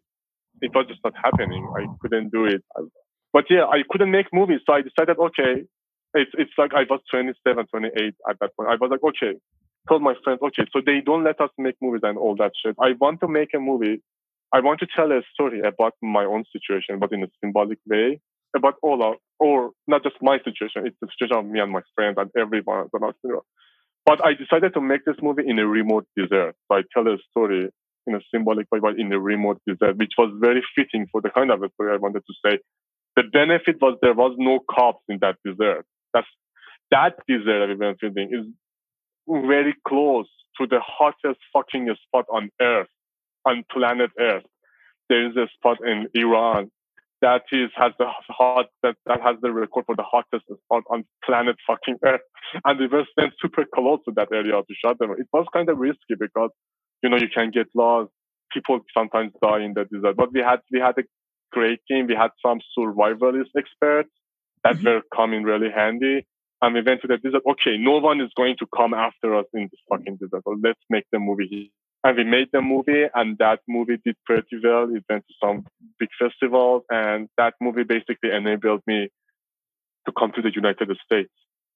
it 0.63 0.73
was 0.75 0.87
just 0.89 1.01
not 1.05 1.15
happening. 1.23 1.69
I 1.77 1.87
couldn't 2.01 2.33
do 2.33 2.47
it. 2.47 2.65
But 3.33 3.45
yeah, 3.51 3.65
I 3.65 3.83
couldn't 3.91 4.11
make 4.11 4.27
movies. 4.33 4.61
So 4.67 4.75
I 4.75 4.83
decided, 4.83 5.19
okay, 5.19 5.65
it's, 6.15 6.31
it's 6.39 6.53
like 6.59 6.73
I 6.75 6.85
was 6.89 7.01
27, 7.11 7.67
28 7.67 8.15
at 8.29 8.39
that 8.41 8.57
point. 8.57 8.71
I 8.71 8.77
was 8.77 8.91
like, 8.91 9.05
okay, 9.05 9.39
told 9.89 10.03
my 10.03 10.15
friends, 10.25 10.41
okay, 10.43 10.65
so 10.73 10.81
they 10.85 11.01
don't 11.05 11.25
let 11.25 11.41
us 11.41 11.51
make 11.59 11.77
movies 11.83 12.03
and 12.05 12.19
all 12.19 12.37
that 12.37 12.53
shit. 12.65 12.77
I 12.81 12.93
want 13.01 13.21
to 13.21 13.29
make 13.29 13.51
a 13.55 13.61
movie. 13.61 14.03
I 14.57 14.61
want 14.61 14.81
to 14.81 14.87
tell 14.97 15.13
a 15.13 15.21
story 15.35 15.61
about 15.61 15.93
my 16.01 16.25
own 16.25 16.45
situation, 16.51 16.99
but 16.99 17.13
in 17.13 17.23
a 17.23 17.27
symbolic 17.45 17.79
way, 17.87 18.21
about 18.57 18.77
all 18.83 19.05
of, 19.07 19.17
or 19.39 19.73
not 19.87 20.03
just 20.03 20.17
my 20.23 20.39
situation, 20.39 20.87
it's 20.87 20.97
the 21.03 21.09
situation 21.13 21.37
of 21.37 21.45
me 21.45 21.61
and 21.61 21.71
my 21.71 21.83
friends 21.95 22.17
and 22.17 22.31
everyone. 22.39 22.89
But 24.07 24.25
I 24.25 24.33
decided 24.33 24.73
to 24.73 24.81
make 24.81 25.05
this 25.05 25.17
movie 25.21 25.43
in 25.47 25.59
a 25.59 25.67
remote 25.67 26.07
desert. 26.17 26.55
So 26.69 26.79
I 26.79 26.83
tell 26.95 27.07
a 27.07 27.19
story 27.29 27.69
in 28.07 28.15
a 28.15 28.21
symbolic 28.35 28.67
way, 28.73 28.79
but 28.81 28.99
in 28.99 29.13
a 29.13 29.21
remote 29.21 29.61
desert, 29.67 29.99
which 29.99 30.15
was 30.17 30.33
very 30.41 30.65
fitting 30.75 31.07
for 31.13 31.21
the 31.21 31.29
kind 31.29 31.51
of 31.51 31.63
a 31.63 31.69
story 31.75 31.93
I 31.93 31.99
wanted 31.99 32.23
to 32.27 32.35
say. 32.43 32.59
The 33.17 33.25
benefit 33.31 33.77
was 33.83 33.99
there 34.01 34.15
was 34.15 34.37
no 34.39 34.61
cops 34.71 35.03
in 35.11 35.19
that 35.21 35.37
desert. 35.45 35.85
That's 36.15 36.27
that 36.93 37.19
desert 37.29 37.71
I've 37.71 37.79
been 37.79 37.97
feeling 38.01 38.31
is 38.33 38.47
very 39.29 39.75
close 39.87 40.29
to 40.59 40.67
the 40.67 40.81
hottest 40.81 41.41
fucking 41.53 41.95
spot 42.07 42.25
on 42.33 42.49
Earth, 42.59 42.89
on 43.47 43.65
planet 43.73 44.11
Earth. 44.19 44.45
There 45.09 45.27
is 45.29 45.37
a 45.37 45.47
spot 45.57 45.79
in 45.87 46.09
Iran 46.15 46.71
that 47.23 47.43
is 47.53 47.71
has 47.77 47.93
the 47.99 48.07
hot 48.29 48.67
that, 48.83 48.97
that 49.07 49.23
has 49.23 49.37
the 49.41 49.51
record 49.53 49.85
for 49.87 49.97
the 49.97 50.03
hottest 50.03 50.45
spot 50.65 50.83
on 50.91 51.05
planet 51.25 51.57
fucking 51.67 51.97
Earth, 52.05 52.21
and 52.65 52.79
we 52.79 52.87
were 52.89 53.07
staying 53.13 53.33
super 53.41 53.65
close 53.75 54.01
to 54.05 54.13
that 54.17 54.29
area 54.33 54.53
to 54.53 54.75
shut 54.85 54.99
them. 54.99 55.13
It 55.13 55.29
was 55.33 55.47
kind 55.53 55.69
of 55.71 55.79
risky 55.79 56.15
because 56.19 56.51
you 57.03 57.09
know 57.09 57.17
you 57.17 57.29
can 57.35 57.51
get 57.51 57.69
lost. 57.75 58.11
People 58.53 58.81
sometimes 58.97 59.33
die 59.43 59.63
in 59.63 59.75
the 59.75 59.85
desert, 59.85 60.17
but 60.17 60.33
we 60.33 60.41
had 60.41 60.61
we 60.73 60.81
had 60.81 60.99
a 60.99 61.05
great 61.53 61.81
team. 61.89 62.07
We 62.07 62.15
had 62.15 62.31
some 62.45 62.61
survivalist 62.79 63.51
experts 63.57 64.11
that 64.65 64.77
mm-hmm. 64.77 64.87
were 64.87 65.03
coming 65.15 65.43
really 65.43 65.71
handy. 65.75 66.27
And 66.63 66.75
we 66.75 66.81
went 66.81 67.03
to 67.03 67.07
the 67.07 67.19
desert. 67.19 67.43
Okay, 67.47 67.77
no 67.79 67.99
one 67.99 68.21
is 68.21 68.31
going 68.35 68.57
to 68.61 68.67
come 68.75 68.95
after 68.95 69.37
us 69.37 69.45
in 69.53 69.69
this 69.71 69.81
fucking 69.91 70.17
desert. 70.17 70.43
So 70.45 70.57
let's 70.63 70.81
make 70.89 71.05
the 71.13 71.19
movie 71.19 71.71
and 72.07 72.17
we 72.17 72.23
made 72.23 72.49
the 72.53 72.63
movie 72.63 73.07
and 73.15 73.37
that 73.39 73.61
movie 73.67 73.99
did 74.05 74.17
pretty 74.25 74.61
well. 74.63 74.85
It 74.95 75.03
went 75.11 75.25
to 75.27 75.35
some 75.43 75.67
big 75.99 76.09
festivals 76.17 76.85
and 76.89 77.29
that 77.37 77.55
movie 77.61 77.83
basically 77.83 78.31
enabled 78.31 78.83
me 78.87 79.09
to 80.07 80.13
come 80.17 80.31
to 80.37 80.43
the 80.43 80.53
united 80.55 80.89
states. 81.05 81.33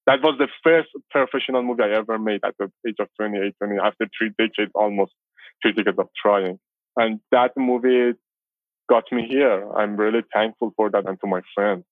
That 0.07 0.21
was 0.23 0.35
the 0.39 0.47
first 0.63 0.89
professional 1.09 1.63
movie 1.63 1.83
i 1.83 1.89
ever 1.89 2.17
made 2.17 2.39
at 2.45 2.55
the 2.57 2.71
age 2.87 2.95
of 2.99 3.09
28 3.17 3.55
20 3.57 3.79
after 3.79 4.07
three 4.17 4.31
decades 4.37 4.71
almost 4.73 5.11
three 5.61 5.73
decades 5.73 5.99
of 5.99 6.07
trying. 6.21 6.59
And 6.95 7.19
that 7.31 7.51
movie 7.57 8.17
got 8.89 9.03
me 9.11 9.27
here. 9.27 9.69
I'm 9.73 9.97
really 9.97 10.23
thankful 10.33 10.71
for 10.77 10.89
that 10.91 11.07
and 11.07 11.19
to 11.19 11.27
my 11.27 11.41
friends. 11.53 11.83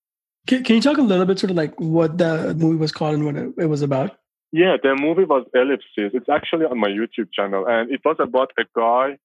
Can, 0.46 0.64
can 0.64 0.76
you 0.76 0.82
talk 0.82 0.96
a 0.96 1.02
little 1.02 1.26
bit 1.26 1.38
sort 1.38 1.50
of 1.50 1.58
like 1.58 1.78
what 1.78 2.16
the 2.16 2.54
movie 2.54 2.78
was 2.78 2.92
called 2.92 3.16
and 3.16 3.26
what 3.26 3.36
it, 3.36 3.52
it 3.58 3.66
was 3.66 3.82
about 3.82 4.16
yeah, 4.52 4.76
the 4.82 4.96
movie 4.96 5.24
was 5.24 5.46
Ellipsis. 5.54 6.12
It's 6.14 6.28
actually 6.28 6.66
on 6.66 6.78
my 6.78 6.88
YouTube 6.88 7.32
channel, 7.32 7.66
and 7.68 7.90
it 7.90 8.00
was 8.04 8.16
about 8.18 8.50
a 8.58 8.64
guy. 8.76 9.18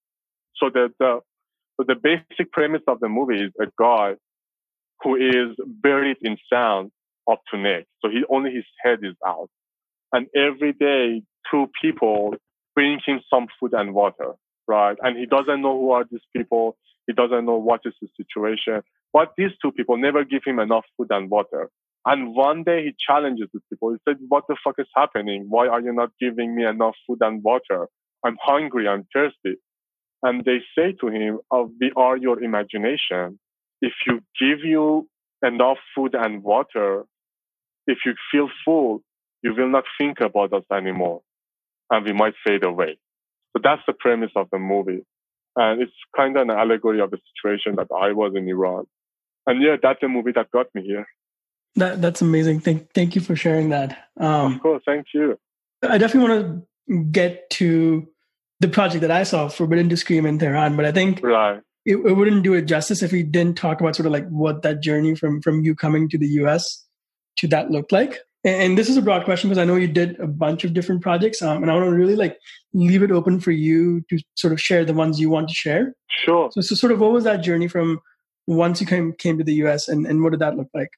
So 0.57 0.69
the 0.73 0.89
the 0.99 1.21
so 1.77 1.85
the 1.87 1.95
basic 1.95 2.51
premise 2.51 2.83
of 2.87 2.99
the 2.99 3.09
movie 3.09 3.41
is 3.43 3.51
a 3.61 3.67
guy 3.79 4.15
who 5.03 5.15
is 5.15 5.55
buried 5.67 6.17
in 6.21 6.37
sand 6.51 6.91
up 7.29 7.41
to 7.51 7.57
neck. 7.57 7.85
So 8.01 8.09
he 8.09 8.23
only 8.29 8.53
his 8.53 8.65
head 8.83 8.99
is 9.03 9.15
out, 9.25 9.49
and 10.13 10.27
every 10.35 10.73
day 10.73 11.23
two 11.51 11.69
people 11.81 12.35
bring 12.75 12.99
him 13.05 13.21
some 13.33 13.47
food 13.59 13.73
and 13.73 13.93
water, 13.93 14.33
right? 14.67 14.97
And 15.01 15.17
he 15.17 15.25
doesn't 15.25 15.61
know 15.61 15.79
who 15.79 15.91
are 15.91 16.05
these 16.09 16.25
people. 16.35 16.77
He 17.07 17.13
doesn't 17.13 17.45
know 17.45 17.57
what 17.57 17.81
is 17.85 17.93
the 18.01 18.09
situation. 18.17 18.81
But 19.13 19.33
these 19.37 19.51
two 19.61 19.71
people 19.71 19.97
never 19.97 20.23
give 20.25 20.43
him 20.45 20.59
enough 20.59 20.85
food 20.97 21.07
and 21.11 21.29
water. 21.29 21.69
And 22.05 22.35
one 22.35 22.63
day 22.63 22.83
he 22.85 22.95
challenges 23.07 23.47
the 23.53 23.61
people. 23.69 23.91
He 23.91 23.97
said, 24.07 24.17
What 24.29 24.45
the 24.47 24.55
fuck 24.63 24.75
is 24.79 24.87
happening? 24.95 25.47
Why 25.49 25.67
are 25.67 25.81
you 25.81 25.93
not 25.93 26.11
giving 26.19 26.55
me 26.55 26.65
enough 26.65 26.95
food 27.07 27.19
and 27.21 27.43
water? 27.43 27.87
I'm 28.23 28.37
hungry. 28.41 28.87
I'm 28.87 29.07
thirsty. 29.13 29.57
And 30.23 30.43
they 30.45 30.59
say 30.77 30.93
to 31.01 31.07
him, 31.07 31.39
oh, 31.51 31.71
We 31.79 31.91
are 31.95 32.17
your 32.17 32.43
imagination. 32.43 33.39
If 33.81 33.93
you 34.07 34.21
give 34.39 34.63
you 34.63 35.07
enough 35.43 35.77
food 35.95 36.15
and 36.15 36.43
water, 36.43 37.05
if 37.87 37.99
you 38.05 38.13
feel 38.31 38.49
full, 38.63 39.01
you 39.43 39.53
will 39.55 39.69
not 39.69 39.83
think 39.99 40.21
about 40.21 40.53
us 40.53 40.63
anymore. 40.71 41.21
And 41.91 42.05
we 42.05 42.13
might 42.13 42.33
fade 42.45 42.63
away. 42.63 42.97
So 43.55 43.61
that's 43.63 43.81
the 43.87 43.93
premise 43.93 44.31
of 44.35 44.47
the 44.51 44.59
movie. 44.59 45.05
And 45.55 45.81
it's 45.81 45.93
kind 46.15 46.37
of 46.37 46.43
an 46.43 46.51
allegory 46.51 46.99
of 47.01 47.11
the 47.11 47.19
situation 47.35 47.75
that 47.77 47.87
I 47.95 48.11
was 48.13 48.33
in 48.35 48.47
Iran. 48.49 48.85
And 49.47 49.61
yeah, 49.61 49.75
that's 49.81 50.01
the 50.01 50.07
movie 50.09 50.31
that 50.35 50.51
got 50.51 50.67
me 50.75 50.83
here. 50.83 51.07
That 51.75 52.01
that's 52.01 52.21
amazing. 52.21 52.61
Thank 52.61 52.93
thank 52.93 53.15
you 53.15 53.21
for 53.21 53.35
sharing 53.35 53.69
that. 53.69 53.97
Um, 54.17 54.55
of 54.55 54.61
course, 54.61 54.83
thank 54.85 55.07
you. 55.13 55.37
I 55.83 55.97
definitely 55.97 56.29
want 56.29 56.65
to 56.89 57.01
get 57.11 57.49
to 57.51 58.07
the 58.59 58.67
project 58.67 59.01
that 59.01 59.11
I 59.11 59.23
saw, 59.23 59.49
Forbidden 59.49 59.89
to 59.89 59.97
Scream 59.97 60.25
in 60.25 60.39
Tehran, 60.39 60.75
but 60.77 60.85
I 60.85 60.91
think 60.91 61.21
right. 61.21 61.61
it, 61.85 61.97
it 61.97 62.13
wouldn't 62.13 62.43
do 62.43 62.53
it 62.53 62.63
justice 62.63 63.03
if 63.03 63.11
we 63.11 63.23
didn't 63.23 63.57
talk 63.57 63.81
about 63.81 63.95
sort 63.95 64.05
of 64.05 64.13
like 64.13 64.27
what 64.29 64.61
that 64.61 64.81
journey 64.81 65.15
from 65.15 65.41
from 65.41 65.61
you 65.61 65.75
coming 65.75 66.07
to 66.09 66.17
the 66.17 66.27
US 66.27 66.85
to 67.37 67.47
that 67.47 67.71
looked 67.71 67.91
like. 67.91 68.19
And, 68.45 68.61
and 68.61 68.77
this 68.77 68.89
is 68.89 68.95
a 68.95 69.01
broad 69.01 69.25
question 69.25 69.49
because 69.49 69.61
I 69.61 69.65
know 69.65 69.75
you 69.75 69.87
did 69.87 70.17
a 70.19 70.27
bunch 70.27 70.63
of 70.63 70.73
different 70.73 71.01
projects, 71.01 71.41
um, 71.41 71.61
and 71.61 71.69
I 71.69 71.75
want 71.75 71.87
to 71.87 71.91
really 71.91 72.15
like 72.15 72.37
leave 72.73 73.03
it 73.03 73.11
open 73.11 73.41
for 73.41 73.51
you 73.51 74.01
to 74.09 74.19
sort 74.35 74.53
of 74.53 74.61
share 74.61 74.85
the 74.85 74.93
ones 74.93 75.19
you 75.19 75.29
want 75.29 75.49
to 75.49 75.55
share. 75.55 75.93
Sure. 76.07 76.49
So, 76.53 76.61
so 76.61 76.75
sort 76.75 76.93
of 76.93 77.01
what 77.01 77.11
was 77.11 77.25
that 77.25 77.43
journey 77.43 77.67
from 77.67 77.99
once 78.47 78.79
you 78.79 78.87
came 78.87 79.11
came 79.13 79.37
to 79.37 79.43
the 79.43 79.55
US, 79.65 79.89
and 79.89 80.07
and 80.07 80.23
what 80.23 80.31
did 80.31 80.39
that 80.39 80.55
look 80.55 80.69
like? 80.73 80.89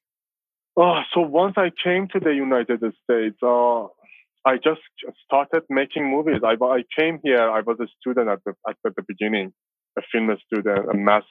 Oh, 0.80 1.02
so 1.12 1.22
once 1.22 1.56
I 1.58 1.72
came 1.84 2.08
to 2.10 2.20
the 2.20 2.36
United 2.36 2.82
States, 3.04 3.38
uh, 3.42 3.86
I 4.46 4.58
just 4.64 4.82
started 5.26 5.64
making 5.72 6.06
movies. 6.06 6.42
I, 6.46 6.54
I 6.64 6.84
came 6.98 7.20
here. 7.24 7.50
I 7.50 7.62
was 7.62 7.78
a 7.82 7.88
student 8.00 8.30
at 8.30 8.44
the 8.46 8.54
at 8.70 8.76
the 8.84 9.04
beginning, 9.08 9.54
a 9.98 10.04
film 10.12 10.30
student, 10.46 10.88
a 10.88 10.94
mass. 10.94 11.24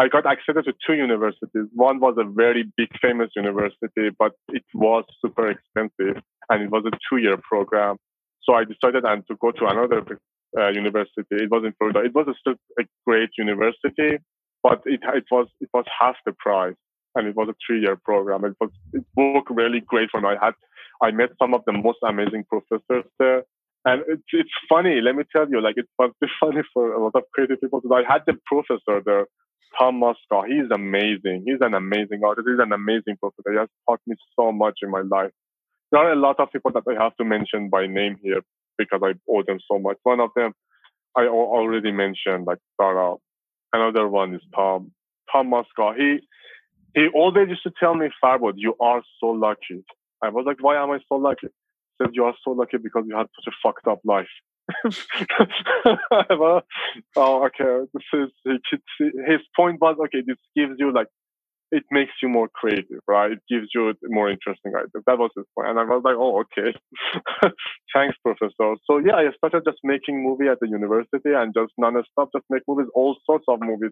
I 0.00 0.08
got 0.08 0.24
accepted 0.24 0.64
to 0.64 0.72
two 0.86 0.94
universities. 0.94 1.66
One 1.74 2.00
was 2.00 2.14
a 2.18 2.24
very 2.24 2.64
big, 2.78 2.88
famous 3.00 3.28
university, 3.36 4.08
but 4.18 4.32
it 4.48 4.64
was 4.72 5.04
super 5.20 5.50
expensive, 5.50 6.22
and 6.48 6.62
it 6.62 6.70
was 6.70 6.84
a 6.86 6.96
two-year 7.06 7.36
program. 7.46 7.96
So 8.44 8.54
I 8.54 8.64
decided 8.64 9.04
and 9.04 9.22
to 9.28 9.36
go 9.36 9.52
to 9.52 9.66
another 9.66 10.00
uh, 10.58 10.70
university. 10.70 11.36
It 11.44 11.50
was 11.50 11.62
in 11.66 11.74
Florida. 11.76 12.00
It 12.04 12.14
was 12.14 12.26
a, 12.46 12.50
a 12.80 12.84
great 13.06 13.30
university, 13.36 14.16
but 14.62 14.80
it 14.86 15.00
it 15.20 15.26
was 15.30 15.46
it 15.60 15.68
was 15.74 15.84
half 16.00 16.16
the 16.24 16.32
price 16.32 16.74
and 17.16 17.28
it 17.28 17.36
was 17.36 17.48
a 17.50 17.54
three-year 17.66 17.96
program. 18.04 18.44
It 18.44 18.56
was 18.60 18.70
it 18.92 19.04
worked 19.16 19.50
really 19.50 19.80
great 19.80 20.10
for 20.10 20.20
me. 20.20 20.28
I 20.30 20.44
had 20.46 20.54
I 21.02 21.10
met 21.12 21.30
some 21.40 21.54
of 21.54 21.62
the 21.66 21.72
most 21.72 21.98
amazing 22.06 22.44
professors 22.48 23.04
there, 23.18 23.44
and 23.86 24.02
it's 24.08 24.22
it's 24.32 24.50
funny. 24.68 25.00
Let 25.02 25.16
me 25.16 25.24
tell 25.34 25.48
you, 25.50 25.60
like 25.62 25.76
it 25.78 25.88
was 25.98 26.12
funny 26.40 26.62
for 26.74 26.94
a 26.94 27.02
lot 27.02 27.14
of 27.16 27.24
creative 27.34 27.60
people. 27.60 27.82
I 27.92 28.02
had 28.10 28.22
the 28.26 28.34
professor 28.46 29.02
there, 29.04 29.26
Tom 29.78 30.00
Moscow. 30.00 30.44
He's 30.44 30.70
amazing. 30.74 31.44
He's 31.46 31.60
an 31.62 31.74
amazing 31.74 32.22
artist. 32.26 32.48
He's 32.48 32.60
an 32.62 32.72
amazing 32.72 33.16
professor. 33.20 33.52
He 33.52 33.58
has 33.58 33.68
taught 33.88 34.00
me 34.06 34.16
so 34.38 34.52
much 34.52 34.80
in 34.82 34.90
my 34.90 35.02
life. 35.02 35.32
There 35.92 36.02
are 36.02 36.12
a 36.12 36.16
lot 36.16 36.40
of 36.40 36.52
people 36.52 36.72
that 36.72 36.84
I 36.88 37.02
have 37.02 37.16
to 37.16 37.24
mention 37.24 37.70
by 37.70 37.86
name 37.86 38.16
here 38.22 38.42
because 38.78 39.00
I 39.04 39.14
owe 39.30 39.42
them 39.46 39.60
so 39.70 39.78
much. 39.78 39.98
One 40.04 40.20
of 40.20 40.30
them 40.36 40.52
I 41.16 41.26
already 41.26 41.92
mentioned, 41.92 42.46
like 42.46 42.58
Sarah. 42.80 43.16
Another 43.72 44.08
one 44.08 44.34
is 44.34 44.42
Tom. 44.54 44.92
Tom 45.32 45.50
Moscow. 45.50 45.94
He 45.94 46.20
he 46.94 47.08
always 47.14 47.48
used 47.48 47.62
to 47.64 47.72
tell 47.78 47.94
me, 47.94 48.08
Farbod, 48.22 48.54
you 48.56 48.74
are 48.80 49.02
so 49.20 49.26
lucky. 49.26 49.84
I 50.22 50.28
was 50.30 50.44
like, 50.46 50.58
why 50.60 50.82
am 50.82 50.90
I 50.90 50.98
so 51.08 51.16
lucky? 51.16 51.48
He 51.48 52.04
said, 52.04 52.10
you 52.12 52.24
are 52.24 52.34
so 52.44 52.50
lucky 52.50 52.78
because 52.78 53.04
you 53.06 53.16
had 53.16 53.26
such 53.36 53.52
a 53.52 53.56
fucked 53.62 53.86
up 53.86 54.00
life. 54.04 54.28
oh, 57.16 57.46
okay. 57.46 57.86
This 57.92 58.02
is 58.14 58.30
his 58.98 59.40
point 59.54 59.80
was 59.80 59.96
okay. 60.06 60.22
This 60.26 60.38
gives 60.56 60.74
you 60.78 60.92
like 60.92 61.08
it 61.70 61.84
makes 61.90 62.12
you 62.22 62.28
more 62.28 62.48
creative, 62.54 63.00
right? 63.08 63.32
It 63.32 63.40
gives 63.50 63.68
you 63.74 63.92
more 64.04 64.30
interesting 64.30 64.72
ideas. 64.76 65.02
That 65.06 65.18
was 65.18 65.30
his 65.36 65.44
point. 65.56 65.70
and 65.70 65.78
I 65.78 65.84
was 65.84 66.02
like, 66.04 66.14
oh, 66.16 66.44
okay. 66.44 66.72
Thanks, 67.94 68.16
professor. 68.24 68.76
So 68.86 68.98
yeah, 68.98 69.16
I 69.16 69.26
started 69.36 69.64
just 69.66 69.78
making 69.82 70.22
movie 70.22 70.48
at 70.48 70.60
the 70.60 70.68
university 70.68 71.32
and 71.34 71.52
just 71.52 71.72
non-stop, 71.76 72.30
just 72.34 72.46
make 72.48 72.62
movies, 72.68 72.86
all 72.94 73.16
sorts 73.26 73.44
of 73.48 73.60
movies 73.60 73.90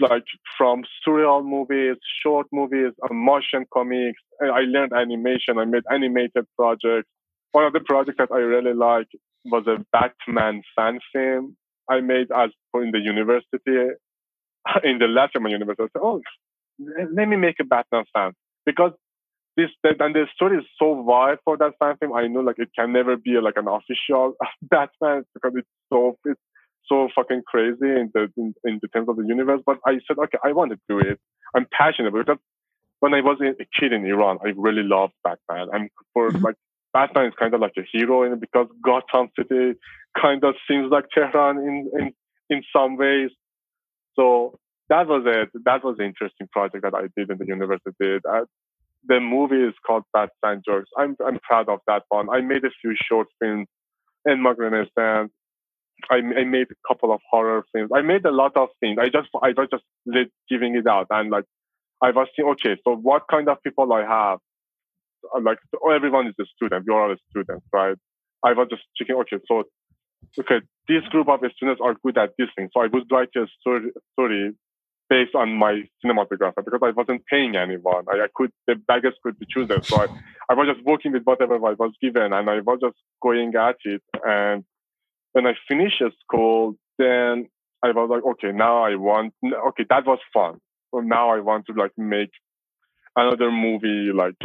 like 0.00 0.24
from 0.58 0.82
surreal 1.06 1.44
movies, 1.44 1.96
short 2.22 2.46
movies, 2.52 2.92
uh, 3.02 3.12
motion 3.12 3.64
comics. 3.72 4.20
I 4.42 4.60
learned 4.60 4.92
animation. 4.92 5.58
I 5.58 5.64
made 5.64 5.84
animated 5.90 6.46
projects. 6.56 7.08
One 7.52 7.64
of 7.64 7.72
the 7.72 7.80
projects 7.80 8.18
that 8.18 8.30
I 8.32 8.38
really 8.38 8.74
like 8.74 9.08
was 9.44 9.66
a 9.66 9.84
Batman 9.92 10.62
fan 10.74 10.98
film 11.12 11.56
I 11.88 12.00
made 12.00 12.28
as 12.36 12.50
in 12.74 12.90
the 12.90 12.98
university, 12.98 13.56
in 14.84 14.98
the 14.98 15.06
Latin 15.06 15.48
university. 15.48 15.84
I 15.84 15.86
said, 15.92 16.02
oh, 16.02 16.20
let 17.14 17.28
me 17.28 17.36
make 17.36 17.56
a 17.60 17.64
Batman 17.64 18.04
fan 18.12 18.32
because 18.64 18.92
this 19.56 19.70
and 19.82 20.14
the 20.14 20.26
story 20.34 20.58
is 20.58 20.64
so 20.78 20.90
wide 20.90 21.38
for 21.44 21.56
that 21.56 21.72
fan 21.78 21.96
film. 21.98 22.12
I 22.12 22.26
know 22.26 22.40
like 22.40 22.58
it 22.58 22.68
can 22.78 22.92
never 22.92 23.16
be 23.16 23.38
like 23.40 23.56
an 23.56 23.68
official 23.68 24.34
Batman 24.62 25.24
because 25.32 25.52
it's 25.56 25.68
so 25.90 26.18
it's 26.24 26.40
so 26.88 27.08
fucking 27.14 27.42
crazy 27.46 27.76
in 27.82 28.10
the 28.14 28.30
in, 28.36 28.54
in 28.64 28.78
the 28.82 28.88
terms 28.88 29.08
of 29.08 29.16
the 29.16 29.24
universe. 29.26 29.60
But 29.64 29.78
I 29.86 29.98
said, 30.06 30.18
okay, 30.18 30.38
I 30.44 30.52
want 30.52 30.72
to 30.72 30.78
do 30.88 30.98
it. 30.98 31.18
I'm 31.54 31.66
passionate 31.70 32.08
about 32.08 32.28
it. 32.28 32.38
When 33.00 33.14
I 33.14 33.20
was 33.20 33.38
a 33.40 33.66
kid 33.78 33.92
in 33.92 34.06
Iran, 34.06 34.38
I 34.44 34.52
really 34.56 34.82
loved 34.82 35.12
Batman. 35.22 35.68
I'm 35.72 35.88
for 36.12 36.30
mm-hmm. 36.30 36.44
like 36.44 36.56
Batman 36.92 37.26
is 37.26 37.34
kind 37.38 37.52
of 37.54 37.60
like 37.60 37.74
a 37.78 37.82
hero 37.92 38.22
in 38.22 38.32
it 38.32 38.40
because 38.40 38.68
Gotham 38.82 39.28
City 39.38 39.78
kind 40.20 40.42
of 40.44 40.54
seems 40.68 40.90
like 40.90 41.04
Tehran 41.14 41.58
in 41.58 41.90
in 41.98 42.12
in 42.50 42.62
some 42.72 42.96
ways. 42.96 43.30
So 44.14 44.58
that 44.88 45.06
was 45.06 45.24
it. 45.26 45.50
That 45.64 45.84
was 45.84 45.96
an 45.98 46.06
interesting 46.06 46.48
project 46.52 46.84
that 46.84 46.94
I 46.94 47.08
did 47.16 47.30
in 47.30 47.38
the 47.38 47.46
university. 47.46 47.92
That, 47.98 48.46
the 49.08 49.20
movie 49.20 49.62
is 49.62 49.74
called 49.86 50.04
Bad 50.12 50.30
Sand 50.44 50.64
Jokes. 50.66 50.90
I'm 50.96 51.16
I'm 51.24 51.38
proud 51.40 51.68
of 51.68 51.80
that 51.86 52.04
one. 52.08 52.28
I 52.30 52.40
made 52.40 52.64
a 52.64 52.70
few 52.80 52.94
short 53.08 53.28
films 53.40 53.66
in 54.24 54.42
Magdalena 54.42 54.86
and 54.96 55.30
I, 56.10 56.16
I 56.16 56.44
made 56.44 56.66
a 56.70 56.88
couple 56.88 57.12
of 57.12 57.20
horror 57.30 57.64
films. 57.72 57.90
I 57.94 58.02
made 58.02 58.24
a 58.24 58.30
lot 58.30 58.56
of 58.56 58.68
things. 58.80 58.98
I 59.00 59.06
just 59.06 59.28
I 59.42 59.48
was 59.56 59.68
just 59.72 59.84
giving 60.48 60.76
it 60.76 60.86
out 60.86 61.06
and 61.10 61.30
like 61.30 61.44
I 62.02 62.10
was 62.10 62.28
thinking, 62.36 62.52
okay, 62.52 62.80
so 62.84 62.94
what 62.94 63.22
kind 63.30 63.48
of 63.48 63.62
people 63.62 63.92
I 63.92 64.02
have? 64.02 64.38
Uh, 65.34 65.40
like 65.42 65.58
everyone 65.94 66.26
is 66.28 66.34
a 66.40 66.44
student. 66.54 66.84
You're 66.86 67.00
all 67.00 67.12
a 67.12 67.16
student, 67.30 67.62
right? 67.72 67.96
I 68.44 68.52
was 68.52 68.68
just 68.70 68.82
checking, 68.96 69.16
okay, 69.16 69.38
so 69.48 69.64
okay, 70.38 70.60
this 70.88 71.02
group 71.10 71.28
of 71.28 71.40
students 71.56 71.80
are 71.82 71.96
good 72.04 72.18
at 72.18 72.30
this 72.38 72.48
thing. 72.56 72.68
So 72.72 72.82
I 72.82 72.86
would 72.86 73.04
write 73.10 73.30
a 73.36 73.46
story, 73.60 73.90
story 74.12 74.52
based 75.08 75.34
on 75.34 75.54
my 75.54 75.82
cinematographer 76.04 76.64
because 76.64 76.80
I 76.82 76.90
wasn't 76.90 77.24
paying 77.26 77.56
anyone. 77.56 78.04
I, 78.12 78.24
I 78.24 78.26
could, 78.34 78.50
the 78.66 78.74
beggars 78.74 79.14
could 79.22 79.38
be 79.38 79.46
choosers. 79.48 79.86
So 79.88 79.96
I, 79.96 80.06
I 80.50 80.54
was 80.54 80.68
just 80.72 80.84
working 80.84 81.12
with 81.12 81.22
whatever 81.24 81.54
I 81.54 81.74
was 81.78 81.92
given 82.02 82.32
and 82.32 82.50
I 82.50 82.60
was 82.60 82.78
just 82.82 82.96
going 83.22 83.54
at 83.54 83.76
it. 83.84 84.02
And 84.24 84.64
when 85.36 85.46
I 85.46 85.52
finished 85.68 86.02
school, 86.22 86.76
then 86.96 87.50
I 87.82 87.88
was 87.88 88.08
like, 88.10 88.24
okay, 88.24 88.56
now 88.56 88.84
I 88.84 88.94
want, 88.94 89.34
okay, 89.44 89.84
that 89.90 90.06
was 90.06 90.18
fun. 90.32 90.60
Now 90.94 91.28
I 91.28 91.40
want 91.40 91.66
to 91.66 91.74
like 91.74 91.90
make 91.98 92.30
another 93.14 93.50
movie 93.50 94.12
like 94.14 94.36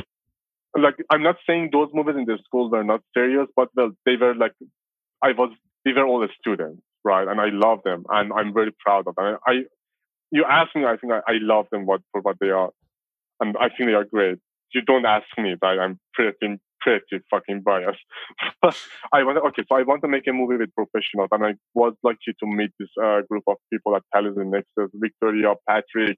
like 0.77 0.95
I'm 1.09 1.23
not 1.23 1.37
saying 1.47 1.69
those 1.71 1.87
movies 1.93 2.15
in 2.17 2.25
the 2.25 2.37
school 2.43 2.69
were 2.69 2.83
not 2.83 3.01
serious, 3.13 3.47
but 3.55 3.69
well, 3.73 3.91
they 4.05 4.17
were 4.17 4.35
like 4.35 4.51
I 5.23 5.31
was 5.31 5.51
they 5.85 5.93
were 5.93 6.05
all 6.05 6.19
the 6.19 6.27
students, 6.37 6.81
right? 7.05 7.25
And 7.25 7.39
I 7.39 7.47
love 7.51 7.79
them, 7.85 8.03
and 8.09 8.33
I'm 8.33 8.53
very 8.53 8.73
proud 8.83 9.07
of 9.07 9.15
them. 9.15 9.37
I, 9.47 9.61
you 10.29 10.43
ask 10.43 10.75
me, 10.75 10.83
I 10.83 10.97
think 10.97 11.13
I, 11.13 11.19
I 11.19 11.37
love 11.39 11.67
them 11.71 11.85
what 11.85 12.01
for 12.11 12.19
what 12.19 12.35
they 12.41 12.49
are, 12.49 12.71
and 13.39 13.55
I 13.57 13.69
think 13.69 13.89
they 13.89 13.93
are 13.93 14.03
great. 14.03 14.39
You 14.73 14.81
don't 14.81 15.05
ask 15.05 15.27
me, 15.37 15.55
right? 15.61 15.79
I'm 15.79 15.99
pretty 16.13 16.59
pretty 16.81 17.23
fucking 17.29 17.61
biased. 17.61 17.99
I 19.13 19.23
want 19.23 19.37
okay, 19.49 19.63
so 19.67 19.75
I 19.75 19.83
want 19.83 20.01
to 20.01 20.07
make 20.07 20.27
a 20.27 20.33
movie 20.33 20.57
with 20.57 20.73
professionals, 20.75 21.29
and 21.31 21.45
I 21.45 21.53
was 21.73 21.93
lucky 22.03 22.33
to 22.39 22.45
meet 22.45 22.71
this 22.79 22.89
uh, 23.01 23.21
group 23.29 23.43
of 23.47 23.57
people 23.71 23.95
at 23.95 24.03
Television 24.13 24.51
Nexus: 24.51 24.91
Victoria, 24.93 25.53
Patrick, 25.67 26.17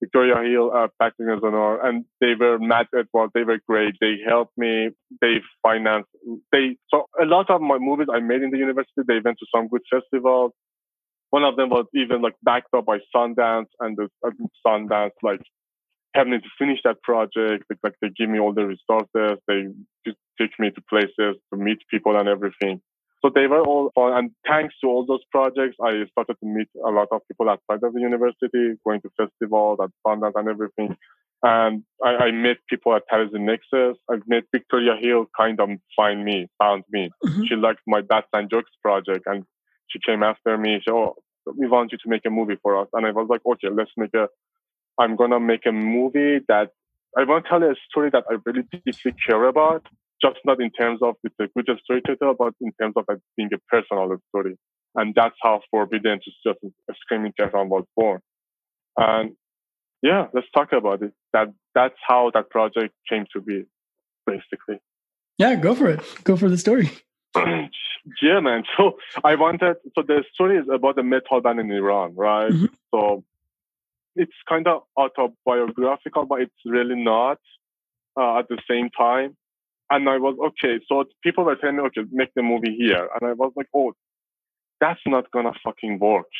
Victoria 0.00 0.42
Hill, 0.48 0.72
uh, 0.74 0.88
Patrick 1.00 1.28
Nazanor, 1.28 1.84
and 1.84 2.04
they 2.20 2.34
were 2.38 2.58
Matt 2.58 2.88
Edwards. 2.92 3.32
They 3.34 3.44
were 3.44 3.60
great. 3.68 3.94
They 4.00 4.16
helped 4.26 4.56
me. 4.58 4.90
They 5.20 5.36
financed. 5.62 6.10
They 6.50 6.76
so 6.92 7.06
a 7.20 7.24
lot 7.24 7.50
of 7.50 7.60
my 7.60 7.78
movies 7.78 8.08
I 8.12 8.20
made 8.20 8.42
in 8.42 8.50
the 8.50 8.58
university. 8.58 9.02
They 9.06 9.20
went 9.24 9.38
to 9.38 9.46
some 9.54 9.68
good 9.68 9.82
festivals. 9.88 10.52
One 11.30 11.44
of 11.44 11.56
them 11.56 11.70
was 11.70 11.86
even 11.94 12.20
like 12.20 12.34
backed 12.42 12.74
up 12.76 12.86
by 12.86 12.98
Sundance, 13.14 13.70
and 13.80 13.96
the 13.96 14.08
uh, 14.26 14.30
Sundance 14.66 15.12
like 15.22 15.40
helped 16.14 16.30
me 16.30 16.38
to 16.38 16.48
finish 16.58 16.80
that 16.84 17.02
project. 17.02 17.64
Like, 17.70 17.78
like 17.82 17.94
they 18.00 18.08
give 18.10 18.28
me 18.28 18.38
all 18.38 18.52
the 18.52 18.66
resources. 18.66 19.38
They 19.46 19.66
just 20.06 20.18
take 20.40 20.50
me 20.58 20.70
to 20.70 20.82
places 20.88 21.36
to 21.52 21.56
meet 21.56 21.78
people 21.90 22.18
and 22.18 22.28
everything. 22.28 22.80
So 23.24 23.30
they 23.32 23.46
were 23.46 23.62
all 23.62 23.92
fun. 23.94 24.12
And 24.12 24.30
thanks 24.46 24.74
to 24.80 24.88
all 24.88 25.06
those 25.06 25.24
projects, 25.30 25.76
I 25.80 26.04
started 26.10 26.36
to 26.40 26.46
meet 26.46 26.68
a 26.84 26.90
lot 26.90 27.08
of 27.12 27.20
people 27.28 27.48
outside 27.48 27.84
of 27.86 27.94
the 27.94 28.00
university, 28.00 28.74
going 28.84 29.00
to 29.02 29.10
festivals 29.16 29.78
at 29.82 29.90
Sundance 30.04 30.32
and 30.34 30.48
everything. 30.48 30.96
And 31.44 31.84
I, 32.04 32.26
I 32.26 32.30
met 32.30 32.58
people 32.68 32.94
at 32.94 33.02
Television 33.08 33.46
Nexus. 33.46 33.96
I 34.10 34.16
met 34.26 34.44
Victoria 34.52 34.96
Hill 35.00 35.26
kind 35.36 35.60
of 35.60 35.70
find 35.96 36.24
me, 36.24 36.48
found 36.58 36.84
me. 36.90 37.10
Mm-hmm. 37.24 37.44
She 37.48 37.56
liked 37.56 37.80
my 37.86 38.00
Bad 38.00 38.24
Sand 38.34 38.50
Jokes 38.50 38.70
project 38.82 39.24
and 39.26 39.44
she 39.88 39.98
came 40.04 40.22
after 40.22 40.56
me. 40.58 40.78
She 40.78 40.84
said, 40.86 40.94
Oh, 40.94 41.14
we 41.46 41.68
want 41.68 41.92
you 41.92 41.98
to 41.98 42.08
make 42.08 42.22
a 42.26 42.30
movie 42.30 42.58
for 42.62 42.80
us. 42.80 42.88
And 42.92 43.06
I 43.06 43.10
was 43.10 43.26
like, 43.28 43.40
okay, 43.44 43.68
let's 43.72 43.90
make 43.96 44.14
a, 44.14 44.28
I'm 44.98 45.16
going 45.16 45.30
to 45.30 45.40
make 45.40 45.66
a 45.66 45.72
movie 45.72 46.40
that 46.48 46.70
I 47.16 47.24
want 47.24 47.44
to 47.44 47.50
tell 47.50 47.62
a 47.62 47.74
story 47.90 48.10
that 48.12 48.24
I 48.30 48.36
really 48.44 48.64
deeply 48.72 49.14
care 49.26 49.44
about 49.44 49.86
just 50.22 50.38
not 50.44 50.60
in 50.60 50.70
terms 50.70 51.00
of 51.02 51.16
it's 51.24 51.34
a 51.40 51.48
good 51.54 51.78
story 51.82 52.00
storyteller, 52.04 52.34
but 52.38 52.54
in 52.60 52.72
terms 52.80 52.94
of 52.96 53.04
it 53.08 53.20
being 53.36 53.50
a 53.52 53.58
personal 53.68 54.16
story. 54.28 54.56
And 54.94 55.14
that's 55.14 55.34
how 55.42 55.60
Forbidden 55.70 56.20
to 56.20 56.30
just 56.46 56.58
a 56.62 56.94
Scream 57.00 57.24
in 57.24 57.32
Tehran 57.32 57.68
was 57.68 57.84
born. 57.96 58.20
And 58.96 59.32
yeah, 60.02 60.26
let's 60.34 60.46
talk 60.54 60.72
about 60.72 61.02
it. 61.02 61.12
That 61.32 61.52
that's 61.74 61.96
how 62.06 62.30
that 62.34 62.50
project 62.50 62.94
came 63.08 63.26
to 63.32 63.40
be, 63.40 63.64
basically. 64.26 64.80
Yeah, 65.38 65.54
go 65.56 65.74
for 65.74 65.88
it. 65.88 66.00
Go 66.24 66.36
for 66.36 66.48
the 66.48 66.58
story. 66.58 66.90
yeah, 67.36 68.40
man. 68.40 68.64
So 68.76 68.98
I 69.24 69.34
wanted. 69.36 69.76
So 69.94 70.02
the 70.06 70.24
story 70.34 70.58
is 70.58 70.66
about 70.72 70.96
the 70.96 71.02
metal 71.02 71.40
band 71.40 71.60
in 71.60 71.70
Iran, 71.70 72.14
right? 72.14 72.52
Mm-hmm. 72.52 72.66
So 72.94 73.24
it's 74.16 74.32
kind 74.48 74.66
of 74.66 74.82
autobiographical, 74.96 76.26
but 76.26 76.42
it's 76.42 76.54
really 76.64 76.96
not 76.96 77.38
uh, 78.18 78.38
at 78.38 78.48
the 78.48 78.58
same 78.68 78.90
time 78.90 79.36
and 79.92 80.08
I 80.08 80.16
was 80.16 80.36
okay. 80.48 80.80
So 80.88 81.04
people 81.22 81.44
were 81.44 81.56
telling 81.56 81.76
me, 81.76 81.82
okay, 81.84 82.02
make 82.10 82.32
the 82.34 82.42
movie 82.42 82.74
here, 82.76 83.08
and 83.14 83.30
I 83.30 83.34
was 83.34 83.52
like, 83.56 83.68
oh, 83.74 83.92
that's 84.80 85.00
not 85.06 85.30
gonna 85.30 85.52
fucking 85.62 85.98
work, 85.98 86.30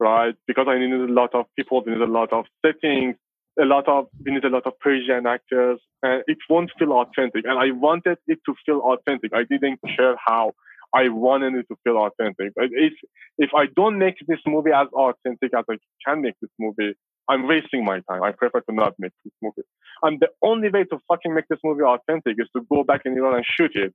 right? 0.00 0.34
Because 0.46 0.66
I 0.68 0.78
needed 0.78 1.10
a 1.10 1.12
lot 1.12 1.34
of 1.34 1.44
people, 1.56 1.82
we 1.84 1.92
need 1.92 2.00
a 2.00 2.06
lot 2.06 2.32
of 2.32 2.46
settings, 2.64 3.16
a 3.60 3.66
lot 3.66 3.86
of 3.86 4.06
we 4.24 4.32
need 4.32 4.44
a 4.44 4.48
lot 4.48 4.66
of 4.66 4.78
Persian 4.80 5.26
actors, 5.26 5.78
and 6.02 6.24
it 6.26 6.38
won't 6.48 6.70
feel 6.78 6.92
authentic. 6.92 7.44
And 7.44 7.58
I 7.58 7.70
wanted 7.72 8.18
it 8.26 8.38
to 8.46 8.54
feel 8.64 8.80
authentic. 8.80 9.32
I 9.34 9.44
didn't 9.44 9.80
care 9.96 10.16
how. 10.26 10.52
I 10.94 11.08
wanted 11.08 11.54
it 11.54 11.66
to 11.68 11.76
feel 11.84 11.96
authentic. 11.98 12.52
But 12.54 12.66
if 12.72 12.94
if 13.38 13.50
I 13.54 13.66
don't 13.76 13.98
make 13.98 14.16
this 14.26 14.40
movie 14.46 14.72
as 14.72 14.88
authentic 14.94 15.52
as 15.56 15.64
I 15.70 15.76
can 16.06 16.22
make 16.22 16.34
this 16.40 16.50
movie, 16.58 16.94
I'm 17.28 17.46
wasting 17.46 17.84
my 17.84 18.00
time. 18.08 18.22
I 18.22 18.32
prefer 18.32 18.60
to 18.60 18.74
not 18.74 18.94
make 18.98 19.12
this 19.24 19.32
movie. 19.42 19.62
And 20.02 20.20
the 20.20 20.28
only 20.42 20.68
way 20.70 20.84
to 20.84 20.98
fucking 21.08 21.34
make 21.34 21.46
this 21.48 21.60
movie 21.64 21.82
authentic 21.82 22.36
is 22.38 22.48
to 22.56 22.62
go 22.70 22.82
back 22.84 23.02
in 23.04 23.16
Iran 23.16 23.36
and 23.36 23.44
shoot 23.46 23.72
it. 23.74 23.94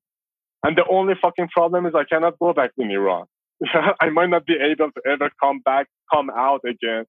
And 0.64 0.78
the 0.78 0.86
only 0.90 1.14
fucking 1.22 1.50
problem 1.50 1.86
is 1.86 1.94
I 1.96 2.06
cannot 2.06 2.40
go 2.40 2.54
back 2.54 2.72
in 2.78 2.90
Iran. 2.90 3.26
I 4.02 4.10
might 4.10 4.30
not 4.30 4.46
be 4.46 4.54
able 4.54 4.92
to 4.92 5.02
ever 5.06 5.30
come 5.42 5.60
back, 5.60 5.88
come 6.14 6.30
out 6.30 6.62
again. 6.66 7.06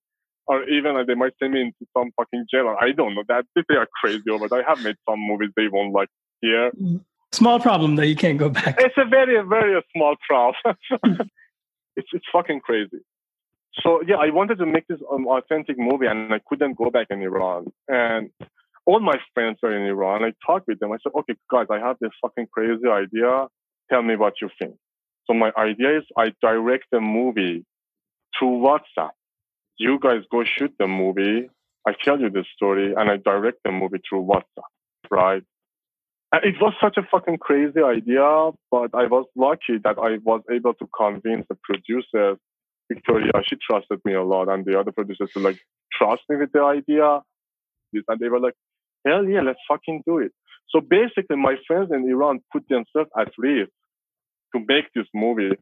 Or 0.46 0.64
even 0.64 0.94
like, 0.94 1.06
they 1.06 1.14
might 1.14 1.32
send 1.38 1.52
me 1.52 1.60
into 1.60 1.86
some 1.96 2.10
fucking 2.16 2.46
jail. 2.50 2.66
Or 2.66 2.82
I 2.82 2.92
don't 2.92 3.14
know 3.14 3.24
that 3.28 3.44
they 3.54 3.76
are 3.76 3.86
crazy 4.00 4.30
over. 4.30 4.48
I 4.52 4.62
have 4.66 4.82
made 4.82 4.96
some 5.08 5.20
movies 5.20 5.50
they 5.56 5.68
won't 5.68 5.92
like 5.92 6.08
here. 6.40 6.70
Mm. 6.72 7.04
Small 7.32 7.60
problem 7.60 7.96
that 7.96 8.06
you 8.06 8.16
can't 8.16 8.38
go 8.38 8.48
back. 8.48 8.76
It's 8.78 8.94
a 8.96 9.04
very, 9.04 9.46
very 9.46 9.82
small 9.94 10.16
problem. 10.26 10.78
it's 11.96 12.08
it's 12.12 12.24
fucking 12.32 12.60
crazy 12.60 13.00
so 13.82 14.02
yeah, 14.06 14.16
I 14.16 14.30
wanted 14.30 14.58
to 14.58 14.66
make 14.66 14.86
this 14.88 15.00
um, 15.12 15.26
authentic 15.26 15.78
movie, 15.78 16.06
and 16.06 16.32
I 16.32 16.40
couldn't 16.46 16.76
go 16.76 16.90
back 16.90 17.08
in 17.10 17.22
Iran. 17.22 17.66
And 17.88 18.30
all 18.86 19.00
my 19.00 19.18
friends 19.34 19.58
are 19.62 19.72
in 19.72 19.82
Iran. 19.86 20.24
I 20.24 20.32
talked 20.46 20.66
with 20.68 20.78
them. 20.80 20.92
I 20.92 20.98
said, 21.02 21.12
"Okay, 21.14 21.34
guys, 21.50 21.66
I 21.70 21.78
have 21.78 21.96
this 22.00 22.10
fucking 22.22 22.48
crazy 22.52 22.88
idea. 22.88 23.46
Tell 23.90 24.02
me 24.02 24.16
what 24.16 24.34
you 24.40 24.48
think." 24.58 24.74
So 25.26 25.34
my 25.34 25.52
idea 25.56 25.98
is 25.98 26.04
I 26.16 26.32
direct 26.40 26.86
the 26.90 27.00
movie 27.00 27.64
through 28.38 28.58
WhatsApp. 28.58 29.10
You 29.78 29.98
guys 30.00 30.22
go 30.30 30.42
shoot 30.44 30.74
the 30.78 30.86
movie. 30.86 31.48
I 31.86 31.94
tell 32.04 32.20
you 32.20 32.30
the 32.30 32.44
story, 32.54 32.94
and 32.94 33.10
I 33.10 33.16
direct 33.16 33.58
the 33.64 33.72
movie 33.72 34.00
through 34.08 34.24
WhatsApp, 34.24 34.70
right? 35.10 35.42
And 36.32 36.44
it 36.44 36.60
was 36.60 36.74
such 36.80 36.96
a 36.98 37.02
fucking 37.10 37.38
crazy 37.38 37.80
idea, 37.80 38.50
but 38.70 38.90
I 38.94 39.06
was 39.06 39.26
lucky 39.34 39.78
that 39.84 39.96
I 39.98 40.18
was 40.22 40.42
able 40.50 40.74
to 40.74 40.86
convince 40.94 41.46
the 41.48 41.56
producers 41.62 42.36
Victoria, 42.92 43.32
she 43.46 43.56
trusted 43.56 44.00
me 44.04 44.14
a 44.14 44.22
lot, 44.22 44.48
and 44.48 44.64
the 44.64 44.78
other 44.78 44.92
producers 44.92 45.30
were 45.34 45.42
like, 45.42 45.58
trust 45.92 46.22
me 46.28 46.36
with 46.36 46.52
the 46.52 46.62
idea. 46.62 47.20
And 47.92 48.20
they 48.20 48.28
were 48.28 48.40
like, 48.40 48.54
hell 49.06 49.24
yeah, 49.24 49.42
let's 49.42 49.60
fucking 49.68 50.02
do 50.06 50.18
it. 50.18 50.32
So 50.70 50.80
basically, 50.80 51.36
my 51.36 51.56
friends 51.66 51.90
in 51.92 52.08
Iran 52.08 52.40
put 52.52 52.64
themselves 52.68 53.10
at 53.18 53.32
risk 53.38 53.70
to 54.54 54.60
make 54.66 54.86
this 54.94 55.06
movie, 55.14 55.52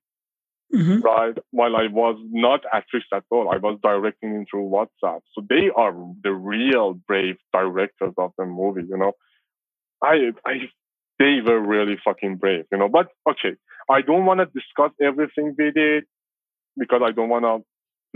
mm-hmm. 0.75 1.01
right? 1.01 1.37
While 1.51 1.77
I 1.77 1.87
was 1.87 2.19
not 2.31 2.61
at 2.73 2.85
risk 2.93 3.07
at 3.13 3.25
all. 3.31 3.51
I 3.53 3.59
was 3.59 3.79
directing 3.83 4.35
it 4.35 4.49
through 4.51 4.69
WhatsApp. 4.69 5.21
So 5.35 5.45
they 5.49 5.71
are 5.75 5.95
the 6.23 6.33
real 6.33 6.95
brave 6.95 7.37
directors 7.53 8.15
of 8.19 8.33
the 8.39 8.47
movie, 8.47 8.85
you 8.89 8.97
know. 8.97 9.13
I, 10.03 10.33
I, 10.45 10.55
they 11.19 11.41
were 11.45 11.61
really 11.61 11.97
fucking 12.05 12.37
brave, 12.37 12.65
you 12.73 12.79
know. 12.79 12.89
But 12.89 13.09
okay, 13.29 13.57
I 13.89 14.03
don't 14.03 14.27
want 14.27 14.41
to 14.41 14.47
discuss 14.47 14.91
everything 15.01 15.55
we 15.57 15.71
did 15.71 16.05
because 16.77 17.03
I 17.05 17.13
don't 17.13 17.29
want 17.29 17.45
to 17.45 17.65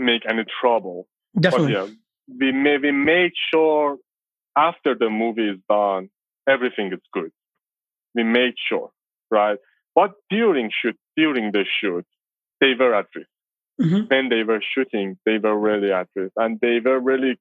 make 0.03 0.23
any 0.27 0.43
trouble. 0.61 1.07
Definitely. 1.39 1.73
But 1.73 1.87
yeah, 1.87 1.93
we 2.39 2.51
maybe 2.51 2.91
made 2.91 3.31
sure 3.53 3.97
after 4.55 4.95
the 4.95 5.09
movie 5.09 5.49
is 5.49 5.59
done, 5.69 6.09
everything 6.47 6.91
is 6.93 6.99
good. 7.13 7.31
We 8.15 8.23
made 8.23 8.53
sure, 8.69 8.91
right? 9.29 9.57
But 9.95 10.11
during 10.29 10.71
shoot, 10.81 10.97
during 11.15 11.51
the 11.51 11.65
shoot, 11.79 12.05
they 12.59 12.73
were 12.77 12.93
at 12.93 13.07
risk. 13.15 13.27
Mm-hmm. 13.81 14.05
When 14.07 14.29
they 14.29 14.43
were 14.43 14.61
shooting, 14.75 15.17
they 15.25 15.37
were 15.37 15.57
really 15.57 15.91
at 15.91 16.07
risk, 16.15 16.33
and 16.35 16.59
they 16.61 16.79
were 16.83 16.99
really 16.99 17.39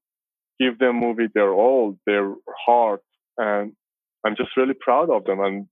give 0.59 0.79
the 0.79 0.93
movie 0.93 1.29
their 1.35 1.53
all, 1.53 1.99
their 2.07 2.35
heart, 2.67 3.03
and 3.37 3.73
I'm 4.25 4.37
just 4.37 4.57
really 4.57 4.75
proud 4.79 5.11
of 5.11 5.25
them. 5.25 5.41
And 5.41 5.67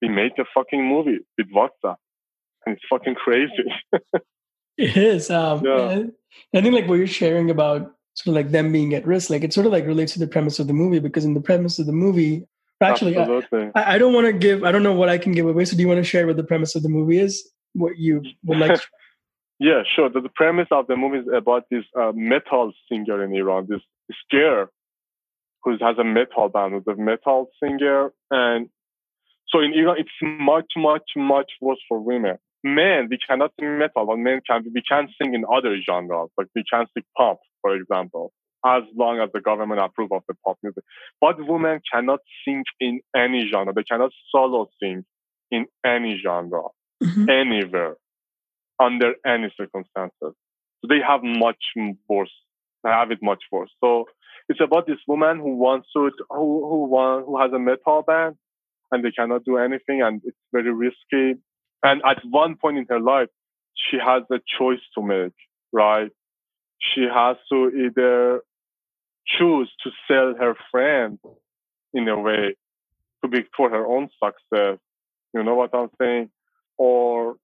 we 0.00 0.08
made 0.08 0.32
the 0.36 0.44
fucking 0.54 0.84
movie 0.84 1.20
with 1.38 1.48
WhatsApp, 1.50 1.96
and 2.64 2.76
it's 2.76 2.84
fucking 2.90 3.14
crazy. 3.14 3.66
It 4.76 4.96
is. 4.96 5.30
Um, 5.30 5.64
yeah. 5.64 6.04
I 6.54 6.60
think 6.60 6.74
like 6.74 6.88
what 6.88 6.94
you're 6.94 7.06
sharing 7.06 7.50
about 7.50 7.92
sort 8.14 8.28
of 8.28 8.34
like 8.34 8.50
them 8.50 8.72
being 8.72 8.94
at 8.94 9.06
risk. 9.06 9.30
Like 9.30 9.42
it 9.42 9.52
sort 9.52 9.66
of 9.66 9.72
like 9.72 9.86
relates 9.86 10.12
to 10.14 10.18
the 10.18 10.26
premise 10.26 10.58
of 10.58 10.66
the 10.66 10.72
movie 10.72 10.98
because 10.98 11.24
in 11.24 11.34
the 11.34 11.40
premise 11.40 11.78
of 11.78 11.86
the 11.86 11.92
movie, 11.92 12.46
actually, 12.80 13.16
I, 13.16 13.94
I, 13.94 13.98
don't 13.98 14.12
want 14.12 14.26
to 14.26 14.32
give. 14.32 14.64
I 14.64 14.72
don't 14.72 14.82
know 14.82 14.92
what 14.92 15.08
I 15.08 15.18
can 15.18 15.32
give 15.32 15.46
away. 15.46 15.64
So 15.64 15.76
do 15.76 15.82
you 15.82 15.88
want 15.88 15.98
to 15.98 16.04
share 16.04 16.26
what 16.26 16.36
the 16.36 16.44
premise 16.44 16.74
of 16.74 16.82
the 16.82 16.88
movie 16.88 17.18
is? 17.18 17.48
What 17.74 17.98
you 17.98 18.22
would 18.44 18.58
like? 18.58 18.74
To- 18.74 18.86
yeah, 19.60 19.82
sure. 19.94 20.10
The, 20.10 20.20
the, 20.20 20.30
premise 20.34 20.68
of 20.70 20.86
the 20.86 20.96
movie 20.96 21.18
is 21.18 21.26
about 21.34 21.64
this 21.70 21.84
uh, 21.98 22.12
metal 22.14 22.72
singer 22.90 23.24
in 23.24 23.34
Iran, 23.34 23.66
this, 23.68 23.80
girl 24.30 24.68
who 25.62 25.70
has 25.80 25.96
a 25.98 26.04
metal 26.04 26.48
band, 26.48 26.74
who's 26.74 26.82
a 26.86 27.00
metal 27.00 27.48
singer, 27.62 28.12
and 28.30 28.68
so 29.48 29.60
in 29.60 29.72
Iran, 29.74 29.96
it's 29.98 30.10
much, 30.22 30.72
much, 30.76 31.12
much 31.16 31.50
worse 31.60 31.78
for 31.88 32.00
women. 32.00 32.36
Men, 32.64 33.08
we 33.10 33.18
cannot 33.18 33.52
sing 33.58 33.78
metal, 33.78 34.06
but 34.06 34.18
men 34.18 34.40
can. 34.48 34.64
We 34.72 34.82
can 34.88 35.08
sing 35.20 35.34
in 35.34 35.44
other 35.52 35.76
genres, 35.84 36.30
like 36.38 36.46
we 36.54 36.64
can 36.70 36.86
sing 36.94 37.02
pop, 37.16 37.40
for 37.60 37.74
example, 37.74 38.32
as 38.64 38.82
long 38.96 39.18
as 39.18 39.30
the 39.34 39.40
government 39.40 39.80
approve 39.80 40.12
of 40.12 40.22
the 40.28 40.34
pop 40.44 40.58
music. 40.62 40.84
But 41.20 41.36
women 41.46 41.80
cannot 41.92 42.20
sing 42.44 42.64
in 42.78 43.00
any 43.16 43.48
genre. 43.52 43.72
They 43.74 43.82
cannot 43.82 44.12
solo 44.30 44.68
sing 44.80 45.04
in 45.50 45.66
any 45.84 46.20
genre, 46.22 46.62
mm-hmm. 47.02 47.28
anywhere, 47.28 47.96
under 48.80 49.14
any 49.26 49.52
circumstances. 49.56 50.12
So 50.20 50.88
they 50.88 51.00
have 51.06 51.22
much 51.22 51.62
worse. 52.08 52.32
They 52.84 52.90
have 52.90 53.10
it 53.10 53.18
much 53.22 53.42
worse. 53.50 53.70
So 53.82 54.06
it's 54.48 54.60
about 54.60 54.86
this 54.86 54.98
woman 55.06 55.38
who 55.38 55.56
wants 55.56 55.88
to, 55.94 56.10
who 56.30 56.68
who 56.68 56.84
want, 56.86 57.26
who 57.26 57.40
has 57.40 57.52
a 57.52 57.58
metal 57.58 58.02
band 58.02 58.36
and 58.90 59.04
they 59.04 59.10
cannot 59.10 59.44
do 59.44 59.56
anything 59.56 60.02
and 60.02 60.20
it's 60.24 60.36
very 60.52 60.72
risky. 60.72 61.40
And 61.82 62.02
at 62.04 62.22
one 62.24 62.56
point 62.56 62.78
in 62.78 62.86
her 62.88 63.00
life, 63.00 63.28
she 63.74 63.98
has 63.98 64.22
a 64.30 64.38
choice 64.58 64.80
to 64.96 65.02
make, 65.02 65.32
right? 65.72 66.10
She 66.78 67.02
has 67.02 67.36
to 67.50 67.70
either 67.70 68.42
choose 69.26 69.70
to 69.84 69.90
sell 70.08 70.34
her 70.38 70.54
friend 70.70 71.18
in 71.94 72.08
a 72.08 72.18
way 72.18 72.56
to 73.22 73.28
be 73.28 73.44
for 73.56 73.70
her 73.70 73.86
own 73.86 74.08
success. 74.22 74.78
You 75.34 75.42
know 75.42 75.54
what 75.54 75.74
I'm 75.74 75.90
saying? 76.00 76.30
Or 76.76 77.36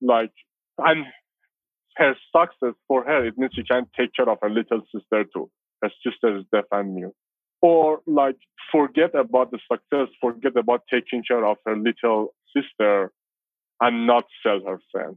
like, 0.00 0.32
and 0.78 1.06
her 1.96 2.14
success 2.34 2.74
for 2.86 3.04
her, 3.04 3.26
it 3.26 3.36
means 3.36 3.52
she 3.54 3.64
can 3.64 3.86
take 3.96 4.14
care 4.14 4.28
of 4.28 4.38
her 4.42 4.50
little 4.50 4.82
sister 4.92 5.24
too. 5.32 5.50
Her 5.82 5.90
sister 6.04 6.38
is 6.38 6.44
deaf 6.52 6.64
and 6.72 6.94
mute 6.94 7.14
or 7.60 8.00
like 8.06 8.36
forget 8.70 9.14
about 9.14 9.50
the 9.50 9.58
success, 9.70 10.08
forget 10.20 10.56
about 10.56 10.82
taking 10.90 11.22
care 11.26 11.44
of 11.44 11.56
her 11.66 11.76
little 11.76 12.34
sister 12.56 13.12
and 13.80 14.06
not 14.06 14.24
sell 14.42 14.60
her 14.66 14.80
friend. 14.92 15.16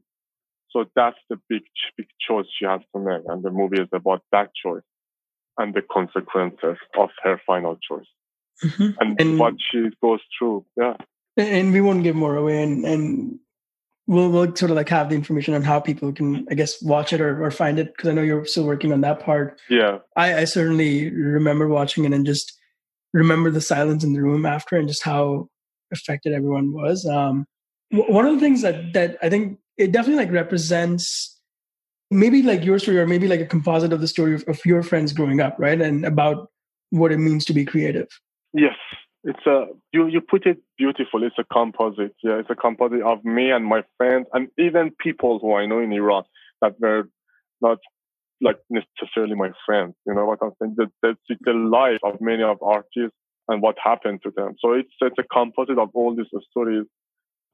So 0.71 0.85
that's 0.95 1.17
the 1.29 1.37
big, 1.49 1.63
big 1.97 2.07
choice 2.25 2.45
she 2.57 2.65
has 2.65 2.81
to 2.95 3.01
make. 3.01 3.23
And 3.27 3.43
the 3.43 3.51
movie 3.51 3.81
is 3.81 3.89
about 3.93 4.23
that 4.31 4.51
choice 4.55 4.83
and 5.57 5.73
the 5.73 5.81
consequences 5.81 6.77
of 6.97 7.09
her 7.23 7.41
final 7.45 7.77
choice 7.77 8.05
mm-hmm. 8.63 8.91
and, 8.99 9.19
and, 9.19 9.39
what 9.39 9.55
she 9.71 9.89
goes 10.01 10.21
through. 10.37 10.65
Yeah. 10.77 10.93
And 11.37 11.73
we 11.73 11.81
won't 11.81 12.03
give 12.03 12.15
more 12.15 12.35
away. 12.37 12.63
And, 12.63 12.85
and 12.85 13.39
we'll, 14.07 14.29
we'll 14.29 14.55
sort 14.55 14.71
of 14.71 14.77
like 14.77 14.89
have 14.89 15.09
the 15.09 15.15
information 15.15 15.53
on 15.53 15.63
how 15.63 15.79
people 15.79 16.11
can, 16.13 16.45
I 16.49 16.55
guess, 16.55 16.81
watch 16.81 17.13
it 17.13 17.21
or, 17.21 17.43
or 17.43 17.51
find 17.51 17.79
it 17.79 17.95
because 17.95 18.09
I 18.09 18.13
know 18.13 18.21
you're 18.21 18.45
still 18.45 18.65
working 18.65 18.93
on 18.93 19.01
that 19.01 19.19
part. 19.19 19.59
Yeah, 19.69 19.99
I, 20.15 20.39
I 20.39 20.43
certainly 20.45 21.09
remember 21.13 21.67
watching 21.67 22.05
it 22.05 22.13
and 22.13 22.25
just 22.25 22.57
remember 23.13 23.51
the 23.51 23.61
silence 23.61 24.03
in 24.03 24.13
the 24.13 24.21
room 24.21 24.45
after 24.45 24.77
and 24.77 24.87
just 24.87 25.03
how 25.03 25.49
affected 25.91 26.33
everyone 26.33 26.73
was. 26.73 27.05
Um, 27.05 27.45
one 27.91 28.25
of 28.25 28.33
the 28.33 28.39
things 28.39 28.61
that 28.61 28.93
that 28.93 29.17
I 29.21 29.29
think 29.29 29.59
it 29.77 29.91
definitely 29.91 30.23
like 30.23 30.31
represents 30.31 31.39
maybe 32.09 32.41
like 32.43 32.63
your 32.63 32.77
story 32.77 32.99
or 32.99 33.07
maybe 33.07 33.27
like 33.27 33.39
a 33.39 33.45
composite 33.45 33.93
of 33.93 34.01
the 34.01 34.07
story 34.07 34.35
of, 34.35 34.43
of 34.47 34.63
your 34.65 34.83
friends 34.83 35.13
growing 35.13 35.39
up, 35.39 35.55
right? 35.57 35.79
And 35.79 36.05
about 36.05 36.49
what 36.89 37.11
it 37.11 37.17
means 37.17 37.45
to 37.45 37.53
be 37.53 37.63
creative. 37.65 38.07
Yes, 38.53 38.75
it's 39.23 39.45
a 39.45 39.67
you 39.93 40.07
you 40.07 40.21
put 40.21 40.45
it 40.45 40.57
beautiful. 40.77 41.23
It's 41.23 41.37
a 41.39 41.45
composite. 41.51 42.15
Yeah, 42.23 42.39
it's 42.39 42.49
a 42.49 42.55
composite 42.55 43.01
of 43.01 43.23
me 43.23 43.51
and 43.51 43.65
my 43.65 43.83
friends, 43.97 44.27
and 44.33 44.49
even 44.57 44.91
people 44.99 45.39
who 45.39 45.55
I 45.55 45.65
know 45.65 45.79
in 45.79 45.93
Iran 45.93 46.23
that 46.61 46.79
were 46.79 47.09
not 47.61 47.79
like 48.41 48.57
necessarily 48.69 49.35
my 49.35 49.51
friends. 49.65 49.93
You 50.05 50.13
know 50.13 50.25
what 50.25 50.39
I'm 50.41 50.51
saying? 50.61 50.75
That 50.77 50.91
the, 51.01 51.35
the 51.41 51.53
life 51.53 51.99
of 52.03 52.19
many 52.19 52.43
of 52.43 52.57
artists 52.61 53.15
and 53.47 53.61
what 53.61 53.77
happened 53.83 54.21
to 54.23 54.31
them. 54.35 54.55
So 54.59 54.73
it's 54.73 54.93
it's 55.01 55.19
a 55.19 55.23
composite 55.31 55.79
of 55.79 55.89
all 55.93 56.15
these 56.15 56.27
stories. 56.49 56.85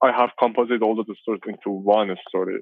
I 0.02 0.12
have 0.12 0.30
composite 0.39 0.82
all 0.82 1.00
of 1.00 1.08
the 1.08 1.16
stories 1.22 1.41
into 1.48 1.70
one 1.70 2.16
story, 2.28 2.60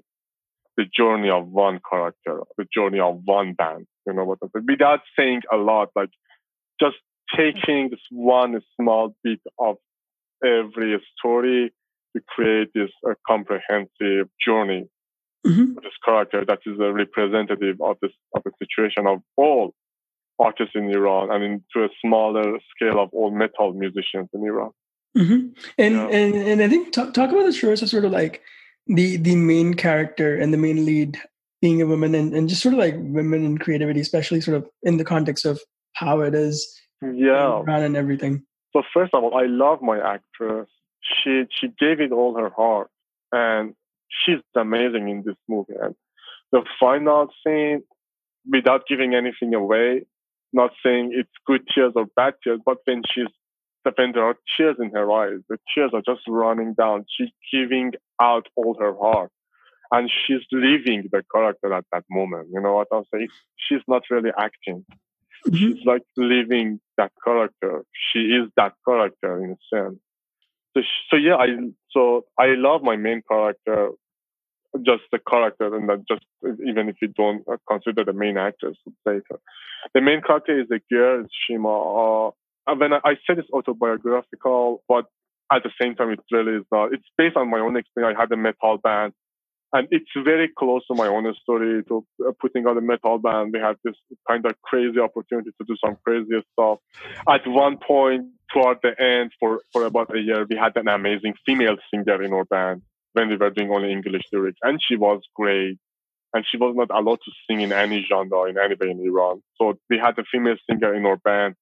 the 0.77 0.86
journey 0.97 1.29
of 1.29 1.47
one 1.47 1.79
character, 1.89 2.41
the 2.57 2.65
journey 2.73 2.99
of 2.99 3.21
one 3.25 3.53
band. 3.53 3.88
You 4.07 4.13
know 4.13 4.25
what 4.25 4.39
I'm 4.41 4.49
saying? 4.55 4.65
Without 4.69 5.01
saying 5.17 5.41
a 5.51 5.57
lot, 5.57 5.89
like 5.95 6.09
just 6.79 6.97
taking 7.36 7.89
this 7.89 7.99
one 8.11 8.61
small 8.79 9.15
bit 9.23 9.41
of 9.59 9.77
every 10.43 11.01
story 11.17 11.73
to 12.15 12.23
create 12.27 12.69
this 12.73 12.91
uh, 13.07 13.13
comprehensive 13.27 14.29
journey 14.45 14.88
mm-hmm. 15.45 15.73
this 15.83 15.93
character 16.03 16.43
that 16.45 16.59
is 16.65 16.79
a 16.79 16.91
representative 16.91 17.77
of 17.81 17.97
this 18.01 18.11
of 18.36 18.41
the 18.43 18.51
situation 18.59 19.07
of 19.07 19.19
all 19.38 19.73
artists 20.39 20.73
in 20.75 20.89
Iran 20.91 21.31
and 21.31 21.43
into 21.43 21.86
a 21.86 21.89
smaller 22.03 22.59
scale 22.75 22.99
of 22.99 23.09
all 23.13 23.31
metal 23.31 23.73
musicians 23.73 24.29
in 24.33 24.43
Iran. 24.43 24.71
Mm-hmm. 25.18 25.47
And, 25.78 25.95
yeah. 25.95 26.07
and 26.09 26.36
and 26.36 26.61
I 26.61 26.68
think 26.68 26.91
talk, 26.91 27.13
talk 27.13 27.32
about 27.32 27.45
the 27.45 27.53
show 27.53 27.72
as 27.72 27.89
sort 27.89 28.05
of 28.05 28.11
like 28.11 28.41
the 28.88 29.18
the 29.18 29.36
main 29.36 29.74
character 29.74 30.36
and 30.36 30.53
the 30.53 30.57
main 30.57 30.86
lead 30.86 31.20
being 31.61 31.82
a 31.82 31.86
woman 31.86 32.13
and, 32.13 32.34
and 32.34 32.49
just 32.49 32.61
sort 32.61 32.74
of 32.74 32.80
like 32.80 32.95
women 32.97 33.45
and 33.45 33.59
creativity, 33.59 34.01
especially 34.01 34.41
sort 34.41 34.57
of 34.57 34.70
in 34.84 34.97
the 34.97 35.05
context 35.05 35.45
of 35.45 35.59
how 35.93 36.20
it 36.22 36.36
is 36.36 36.82
yeah 37.01 37.61
and 37.68 37.97
everything 37.97 38.43
so 38.74 38.84
first 38.93 39.13
of 39.13 39.24
all 39.24 39.38
i 39.38 39.45
love 39.45 39.82
my 39.82 39.97
actress 39.97 40.70
she 41.01 41.43
she 41.49 41.68
gave 41.80 41.99
it 41.99 42.11
all 42.11 42.38
her 42.38 42.49
heart 42.49 42.89
and 43.32 43.74
she's 44.09 44.39
amazing 44.55 45.09
in 45.09 45.24
this 45.26 45.36
movie 45.47 45.74
and 45.82 45.95
the 46.51 46.61
final 46.80 47.28
scene 47.45 47.84
without 48.49 48.84
giving 48.88 49.13
anything 49.13 49.53
away 49.53 50.05
not 50.53 50.72
saying 50.84 51.11
it's 51.13 51.30
good 51.45 51.61
tears 51.74 51.93
or 51.95 52.05
bad 52.16 52.34
tears 52.43 52.59
but 52.66 52.78
when 52.86 53.01
she's 53.13 53.28
there 53.97 54.25
are 54.25 54.36
tears 54.57 54.75
in 54.79 54.91
her 54.91 55.11
eyes 55.11 55.39
the 55.49 55.57
tears 55.73 55.91
are 55.93 56.01
just 56.05 56.21
running 56.27 56.73
down 56.73 57.05
she's 57.15 57.29
giving 57.51 57.91
out 58.21 58.47
all 58.55 58.75
her 58.79 58.95
heart 58.95 59.31
and 59.91 60.09
she's 60.09 60.41
living 60.51 61.07
the 61.11 61.23
character 61.33 61.73
at 61.73 61.86
that 61.91 62.03
moment 62.09 62.47
you 62.51 62.59
know 62.59 62.73
what 62.73 62.88
i'm 62.91 63.03
saying 63.13 63.27
she's 63.57 63.81
not 63.88 64.03
really 64.09 64.31
acting 64.38 64.83
she's 65.53 65.86
like 65.86 66.03
living 66.17 66.79
that 66.97 67.11
character. 67.23 67.83
She 68.11 68.19
is 68.19 68.49
that 68.57 68.73
character 68.86 69.43
in 69.43 69.51
a 69.51 69.75
sense. 69.75 69.99
So, 70.75 70.81
so 71.09 71.15
yeah, 71.17 71.36
I 71.36 71.47
so 71.91 72.25
I 72.38 72.55
love 72.55 72.81
my 72.83 72.95
main 72.95 73.21
character, 73.29 73.91
just 74.81 75.03
the 75.11 75.19
character, 75.19 75.73
and 75.75 75.88
that 75.89 76.03
just 76.07 76.25
even 76.67 76.89
if 76.89 76.95
you 77.01 77.09
don't 77.09 77.45
consider 77.69 78.03
the 78.03 78.13
main 78.13 78.38
actress 78.38 78.77
later. 79.05 79.39
The 79.93 80.01
main 80.01 80.21
character 80.21 80.59
is 80.59 80.67
a 80.71 80.79
girl, 80.93 81.25
Shima. 81.47 82.27
Uh, 82.27 82.31
when 82.74 82.93
I, 82.93 82.99
I 83.03 83.16
said 83.26 83.39
it's 83.39 83.49
autobiographical, 83.51 84.84
but 84.88 85.05
at 85.51 85.63
the 85.63 85.72
same 85.80 85.95
time, 85.95 86.11
it 86.11 86.20
really 86.32 86.59
is 86.59 86.66
not. 86.72 86.93
It's 86.93 87.05
based 87.18 87.38
on 87.38 87.49
my 87.49 87.59
own 87.59 87.78
experience. 87.78 88.16
I 88.18 88.22
had 88.22 88.32
a 88.32 88.38
metal 88.38 88.78
band 88.84 89.13
and 89.76 89.89
it's 89.91 90.09
very 90.24 90.49
close 90.57 90.86
to 90.88 90.95
my 90.95 91.07
own 91.07 91.32
story 91.41 91.84
to 91.89 92.05
uh, 92.26 92.32
putting 92.39 92.66
out 92.66 92.78
a 92.78 92.82
metal 92.82 93.18
band. 93.18 93.51
We 93.51 93.59
had 93.59 93.76
this 93.84 93.95
kind 94.28 94.45
of 94.45 94.53
crazy 94.61 94.99
opportunity 94.99 95.49
to 95.49 95.66
do 95.68 95.76
some 95.84 95.97
crazy 96.05 96.41
stuff. 96.53 96.80
At 97.28 97.45
one 97.45 97.78
point, 97.86 98.28
toward 98.53 98.78
the 98.84 98.93
end, 98.97 99.32
for, 99.38 99.59
for 99.74 99.86
about 99.86 100.16
a 100.16 100.20
year, 100.20 100.45
we 100.49 100.55
had 100.55 100.78
an 100.78 100.88
amazing 100.88 101.34
female 101.45 101.76
singer 101.93 102.24
in 102.24 102.32
our 102.32 102.45
band 102.45 102.84
when 103.13 103.28
we 103.28 103.36
were 103.36 103.49
doing 103.49 103.70
only 103.70 103.91
English 103.91 104.24
lyrics, 104.32 104.59
and 104.61 104.80
she 104.82 104.95
was 104.95 105.22
great. 105.36 105.78
And 106.34 106.45
she 106.49 106.57
was 106.57 106.74
not 106.76 106.89
allowed 106.89 107.20
to 107.26 107.32
sing 107.47 107.61
in 107.61 107.72
any 107.72 108.05
genre 108.09 108.49
in 108.49 108.57
any 108.57 108.76
way 108.76 108.91
in 108.91 108.99
Iran. 109.05 109.41
So 109.55 109.78
we 109.89 109.97
had 109.97 110.20
a 110.20 110.24
female 110.30 110.57
singer 110.70 110.93
in 110.93 111.05
our 111.05 111.16
band. 111.18 111.55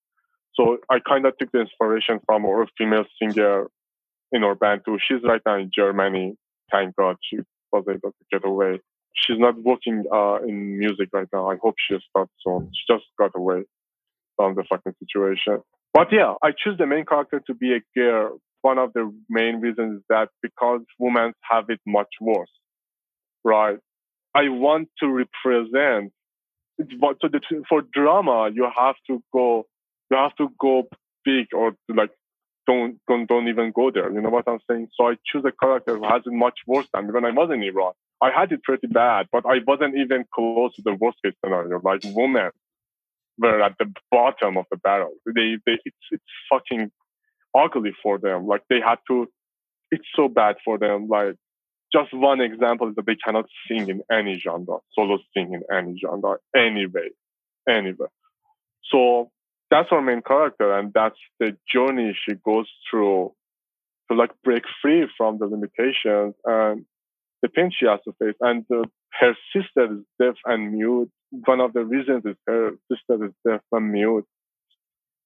So 0.56 0.78
I 0.90 1.00
kind 1.00 1.26
of 1.26 1.38
took 1.38 1.52
the 1.52 1.62
inspiration 1.62 2.20
from 2.26 2.46
our 2.46 2.68
female 2.78 3.06
singer 3.22 3.68
in 4.32 4.44
our 4.44 4.56
band 4.56 4.82
too. 4.86 4.98
She's 5.08 5.24
right 5.24 5.42
now 5.46 5.58
in 5.58 5.72
Germany. 5.76 6.36
Thank 6.72 6.96
God 6.96 7.18
she 7.22 7.38
was 7.72 7.84
able 7.90 8.10
to 8.10 8.26
get 8.32 8.46
away. 8.46 8.80
She's 9.16 9.38
not 9.40 9.62
working 9.62 10.04
uh, 10.12 10.38
in 10.48 10.78
music 10.80 11.10
right 11.14 11.28
now. 11.32 11.50
I 11.50 11.58
hope 11.62 11.76
she 11.78 11.98
starts 12.10 12.32
soon. 12.46 12.72
She 12.74 12.94
just 12.94 13.06
got 13.20 13.32
away 13.36 13.64
from 14.36 14.56
the 14.56 14.64
fucking 14.68 14.94
situation. 15.00 15.62
But 15.94 16.08
yeah, 16.12 16.34
I 16.42 16.52
choose 16.52 16.78
the 16.78 16.88
main 16.88 17.06
character 17.06 17.42
to 17.46 17.54
be 17.54 17.76
a 17.76 17.82
girl. 17.98 18.40
One 18.62 18.80
of 18.80 18.94
the 18.94 19.14
main 19.30 19.60
reasons 19.60 19.98
is 20.00 20.04
that 20.10 20.30
because 20.42 20.82
women 20.98 21.34
have 21.42 21.66
it 21.70 21.80
much 21.86 22.08
worse, 22.20 22.50
right? 23.44 23.78
I 24.34 24.50
want 24.50 24.90
to 25.00 25.08
represent. 25.08 26.12
So 26.80 27.30
for 27.70 27.84
drama, 27.94 28.50
you 28.52 28.68
have 28.76 28.96
to 29.08 29.22
go. 29.32 29.66
You 30.12 30.18
have 30.18 30.36
to 30.38 30.50
go 30.60 30.88
big 31.26 31.48
or 31.54 31.76
like 31.90 32.12
don't, 32.68 33.00
don't 33.08 33.28
don't 33.28 33.48
even 33.48 33.72
go 33.72 33.92
there. 33.92 34.12
You 34.12 34.22
know 34.22 34.30
what 34.30 34.48
I'm 34.48 34.60
saying? 34.70 34.88
So 34.96 35.08
I 35.08 35.16
choose 35.26 35.44
a 35.46 35.52
character 35.52 35.98
who 35.98 36.04
has 36.04 36.22
it 36.26 36.34
much 36.34 36.60
worse 36.66 36.88
than 36.94 37.12
when 37.12 37.26
I 37.26 37.32
was 37.32 37.50
in 37.54 37.64
Iran. 37.64 37.94
I 38.22 38.32
had 38.32 38.52
it 38.52 38.64
pretty 38.64 38.88
bad, 38.88 39.28
but 39.32 39.46
I 39.46 39.60
wasn't 39.68 39.96
even 39.98 40.24
close 40.34 40.74
to 40.76 40.82
the 40.82 40.94
worst 40.94 41.18
case 41.24 41.34
scenario, 41.44 41.82
like 41.84 42.02
women 42.06 42.52
were 43.38 43.62
at 43.62 43.76
the 43.80 43.92
bottom 44.12 44.58
of 44.58 44.66
the 44.72 44.78
barrel. 44.78 45.14
They, 45.26 45.58
they, 45.66 45.78
it's, 45.84 45.98
it's 46.12 46.24
fucking 46.50 46.92
ugly 47.58 47.94
for 48.02 48.18
them. 48.20 48.48
Like 48.48 48.62
they 48.70 48.80
had 48.80 49.00
to, 49.10 49.28
it's 49.92 50.08
so 50.16 50.30
bad 50.30 50.56
for 50.64 50.78
them. 50.78 51.08
Like 51.10 51.36
just 51.92 52.14
one 52.14 52.42
example 52.42 52.90
is 52.90 52.96
that 52.96 53.06
they 53.06 53.16
cannot 53.16 53.46
sing 53.68 53.90
in 53.90 54.02
any 54.12 54.40
genre, 54.40 54.78
solo 54.94 55.20
sing 55.36 55.54
in 55.54 55.64
any 55.76 56.00
genre, 56.00 56.38
anyway, 56.56 57.10
anyway. 57.68 58.08
So 58.90 59.32
that's 59.74 59.90
our 59.92 60.04
main 60.04 60.22
character, 60.22 60.72
and 60.78 60.94
that's 60.94 61.18
the 61.40 61.58
journey 61.74 62.16
she 62.24 62.36
goes 62.36 62.70
through 62.90 63.34
to 64.12 64.16
like 64.16 64.30
break 64.44 64.64
free 64.80 65.08
from 65.18 65.40
the 65.40 65.48
limitations 65.48 66.36
and 66.46 66.86
the 67.42 67.50
pain 67.50 67.72
she 67.76 67.88
has 67.88 68.00
to 68.06 68.14
face. 68.20 68.36
And 68.40 68.66
uh, 68.72 68.84
her 69.20 69.36
sister 69.52 69.86
is 69.92 70.00
deaf 70.22 70.36
and 70.46 70.74
mute. 70.74 71.10
One 71.46 71.60
of 71.60 71.74
the 71.74 71.84
reasons 71.86 72.24
is 72.24 72.36
her 72.46 72.74
sister 72.92 73.26
is 73.26 73.32
deaf 73.48 73.62
and 73.72 73.92
mute 73.92 74.28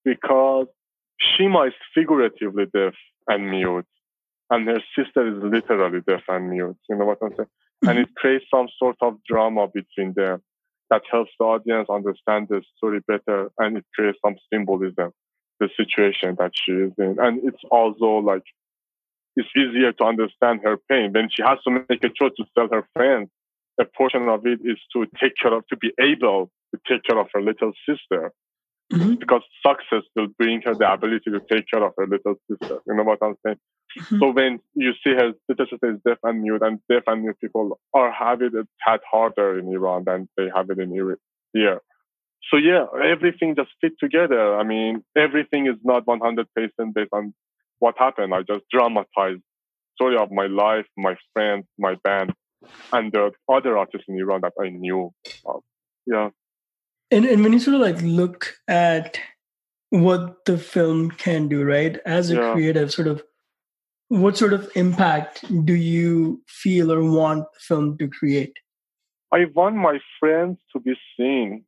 because 0.05 0.67
she 1.19 1.43
is 1.43 1.73
figuratively 1.93 2.67
deaf 2.73 2.93
and 3.27 3.51
mute, 3.51 3.85
and 4.49 4.65
her 4.69 4.81
sister 4.97 5.27
is 5.27 5.43
literally 5.43 5.99
deaf 6.07 6.21
and 6.29 6.49
mute. 6.49 6.77
You 6.89 6.95
know 6.95 7.05
what 7.05 7.17
I'm 7.21 7.33
saying? 7.35 7.49
And 7.85 7.99
it 7.99 8.15
creates 8.15 8.45
some 8.49 8.69
sort 8.79 8.95
of 9.01 9.17
drama 9.27 9.67
between 9.67 10.13
them 10.13 10.41
that 10.89 11.03
helps 11.11 11.31
the 11.39 11.45
audience 11.45 11.87
understand 11.89 12.47
the 12.49 12.61
story 12.77 13.01
better, 13.07 13.51
and 13.57 13.77
it 13.77 13.85
creates 13.95 14.19
some 14.25 14.35
symbolism, 14.51 15.11
the 15.59 15.69
situation 15.75 16.35
that 16.39 16.51
she 16.53 16.71
is 16.71 16.93
in, 16.97 17.17
and 17.19 17.41
it's 17.43 17.63
also 17.71 18.17
like 18.17 18.43
it's 19.35 19.49
easier 19.55 19.91
to 19.93 20.03
understand 20.03 20.61
her 20.63 20.77
pain 20.89 21.13
when 21.13 21.29
she 21.31 21.43
has 21.43 21.59
to 21.63 21.71
make 21.87 22.03
a 22.03 22.09
choice 22.09 22.31
to 22.37 22.45
tell 22.57 22.67
her 22.71 22.87
friends. 22.93 23.29
A 23.79 23.85
portion 23.85 24.27
of 24.27 24.47
it 24.47 24.59
is 24.63 24.79
to 24.93 25.05
take 25.21 25.33
care 25.39 25.53
of, 25.53 25.67
to 25.67 25.77
be 25.77 25.91
able 25.99 26.49
to 26.73 26.81
take 26.89 27.03
care 27.03 27.19
of 27.19 27.27
her 27.33 27.41
little 27.41 27.71
sister 27.87 28.33
mm-hmm. 28.97 29.15
because 29.15 29.41
success 29.65 30.03
will 30.15 30.27
bring 30.37 30.61
her 30.63 30.73
the 30.73 30.91
ability 30.91 31.31
to 31.31 31.39
take 31.51 31.65
care 31.69 31.83
of 31.83 31.93
her 31.97 32.07
little 32.07 32.35
sister. 32.49 32.79
You 32.87 32.95
know 32.95 33.03
what 33.03 33.19
I'm 33.21 33.35
saying? 33.45 33.57
Mm-hmm. 33.99 34.19
So 34.19 34.31
when 34.31 34.59
you 34.75 34.93
see 35.03 35.11
her 35.11 35.33
little 35.49 35.65
sister 35.69 35.93
is 35.93 35.99
deaf 36.05 36.17
and 36.23 36.41
mute, 36.41 36.61
and 36.61 36.79
deaf 36.89 37.03
and 37.07 37.23
mute 37.23 37.37
people 37.41 37.79
are 37.93 38.11
having 38.11 38.51
it 38.53 38.67
had 38.79 38.99
harder 39.09 39.59
in 39.59 39.67
Iran 39.73 40.03
than 40.05 40.29
they 40.37 40.47
have 40.53 40.69
it 40.69 40.79
in 40.79 40.91
here. 41.53 41.81
So 42.51 42.57
yeah, 42.57 42.85
everything 43.03 43.55
just 43.55 43.71
fit 43.81 43.93
together. 43.99 44.57
I 44.57 44.63
mean, 44.63 45.03
everything 45.17 45.67
is 45.67 45.75
not 45.83 46.05
100% 46.05 46.45
based 46.93 47.09
on 47.11 47.33
what 47.79 47.95
happened. 47.97 48.33
I 48.33 48.41
just 48.43 48.65
dramatized 48.71 49.41
story 49.95 50.17
of 50.17 50.31
my 50.31 50.45
life, 50.45 50.85
my 50.95 51.15
friends, 51.33 51.65
my 51.77 51.95
band, 52.03 52.33
and 52.93 53.11
the 53.11 53.31
other 53.49 53.77
artists 53.77 54.05
in 54.07 54.17
Iran 54.17 54.41
that 54.41 54.53
I 54.61 54.69
knew. 54.69 55.11
Of. 55.45 55.61
Yeah. 56.05 56.29
And 57.11 57.25
and 57.25 57.43
when 57.43 57.53
you 57.53 57.59
sort 57.59 57.75
of 57.75 57.81
like 57.81 58.01
look 58.01 58.55
at 58.67 59.19
what 59.89 60.45
the 60.45 60.57
film 60.57 61.11
can 61.11 61.47
do, 61.47 61.63
right? 61.63 61.97
As 62.05 62.29
a 62.29 62.35
yeah. 62.35 62.51
creative, 62.53 62.91
sort 62.91 63.07
of 63.07 63.23
what 64.09 64.37
sort 64.37 64.53
of 64.53 64.69
impact 64.75 65.43
do 65.65 65.73
you 65.73 66.41
feel 66.47 66.91
or 66.91 67.03
want 67.03 67.45
the 67.53 67.59
film 67.59 67.97
to 67.97 68.07
create? 68.07 68.53
I 69.33 69.45
want 69.53 69.75
my 69.75 69.99
friends 70.19 70.57
to 70.73 70.79
be 70.79 70.95
seen. 71.17 71.65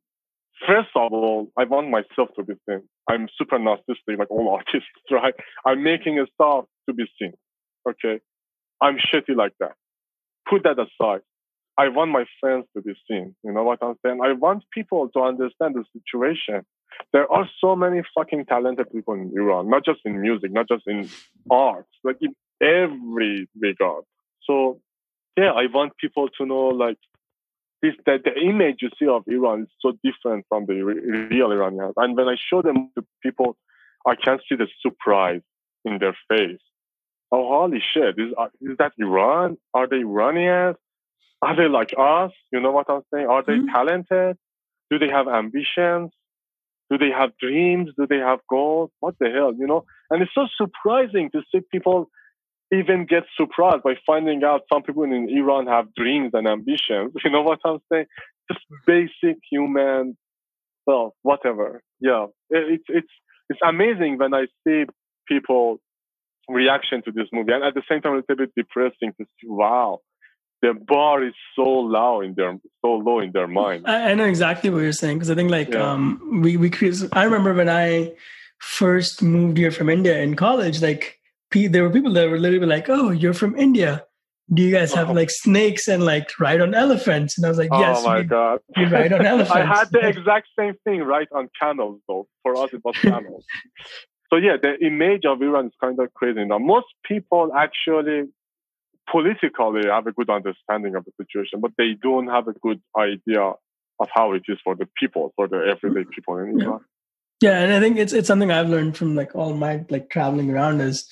First 0.66 0.90
of 0.94 1.12
all, 1.12 1.50
I 1.58 1.64
want 1.64 1.90
myself 1.90 2.30
to 2.36 2.44
be 2.44 2.54
seen. 2.68 2.82
I'm 3.08 3.28
super 3.36 3.58
narcissistic, 3.58 4.18
like 4.18 4.30
all 4.30 4.48
artists, 4.54 4.88
right? 5.10 5.34
I'm 5.66 5.82
making 5.82 6.18
a 6.18 6.26
stuff 6.34 6.64
to 6.88 6.94
be 6.94 7.04
seen. 7.18 7.32
Okay. 7.88 8.20
I'm 8.80 8.96
shitty 8.96 9.36
like 9.36 9.52
that. 9.60 9.72
Put 10.48 10.62
that 10.64 10.78
aside. 10.78 11.20
I 11.78 11.88
want 11.88 12.10
my 12.10 12.24
friends 12.40 12.66
to 12.76 12.82
be 12.82 12.94
seen. 13.08 13.34
You 13.42 13.52
know 13.52 13.62
what 13.62 13.78
I'm 13.82 13.94
saying? 14.04 14.20
I 14.22 14.32
want 14.32 14.64
people 14.72 15.08
to 15.14 15.20
understand 15.20 15.74
the 15.74 15.84
situation. 15.92 16.64
There 17.12 17.30
are 17.30 17.48
so 17.60 17.74
many 17.74 18.02
fucking 18.14 18.46
talented 18.46 18.90
people 18.92 19.14
in 19.14 19.32
Iran, 19.34 19.70
not 19.70 19.84
just 19.84 20.00
in 20.04 20.20
music, 20.20 20.52
not 20.52 20.68
just 20.68 20.86
in 20.86 21.08
arts, 21.50 21.88
like 22.04 22.16
in 22.20 22.34
every 22.60 23.48
regard. 23.58 24.04
So 24.44 24.80
yeah, 25.36 25.52
I 25.52 25.66
want 25.72 25.96
people 25.96 26.28
to 26.38 26.46
know 26.46 26.68
like 26.68 26.98
this 27.82 27.94
that 28.06 28.24
the 28.24 28.34
image 28.38 28.76
you 28.82 28.90
see 28.98 29.06
of 29.06 29.22
Iran 29.26 29.62
is 29.62 29.68
so 29.80 29.92
different 30.04 30.44
from 30.48 30.66
the 30.66 30.82
re- 30.82 31.28
real 31.30 31.50
Iranians. 31.50 31.94
And 31.96 32.16
when 32.16 32.28
I 32.28 32.36
show 32.50 32.60
them 32.62 32.90
to 32.96 33.04
people, 33.22 33.56
I 34.06 34.14
can 34.16 34.38
see 34.48 34.56
the 34.56 34.66
surprise 34.82 35.40
in 35.84 35.98
their 35.98 36.16
face. 36.28 36.60
Oh, 37.32 37.48
holy 37.48 37.82
shit! 37.94 38.16
Is, 38.18 38.32
is 38.60 38.76
that 38.78 38.92
Iran? 38.98 39.56
Are 39.72 39.86
they 39.88 40.00
Iranians? 40.00 40.76
Are 41.42 41.56
they 41.56 41.68
like 41.68 41.94
us? 41.98 42.32
You 42.52 42.60
know 42.60 42.70
what 42.70 42.86
I'm 42.88 43.02
saying? 43.12 43.26
Are 43.26 43.42
they 43.46 43.54
mm-hmm. 43.54 43.74
talented? 43.74 44.36
Do 44.90 44.98
they 44.98 45.08
have 45.08 45.28
ambitions? 45.28 46.10
Do 46.90 46.98
they 46.98 47.10
have 47.16 47.30
dreams? 47.38 47.90
Do 47.96 48.06
they 48.06 48.18
have 48.18 48.40
goals? 48.48 48.90
What 49.00 49.14
the 49.20 49.30
hell, 49.30 49.52
you 49.56 49.66
know? 49.66 49.84
And 50.10 50.22
it's 50.22 50.32
so 50.34 50.46
surprising 50.56 51.30
to 51.32 51.42
see 51.52 51.60
people 51.72 52.10
even 52.72 53.06
get 53.06 53.24
surprised 53.36 53.82
by 53.82 53.94
finding 54.06 54.44
out 54.44 54.62
some 54.72 54.82
people 54.82 55.04
in 55.04 55.28
Iran 55.30 55.66
have 55.66 55.94
dreams 55.94 56.30
and 56.34 56.46
ambitions. 56.48 57.12
You 57.24 57.30
know 57.30 57.42
what 57.42 57.60
I'm 57.64 57.78
saying? 57.92 58.06
Just 58.50 58.64
basic 58.86 59.38
human, 59.50 60.16
well, 60.86 61.14
whatever. 61.22 61.82
Yeah, 62.00 62.26
it's 62.48 62.84
it's 62.88 63.12
it's 63.48 63.60
amazing 63.64 64.18
when 64.18 64.34
I 64.34 64.46
see 64.66 64.84
people 65.28 65.78
reaction 66.48 67.02
to 67.04 67.12
this 67.12 67.28
movie, 67.32 67.52
and 67.52 67.62
at 67.62 67.74
the 67.74 67.82
same 67.88 68.00
time, 68.00 68.16
it's 68.18 68.30
a 68.30 68.36
bit 68.36 68.50
depressing 68.56 69.12
to 69.18 69.24
see. 69.24 69.46
Wow, 69.46 70.00
the 70.62 70.74
bar 70.74 71.24
is 71.24 71.34
so 71.56 71.62
low 71.62 72.20
in 72.20 72.34
their 72.34 72.58
so 72.82 72.92
low 72.92 73.20
in 73.20 73.32
their 73.32 73.48
mind. 73.48 73.86
I, 73.86 74.10
I 74.10 74.14
know 74.14 74.24
exactly 74.24 74.70
what 74.70 74.82
you're 74.82 74.92
saying 74.92 75.18
because 75.18 75.30
I 75.30 75.34
think 75.34 75.50
like 75.50 75.72
yeah. 75.72 75.92
um 75.92 76.40
we 76.42 76.56
we 76.56 76.70
I 77.12 77.24
remember 77.24 77.54
when 77.54 77.68
I 77.68 78.12
first 78.58 79.22
moved 79.22 79.56
here 79.56 79.70
from 79.70 79.88
India 79.88 80.20
in 80.20 80.36
college, 80.36 80.82
like 80.82 81.18
there 81.52 81.82
were 81.82 81.90
people 81.90 82.12
that 82.12 82.28
were 82.30 82.38
literally 82.38 82.66
like, 82.66 82.88
"Oh, 82.88 83.10
you're 83.10 83.34
from 83.34 83.56
India. 83.56 84.04
Do 84.52 84.62
you 84.62 84.72
guys 84.72 84.92
have 84.94 85.10
oh. 85.10 85.12
like 85.12 85.30
snakes 85.30 85.88
and 85.88 86.04
like 86.04 86.28
ride 86.38 86.60
on 86.60 86.74
elephants?" 86.74 87.38
And 87.38 87.46
I 87.46 87.48
was 87.48 87.58
like, 87.58 87.70
"Yes, 87.72 87.98
oh 88.00 88.04
my 88.04 88.18
we, 88.18 88.24
god, 88.24 88.60
we 88.76 88.84
ride 88.84 89.12
on 89.12 89.24
elephants." 89.24 89.52
I 89.54 89.64
had 89.64 89.90
the 89.90 90.06
exact 90.06 90.48
same 90.58 90.74
thing, 90.84 91.02
right 91.02 91.28
on 91.32 91.48
camels 91.60 92.00
though. 92.06 92.28
For 92.42 92.56
us, 92.56 92.72
it 92.72 92.82
was 92.84 92.96
camels. 93.02 93.44
so 94.30 94.36
yeah, 94.36 94.56
the 94.60 94.78
image 94.84 95.24
of 95.24 95.40
Iran 95.42 95.66
is 95.66 95.72
kind 95.80 95.98
of 95.98 96.12
crazy. 96.14 96.44
Now, 96.44 96.58
most 96.58 96.88
people 97.04 97.50
actually 97.56 98.28
politically 99.10 99.82
have 99.90 100.06
a 100.06 100.12
good 100.12 100.30
understanding 100.30 100.94
of 100.96 101.04
the 101.04 101.12
situation, 101.22 101.60
but 101.60 101.72
they 101.76 101.96
don't 102.00 102.28
have 102.28 102.48
a 102.48 102.52
good 102.52 102.80
idea 102.96 103.40
of 103.42 104.08
how 104.14 104.32
it 104.32 104.42
is 104.48 104.58
for 104.64 104.74
the 104.74 104.86
people, 104.98 105.32
for 105.36 105.48
the 105.48 105.58
everyday 105.58 106.08
people 106.14 106.38
in 106.38 106.60
Iran. 106.60 106.80
Yeah. 107.40 107.50
yeah, 107.50 107.58
and 107.60 107.72
I 107.72 107.80
think 107.80 107.98
it's 107.98 108.12
it's 108.12 108.28
something 108.28 108.50
I've 108.50 108.68
learned 108.68 108.96
from 108.96 109.14
like 109.14 109.34
all 109.34 109.54
my 109.54 109.84
like 109.90 110.10
traveling 110.10 110.50
around 110.50 110.80
is 110.80 111.08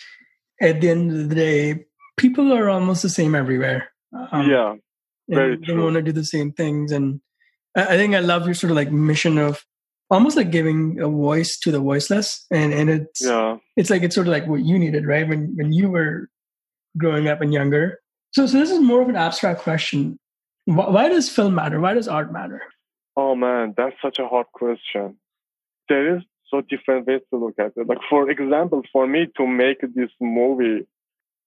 at 0.61 0.81
the 0.81 0.91
end 0.91 1.13
of 1.13 1.29
the 1.29 1.35
day, 1.35 1.85
people 2.17 2.53
are 2.53 2.69
almost 2.69 3.03
the 3.03 3.09
same 3.09 3.35
everywhere. 3.35 3.91
Um, 4.33 4.49
yeah, 4.49 4.75
very 5.29 5.57
they 5.57 5.75
want 5.75 5.95
to 5.95 6.03
do 6.03 6.13
the 6.13 6.25
same 6.25 6.53
things, 6.53 6.93
and 6.93 7.21
I, 7.77 7.95
I 7.95 7.97
think 7.97 8.15
I 8.15 8.21
love 8.21 8.47
your 8.47 8.55
sort 8.55 8.71
of 8.71 8.77
like 8.77 8.91
mission 8.91 9.39
of 9.39 9.65
almost 10.11 10.37
like 10.37 10.51
giving 10.51 10.99
a 11.01 11.09
voice 11.09 11.59
to 11.61 11.71
the 11.71 11.81
voiceless, 11.81 12.47
and 12.51 12.73
and 12.73 12.89
it's 12.89 13.25
yeah, 13.25 13.59
it's 13.77 13.91
like 13.91 14.03
it's 14.03 14.15
sort 14.15 14.27
of 14.27 14.33
like 14.33 14.47
what 14.47 14.65
you 14.65 14.79
needed, 14.79 15.07
right? 15.07 15.29
When 15.29 15.55
when 15.57 15.73
you 15.73 15.91
were 15.91 16.29
growing 16.97 17.29
up 17.29 17.41
and 17.41 17.53
younger. 17.53 17.99
So, 18.33 18.47
so 18.47 18.59
this 18.59 18.71
is 18.71 18.81
more 18.81 19.03
of 19.03 19.09
an 19.09 19.17
abstract 19.17 19.61
question. 19.61 20.19
Why, 20.65 20.89
why 20.91 21.09
does 21.09 21.29
film 21.29 21.55
matter? 21.55 21.81
Why 21.81 21.95
does 21.95 22.09
art 22.09 22.33
matter? 22.33 22.63
Oh 23.17 23.35
man, 23.35 23.75
that's 23.77 23.97
such 24.01 24.19
a 24.19 24.27
hard 24.29 24.47
question. 24.53 25.17
There 25.89 26.17
is 26.17 26.23
so 26.51 26.61
different 26.61 27.07
ways 27.07 27.21
to 27.31 27.39
look 27.39 27.55
at 27.59 27.73
it. 27.77 27.87
Like 27.87 27.99
for 28.09 28.31
example, 28.31 28.83
for 28.93 29.07
me 29.07 29.27
to 29.37 29.47
make 29.47 29.81
this 29.95 30.11
movie, 30.21 30.87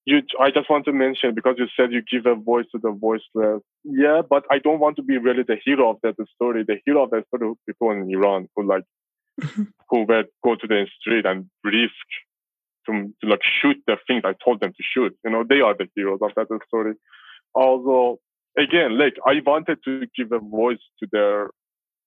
you 0.04 0.22
I 0.40 0.50
just 0.50 0.68
want 0.68 0.84
to 0.86 0.92
mention 0.92 1.34
because 1.34 1.54
you 1.58 1.66
said 1.76 1.92
you 1.92 2.02
give 2.02 2.26
a 2.26 2.34
voice 2.34 2.66
to 2.72 2.78
the 2.78 2.90
voiceless. 2.90 3.62
Yeah, 3.84 4.22
but 4.28 4.44
I 4.50 4.58
don't 4.58 4.80
want 4.80 4.96
to 4.96 5.02
be 5.02 5.18
really 5.18 5.44
the 5.44 5.56
hero 5.64 5.90
of 5.90 5.96
that 6.02 6.16
story. 6.34 6.64
The 6.66 6.78
hero 6.84 7.04
of 7.04 7.10
that 7.10 7.26
story 7.28 7.52
people 7.66 7.90
in 7.92 8.10
Iran 8.10 8.48
who 8.54 8.66
like 8.66 8.84
who 9.88 10.04
would 10.04 10.26
go 10.44 10.56
to 10.56 10.66
the 10.66 10.86
street 11.00 11.24
and 11.24 11.48
risk 11.64 12.06
to, 12.86 13.12
to 13.20 13.30
like 13.30 13.40
shoot 13.60 13.76
the 13.86 13.96
things 14.06 14.22
I 14.24 14.34
told 14.44 14.60
them 14.60 14.72
to 14.72 14.82
shoot. 14.82 15.16
You 15.24 15.30
know, 15.30 15.44
they 15.48 15.60
are 15.60 15.74
the 15.76 15.88
heroes 15.94 16.20
of 16.22 16.30
that 16.36 16.48
story. 16.66 16.94
Although, 17.54 18.18
again, 18.58 18.98
like 18.98 19.14
I 19.26 19.40
wanted 19.44 19.78
to 19.84 20.06
give 20.16 20.32
a 20.32 20.38
voice 20.38 20.84
to 21.00 21.08
their 21.10 21.50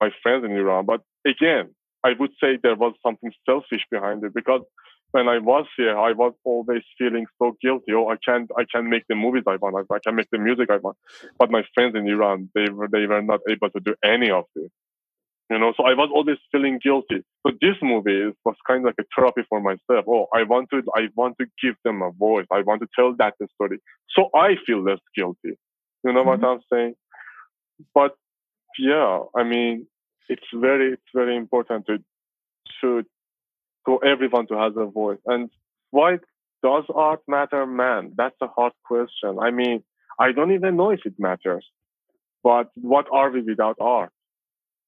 my 0.01 0.09
friends 0.21 0.43
in 0.43 0.51
Iran, 0.51 0.86
but 0.86 1.01
again, 1.26 1.73
I 2.03 2.13
would 2.19 2.32
say 2.41 2.59
there 2.61 2.76
was 2.76 2.93
something 3.05 3.32
selfish 3.45 3.84
behind 3.89 4.23
it 4.23 4.34
because 4.34 4.61
when 5.11 5.30
I 5.30 5.38
was 5.39 5.65
here, 5.78 5.97
I 5.97 6.11
was 6.11 6.34
always 6.43 6.82
feeling 6.97 7.26
so 7.41 7.55
guilty. 7.61 7.93
Oh, 7.93 8.09
I 8.09 8.17
can't, 8.17 8.49
I 8.57 8.65
can't 8.71 8.88
make 8.88 9.03
the 9.07 9.15
movies 9.15 9.43
I 9.47 9.55
want. 9.55 9.88
I 9.89 9.99
can't 10.03 10.15
make 10.15 10.30
the 10.32 10.38
music 10.38 10.69
I 10.69 10.78
want. 10.78 10.97
But 11.39 11.51
my 11.51 11.63
friends 11.73 11.95
in 11.95 12.05
Iran, 12.07 12.49
they 12.53 12.69
were, 12.69 12.89
they 12.91 13.05
were 13.07 13.21
not 13.21 13.39
able 13.49 13.69
to 13.69 13.80
do 13.80 13.95
any 14.03 14.30
of 14.30 14.43
this. 14.55 14.69
You 15.50 15.60
know, 15.60 15.74
so 15.78 15.84
I 15.86 15.93
was 15.93 16.10
always 16.12 16.38
feeling 16.52 16.80
guilty. 16.82 17.24
So 17.46 17.54
this 17.62 17.76
movie 17.82 18.34
was 18.43 18.56
kind 18.68 18.80
of 18.80 18.86
like 18.86 18.96
a 19.00 19.04
therapy 19.16 19.41
for 19.48 19.62
myself. 19.62 20.06
Oh, 20.08 20.26
I 20.34 20.41
want 20.41 20.70
to, 20.72 20.82
I 20.96 21.10
want 21.16 21.38
to 21.39 21.46
give 21.62 21.76
them 21.84 22.02
a 22.02 22.10
voice. 22.12 22.48
I 22.52 22.62
want 22.62 22.82
to 22.82 22.88
tell 22.96 23.14
that 23.20 23.36
story. 23.54 23.80
So 24.16 24.30
I 24.34 24.56
feel 24.66 24.84
less 24.84 24.98
guilty. 25.16 25.58
You 26.04 26.14
know 26.14 26.24
mm-hmm. 26.24 26.41
what 26.41 26.43
I'm 26.43 26.62
saying? 26.72 26.96
But 27.93 28.16
yeah, 28.80 29.20
I 29.36 29.43
mean, 29.43 29.88
it's 30.30 30.48
very 30.54 30.93
it's 30.93 31.12
very 31.14 31.36
important 31.36 31.86
to 31.88 31.98
to 32.82 33.04
for 33.86 34.04
everyone 34.04 34.48
to 34.48 34.56
have 34.56 34.78
a 34.78 34.88
voice. 34.88 35.20
And 35.26 35.50
why 35.91 36.18
does 36.64 36.84
art 36.93 37.22
matter, 37.28 37.66
man? 37.66 38.14
That's 38.18 38.36
a 38.41 38.48
hard 38.48 38.74
question. 38.84 39.38
I 39.39 39.52
mean, 39.52 39.84
I 40.20 40.32
don't 40.32 40.54
even 40.54 40.76
know 40.76 40.89
if 40.89 41.02
it 41.06 41.14
matters. 41.20 41.66
But 42.43 42.70
what 42.76 43.08
are 43.12 43.32
we 43.32 43.41
without 43.41 43.78
art? 43.80 44.12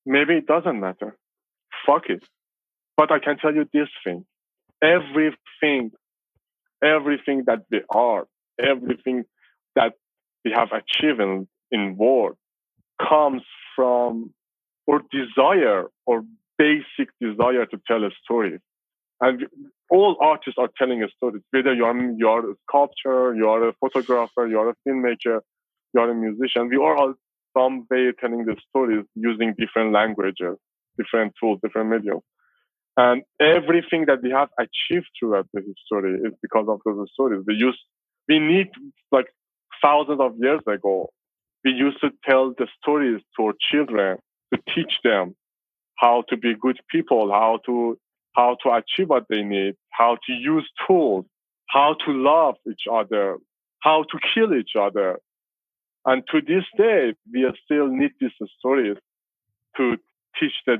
Maybe 0.08 0.36
it 0.36 0.48
doesn't 0.48 0.80
matter. 0.80 1.18
Fuck 1.86 2.04
it. 2.08 2.24
But 2.96 3.12
I 3.12 3.20
can 3.20 3.38
tell 3.38 3.54
you 3.54 3.66
this 3.74 3.90
thing. 4.06 4.26
Everything, 4.82 5.92
everything 6.82 7.44
that 7.48 7.66
we 7.70 7.82
are, 7.90 8.26
everything 8.58 9.26
that 9.76 9.94
we 10.46 10.54
have 10.56 10.70
achieved 10.72 11.20
in, 11.20 11.48
in 11.72 11.98
world 11.98 12.38
comes 12.98 13.44
from 13.76 14.34
or 14.88 15.02
desire 15.12 15.84
or 16.06 16.24
basic 16.58 17.10
desire 17.20 17.66
to 17.66 17.78
tell 17.86 18.06
a 18.06 18.10
story. 18.24 18.60
And 19.20 19.46
all 19.90 20.16
artists 20.22 20.58
are 20.58 20.70
telling 20.78 21.04
a 21.04 21.10
story. 21.10 21.42
Whether 21.52 21.74
you 21.74 21.84
are, 21.84 21.98
you 21.98 22.30
are 22.30 22.50
a 22.50 22.54
sculptor, 22.64 23.36
you 23.36 23.50
are 23.50 23.68
a 23.68 23.74
photographer, 23.74 24.48
you 24.48 24.58
are 24.58 24.70
a 24.70 24.76
filmmaker, 24.88 25.42
you 25.94 26.00
are 26.00 26.10
a 26.10 26.16
musician, 26.16 26.70
we 26.70 26.78
are 26.78 26.96
all 26.96 27.14
some 27.58 27.86
way 27.90 28.12
telling 28.20 28.46
the 28.46 28.56
stories 28.70 29.06
using 29.16 29.56
different 29.58 29.94
languages, 29.94 30.58
different 30.98 31.34
tools, 31.40 31.60
different 31.64 31.90
mediums. 31.90 32.24
And 32.96 33.22
everything 33.40 34.06
that 34.08 34.24
we 34.24 34.32
have 34.32 34.50
achieved 34.60 35.08
throughout 35.20 35.48
the 35.54 35.62
history 35.62 36.16
is 36.26 36.34
because 36.42 36.66
of 36.68 36.80
those 36.86 37.10
stories. 37.14 37.44
We 37.48 37.56
use, 37.56 37.80
we 38.28 38.40
need 38.40 38.68
like 39.12 39.28
thousands 39.82 40.20
of 40.20 40.34
years 40.40 40.62
ago, 40.68 41.10
we 41.64 41.72
used 41.72 42.00
to 42.02 42.10
tell 42.28 42.54
the 42.58 42.68
stories 42.82 43.22
to 43.38 43.46
our 43.46 43.54
children 43.72 44.18
to 44.54 44.60
teach 44.74 45.00
them 45.04 45.36
how 45.98 46.24
to 46.30 46.38
be 46.38 46.56
good 46.60 46.80
people, 46.90 47.32
how 47.32 47.60
to 47.66 47.98
how 48.36 48.56
to 48.64 48.70
achieve 48.72 49.10
what 49.10 49.26
they 49.30 49.42
need, 49.42 49.74
how 49.90 50.16
to 50.28 50.32
use 50.32 50.70
tools, 50.86 51.26
how 51.70 51.96
to 52.06 52.12
love 52.12 52.56
each 52.70 52.84
other, 52.92 53.38
how 53.82 54.04
to 54.04 54.20
kill 54.34 54.54
each 54.54 54.74
other. 54.80 55.18
And 56.08 56.24
to 56.32 56.40
this 56.42 56.64
day, 56.78 57.14
we 57.32 57.46
still 57.66 57.88
need 57.88 58.12
these 58.20 58.32
stories 58.58 58.96
to 59.76 59.98
teach 60.40 60.54
the 60.66 60.78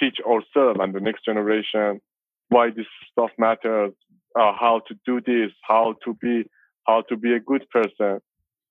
teach 0.00 0.16
ourselves 0.26 0.80
and 0.80 0.94
the 0.94 1.00
next 1.00 1.24
generation 1.24 2.00
why 2.48 2.70
this 2.70 2.86
stuff 3.12 3.30
matters, 3.38 3.92
uh, 4.38 4.52
how 4.58 4.80
to 4.88 4.94
do 5.04 5.20
this, 5.20 5.52
how 5.62 5.94
to 6.04 6.14
be 6.14 6.44
how 6.86 7.02
to 7.10 7.16
be 7.16 7.34
a 7.34 7.40
good 7.40 7.68
person, 7.70 8.20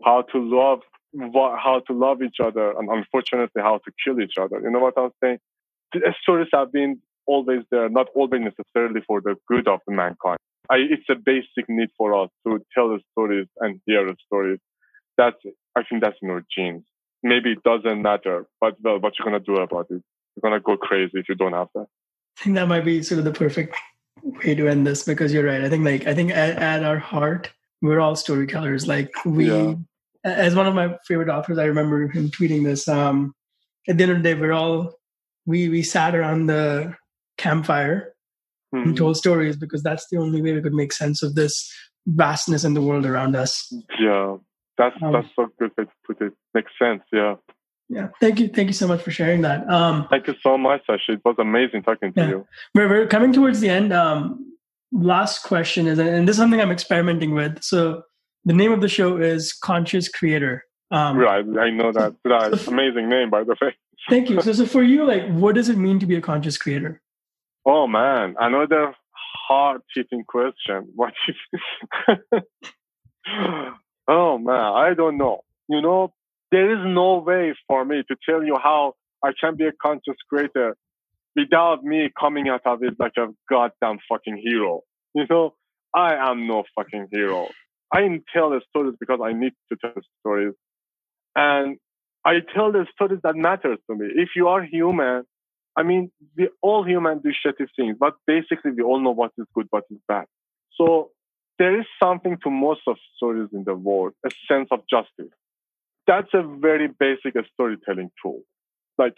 how 0.04 0.24
to 0.34 0.40
love 0.40 0.80
how 1.32 1.82
to 1.88 1.94
love 1.94 2.24
each 2.24 2.40
other, 2.44 2.72
and 2.78 2.90
unfortunately, 2.90 3.62
how 3.62 3.78
to 3.78 3.92
kill 4.04 4.20
each 4.20 4.38
other. 4.40 4.60
You 4.60 4.72
know 4.72 4.80
what 4.80 4.96
I'm 4.98 5.12
saying? 5.24 5.38
The 5.94 6.14
stories 6.22 6.50
have 6.54 6.72
been 6.72 7.02
always 7.28 7.62
there, 7.70 7.88
not 7.88 8.08
always 8.16 8.42
necessarily 8.42 9.02
for 9.06 9.22
the 9.22 9.36
good 9.48 9.68
of 9.68 9.80
mankind. 9.88 10.40
I, 10.72 10.78
it's 10.78 11.10
a 11.10 11.16
basic 11.16 11.68
need 11.68 11.90
for 11.98 12.14
us 12.24 12.30
to 12.46 12.60
tell 12.74 12.90
the 12.90 13.00
stories 13.12 13.48
and 13.60 13.80
hear 13.86 14.06
the 14.06 14.16
stories. 14.26 14.60
That's, 15.20 15.36
I 15.76 15.84
think 15.84 16.02
that's 16.02 16.18
in 16.22 16.30
our 16.30 16.46
genes. 16.56 16.86
Maybe 17.22 17.52
it 17.52 17.64
doesn't 17.64 18.02
matter, 18.02 18.48
but 18.62 18.76
well, 18.82 19.00
what 19.00 19.14
you're 19.20 19.26
gonna 19.26 19.42
do 19.42 19.56
about 19.58 19.88
it? 19.90 20.02
You're 20.36 20.42
gonna 20.42 20.62
go 20.62 20.78
crazy 20.78 21.12
if 21.16 21.28
you 21.28 21.36
don't 21.36 21.52
have 21.52 21.68
that. 21.76 21.88
I 22.40 22.44
think 22.44 22.56
that 22.56 22.70
might 22.70 22.86
be 22.86 23.04
sort 23.04 23.20
of 23.20 23.26
the 23.26 23.34
perfect 23.34 23.76
way 24.24 24.56
to 24.56 24.70
end 24.70 24.88
this 24.88 25.04
because 25.04 25.34
you're 25.34 25.46
right. 25.46 25.64
I 25.64 25.70
think 25.70 25.84
like 25.84 26.08
I 26.08 26.14
think 26.14 26.32
at, 26.32 26.58
at 26.58 26.84
our 26.84 26.98
heart, 26.98 27.52
we're 27.82 28.00
all 28.00 28.16
storytellers. 28.16 28.88
Like 28.88 29.12
we 29.26 29.52
yeah 29.52 29.76
as 30.24 30.56
one 30.56 30.68
of 30.68 30.76
my 30.76 30.96
favorite 31.08 31.30
authors, 31.30 31.58
I 31.58 31.66
remember 31.66 32.08
him 32.08 32.30
tweeting 32.30 32.64
this. 32.64 32.88
Um, 32.88 33.34
at 33.88 33.98
the 33.98 34.04
end 34.04 34.12
of 34.12 34.18
the 34.18 34.24
day, 34.24 34.40
we're 34.40 34.52
all 34.52 34.94
we 35.46 35.70
we 35.70 35.82
sat 35.82 36.16
around 36.16 36.48
the 36.48 36.96
campfire 37.38 38.14
mm-hmm. 38.74 38.90
and 38.90 38.98
told 38.98 39.18
stories 39.18 39.56
because 39.56 39.82
that's 39.82 40.08
the 40.12 40.18
only 40.18 40.42
way 40.42 40.54
we 40.54 40.62
could 40.62 40.74
make 40.74 40.94
sense 40.94 41.24
of 41.24 41.36
this 41.36 41.72
vastness 42.08 42.64
in 42.64 42.74
the 42.74 42.82
world 42.82 43.06
around 43.06 43.36
us. 43.36 43.74
Yeah, 44.00 44.38
that's 44.80 44.96
um, 45.04 45.12
that's 45.12 45.28
so 45.36 45.48
good 45.60 45.72
way 45.78 45.84
to 45.84 45.92
put 46.08 46.22
it. 46.22 46.34
Makes 46.56 46.72
sense. 46.82 47.04
Yeah. 47.12 47.36
Yeah. 47.90 48.08
Thank 48.20 48.40
you. 48.40 48.48
Thank 48.48 48.68
you 48.68 48.74
so 48.74 48.88
much 48.88 49.02
for 49.02 49.12
sharing 49.12 49.42
that. 49.42 49.70
Um, 49.70 50.08
Thank 50.10 50.28
you 50.28 50.36
so 50.42 50.58
much, 50.58 50.82
Sachit. 50.88 51.16
It 51.16 51.22
was 51.26 51.36
amazing 51.38 51.84
talking 51.84 52.14
to 52.14 52.28
you. 52.28 52.48
We're, 52.74 52.88
we're 52.88 53.08
coming 53.08 53.34
towards 53.34 53.60
the 53.60 53.70
end. 53.70 53.92
Um, 53.92 54.56
last 54.92 55.44
question 55.44 55.88
is, 55.88 56.00
and 56.00 56.28
this 56.28 56.36
is 56.36 56.38
something 56.38 56.62
I'm 56.62 56.72
experimenting 56.72 57.34
with. 57.34 57.64
So 57.64 58.04
the 58.46 58.54
name 58.54 58.72
of 58.72 58.82
the 58.82 58.88
show 58.88 59.18
is 59.18 59.54
Conscious 59.54 60.08
Creator. 60.08 60.64
Um, 60.92 61.18
right, 61.18 61.46
I 61.60 61.70
know 61.72 61.92
that. 61.92 62.16
That's 62.24 62.68
amazing 62.68 63.10
name, 63.10 63.30
by 63.30 63.44
the 63.44 63.56
way. 63.62 63.76
thank 64.10 64.30
you. 64.30 64.42
So, 64.42 64.54
so 64.54 64.66
for 64.66 64.82
you, 64.82 65.06
like, 65.06 65.28
what 65.30 65.56
does 65.56 65.70
it 65.70 65.78
mean 65.78 66.00
to 66.00 66.06
be 66.06 66.16
a 66.16 66.22
conscious 66.22 66.58
creator? 66.58 67.02
Oh 67.66 67.86
man, 67.86 68.36
another 68.40 68.96
hard 69.48 69.82
hitting 69.94 70.24
question. 70.24 70.88
What 70.96 71.14
is? 71.28 72.42
oh 74.10 74.38
man, 74.38 74.56
I 74.56 74.94
don't 74.94 75.18
know. 75.18 75.42
You 75.70 75.82
know, 75.82 76.14
there 76.52 76.72
is 76.72 76.80
no 76.86 77.20
way 77.20 77.54
for 77.68 77.86
me 77.86 78.04
to 78.10 78.16
tell 78.28 78.44
you 78.44 78.58
how 78.62 78.96
I 79.24 79.32
can 79.40 79.56
be 79.56 79.66
a 79.66 79.72
conscious 79.72 80.18
creator 80.28 80.76
without 81.36 81.84
me 81.84 82.10
coming 82.20 82.50
out 82.50 82.62
of 82.66 82.84
it 82.84 82.96
like 83.00 83.14
a 83.18 83.28
goddamn 83.50 84.00
fucking 84.10 84.42
hero. 84.44 84.82
You 85.14 85.26
know, 85.30 85.54
I 85.96 86.16
am 86.30 86.48
no 86.48 86.64
fucking 86.76 87.08
hero. 87.12 87.48
I 87.94 88.02
tell 88.34 88.50
the 88.50 88.62
stories 88.70 88.96
because 89.00 89.20
I 89.24 89.34
need 89.34 89.54
to 89.72 89.78
tell 89.80 89.94
stories. 90.20 90.54
And 91.36 91.78
I 92.26 92.40
tell 92.54 92.72
the 92.72 92.86
stories 92.94 93.20
that 93.24 93.36
matters 93.36 93.78
to 93.90 93.96
me. 93.96 94.08
If 94.16 94.30
you 94.36 94.48
are 94.48 94.64
human, 94.64 95.24
I 95.76 95.84
mean, 95.84 96.12
we 96.38 96.50
all 96.62 96.84
human 96.84 97.20
do 97.20 97.30
shitty 97.30 97.68
things, 97.76 97.96
but 98.00 98.14
basically 98.28 98.72
we 98.72 98.84
all 98.84 99.00
know 99.00 99.12
what 99.12 99.32
is 99.38 99.46
good, 99.54 99.68
what 99.70 99.86
is 99.90 99.98
bad. 100.08 100.26
So 100.76 101.12
there 101.60 101.78
is 101.80 101.86
something 102.02 102.38
to 102.44 102.50
most 102.50 102.82
of 102.88 102.98
stories 103.18 103.50
in 103.54 103.66
the 103.66 103.76
world, 103.76 104.14
a 104.26 104.32
sense 104.48 104.70
of 104.72 104.80
justice. 104.90 105.32
That's 106.08 106.30
a 106.34 106.42
very 106.42 106.88
basic 106.88 107.36
storytelling 107.54 108.12
tool. 108.24 108.42
Like 108.98 109.18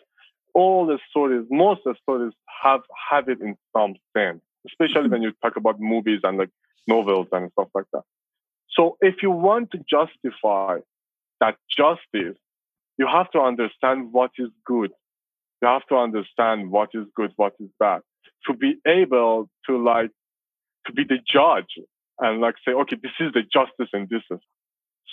all 0.53 0.85
the 0.85 0.99
stories, 1.09 1.45
most 1.49 1.81
of 1.85 1.95
the 1.95 1.99
stories 2.01 2.33
have 2.63 2.81
have 3.09 3.29
it 3.29 3.39
in 3.39 3.55
some 3.75 3.95
sense, 4.17 4.41
especially 4.67 5.07
when 5.07 5.21
you 5.21 5.31
talk 5.41 5.55
about 5.55 5.79
movies 5.79 6.21
and 6.23 6.37
like 6.37 6.49
novels 6.87 7.27
and 7.31 7.51
stuff 7.53 7.69
like 7.73 7.85
that. 7.93 8.03
So 8.71 8.97
if 9.01 9.21
you 9.21 9.31
want 9.31 9.71
to 9.71 9.77
justify 9.89 10.79
that 11.39 11.57
justice, 11.69 12.37
you 12.97 13.07
have 13.07 13.29
to 13.31 13.39
understand 13.39 14.11
what 14.11 14.31
is 14.37 14.49
good. 14.65 14.91
You 15.61 15.67
have 15.67 15.85
to 15.87 15.95
understand 15.95 16.71
what 16.71 16.89
is 16.93 17.05
good, 17.15 17.31
what 17.35 17.53
is 17.59 17.69
bad. 17.79 18.01
To 18.47 18.53
be 18.53 18.75
able 18.87 19.49
to 19.67 19.77
like, 19.83 20.11
to 20.87 20.93
be 20.93 21.03
the 21.03 21.19
judge 21.25 21.77
and 22.21 22.39
like 22.39 22.55
say, 22.65 22.73
okay, 22.73 22.97
this 23.01 23.11
is 23.19 23.33
the 23.33 23.41
justice 23.41 23.89
and 23.93 24.07
this 24.09 24.21
is. 24.31 24.39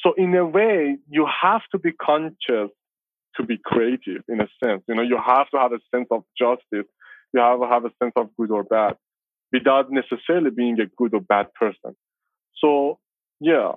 So 0.03 0.13
in 0.17 0.35
a 0.37 0.47
way, 0.47 0.99
you 1.09 1.27
have 1.43 1.63
to 1.73 1.79
be 1.79 1.93
conscious 1.93 2.71
to 3.37 3.43
be 3.45 3.59
creative 3.65 4.23
in 4.29 4.41
a 4.41 4.49
sense. 4.63 4.83
You 4.87 4.95
know, 4.95 5.03
you 5.03 5.19
have 5.25 5.49
to 5.51 5.59
have 5.59 5.73
a 5.73 5.81
sense 5.95 6.07
of 6.11 6.23
justice. 6.39 6.89
You 7.33 7.41
have 7.41 7.61
to 7.61 7.67
have 7.67 7.85
a 7.85 7.91
sense 8.03 8.13
of 8.17 8.31
good 8.39 8.51
or 8.51 8.63
bad 8.63 8.97
without 9.53 9.91
necessarily 9.91 10.51
being 10.51 10.79
a 10.81 10.87
good 10.97 11.15
or 11.15 11.21
bad 11.21 11.53
person. 11.55 11.97
So 12.63 12.99
yeah. 13.41 13.73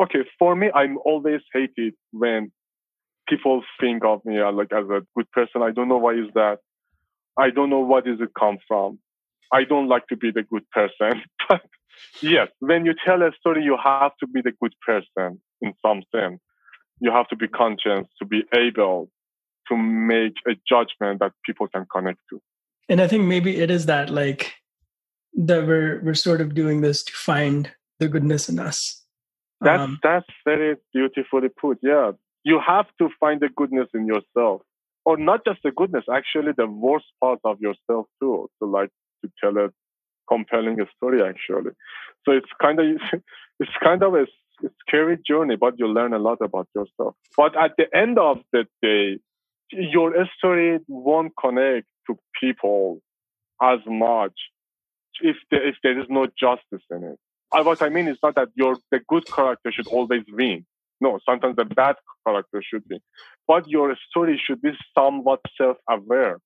Okay. 0.00 0.20
For 0.38 0.54
me, 0.54 0.70
I'm 0.74 0.98
always 1.04 1.40
hated 1.52 1.94
when 2.12 2.52
people 3.28 3.62
think 3.80 4.04
of 4.04 4.24
me 4.24 4.40
uh, 4.40 4.52
like 4.52 4.72
as 4.72 4.84
a 4.88 5.00
good 5.16 5.30
person. 5.32 5.62
I 5.62 5.70
don't 5.70 5.88
know 5.88 5.98
why 5.98 6.12
is 6.12 6.32
that. 6.34 6.58
I 7.38 7.50
don't 7.50 7.70
know 7.70 7.80
what 7.80 8.04
does 8.04 8.20
it 8.20 8.30
come 8.38 8.58
from. 8.66 8.98
I 9.52 9.64
don't 9.64 9.88
like 9.88 10.06
to 10.08 10.16
be 10.16 10.30
the 10.30 10.42
good 10.42 10.68
person. 10.70 11.22
but 11.48 11.62
yes, 12.20 12.48
when 12.60 12.84
you 12.84 12.94
tell 13.04 13.22
a 13.22 13.30
story, 13.38 13.62
you 13.62 13.76
have 13.82 14.12
to 14.20 14.26
be 14.26 14.40
the 14.42 14.52
good 14.60 14.74
person 14.84 15.40
in 15.60 15.74
some 15.84 16.02
sense. 16.14 16.40
You 17.00 17.12
have 17.12 17.28
to 17.28 17.36
be 17.36 17.48
conscious 17.48 18.06
to 18.18 18.26
be 18.26 18.44
able 18.54 19.10
to 19.68 19.76
make 19.76 20.34
a 20.46 20.52
judgment 20.68 21.20
that 21.20 21.32
people 21.44 21.68
can 21.68 21.86
connect 21.92 22.18
to. 22.30 22.40
And 22.88 23.00
I 23.00 23.08
think 23.08 23.24
maybe 23.24 23.56
it 23.56 23.70
is 23.70 23.86
that 23.86 24.10
like 24.10 24.54
that 25.34 25.66
we're 25.66 26.00
we're 26.02 26.14
sort 26.14 26.40
of 26.40 26.54
doing 26.54 26.80
this 26.80 27.02
to 27.04 27.12
find 27.12 27.72
the 27.98 28.08
goodness 28.08 28.48
in 28.48 28.58
us 28.58 29.06
that's 29.60 29.80
um, 29.80 29.98
that's 30.02 30.26
very 30.44 30.76
beautifully 30.92 31.48
put. 31.48 31.78
Yeah, 31.82 32.12
you 32.44 32.60
have 32.64 32.86
to 32.98 33.08
find 33.18 33.40
the 33.40 33.48
goodness 33.54 33.88
in 33.94 34.06
yourself, 34.06 34.62
or 35.04 35.16
not 35.16 35.44
just 35.46 35.60
the 35.64 35.70
goodness, 35.70 36.04
actually 36.12 36.52
the 36.56 36.66
worst 36.66 37.06
part 37.22 37.40
of 37.44 37.60
yourself 37.60 38.06
too. 38.20 38.48
To 38.60 38.68
like 38.68 38.90
to 39.24 39.30
tell 39.42 39.56
a 39.58 39.68
compelling 40.28 40.78
story, 40.96 41.22
actually. 41.22 41.72
So 42.24 42.32
it's 42.32 42.50
kind 42.60 42.80
of 42.80 42.86
it's 43.60 43.70
kind 43.82 44.02
of 44.02 44.14
a, 44.14 44.26
scary 44.88 45.18
journey, 45.28 45.54
but 45.54 45.74
you 45.78 45.86
learn 45.86 46.14
a 46.14 46.18
lot 46.18 46.38
about 46.40 46.66
yourself. 46.74 47.14
But 47.36 47.54
at 47.58 47.72
the 47.76 47.94
end 47.94 48.18
of 48.18 48.38
the 48.54 48.64
day, 48.80 49.18
your 49.70 50.14
story 50.38 50.78
won't 50.88 51.34
connect 51.38 51.86
to 52.06 52.16
people 52.40 53.00
as 53.62 53.80
much 53.86 54.32
if 55.20 55.36
there, 55.50 55.68
if 55.68 55.74
there 55.82 56.00
is 56.00 56.06
no 56.08 56.26
justice 56.40 56.84
in 56.90 57.04
it 57.04 57.18
uh, 57.52 57.62
what 57.62 57.82
I 57.82 57.88
mean 57.88 58.08
is 58.08 58.18
not 58.22 58.34
that 58.34 58.48
your 58.54 58.76
the 58.90 59.00
good 59.08 59.26
character 59.26 59.70
should 59.72 59.86
always 59.88 60.22
win. 60.28 60.64
No, 61.00 61.18
sometimes 61.28 61.56
the 61.56 61.64
bad 61.64 61.96
character 62.26 62.62
should 62.62 62.82
win. 62.88 63.00
But 63.46 63.68
your 63.68 63.94
story 64.08 64.40
should 64.44 64.62
be 64.62 64.72
somewhat 64.96 65.40
self-aware. 65.60 66.38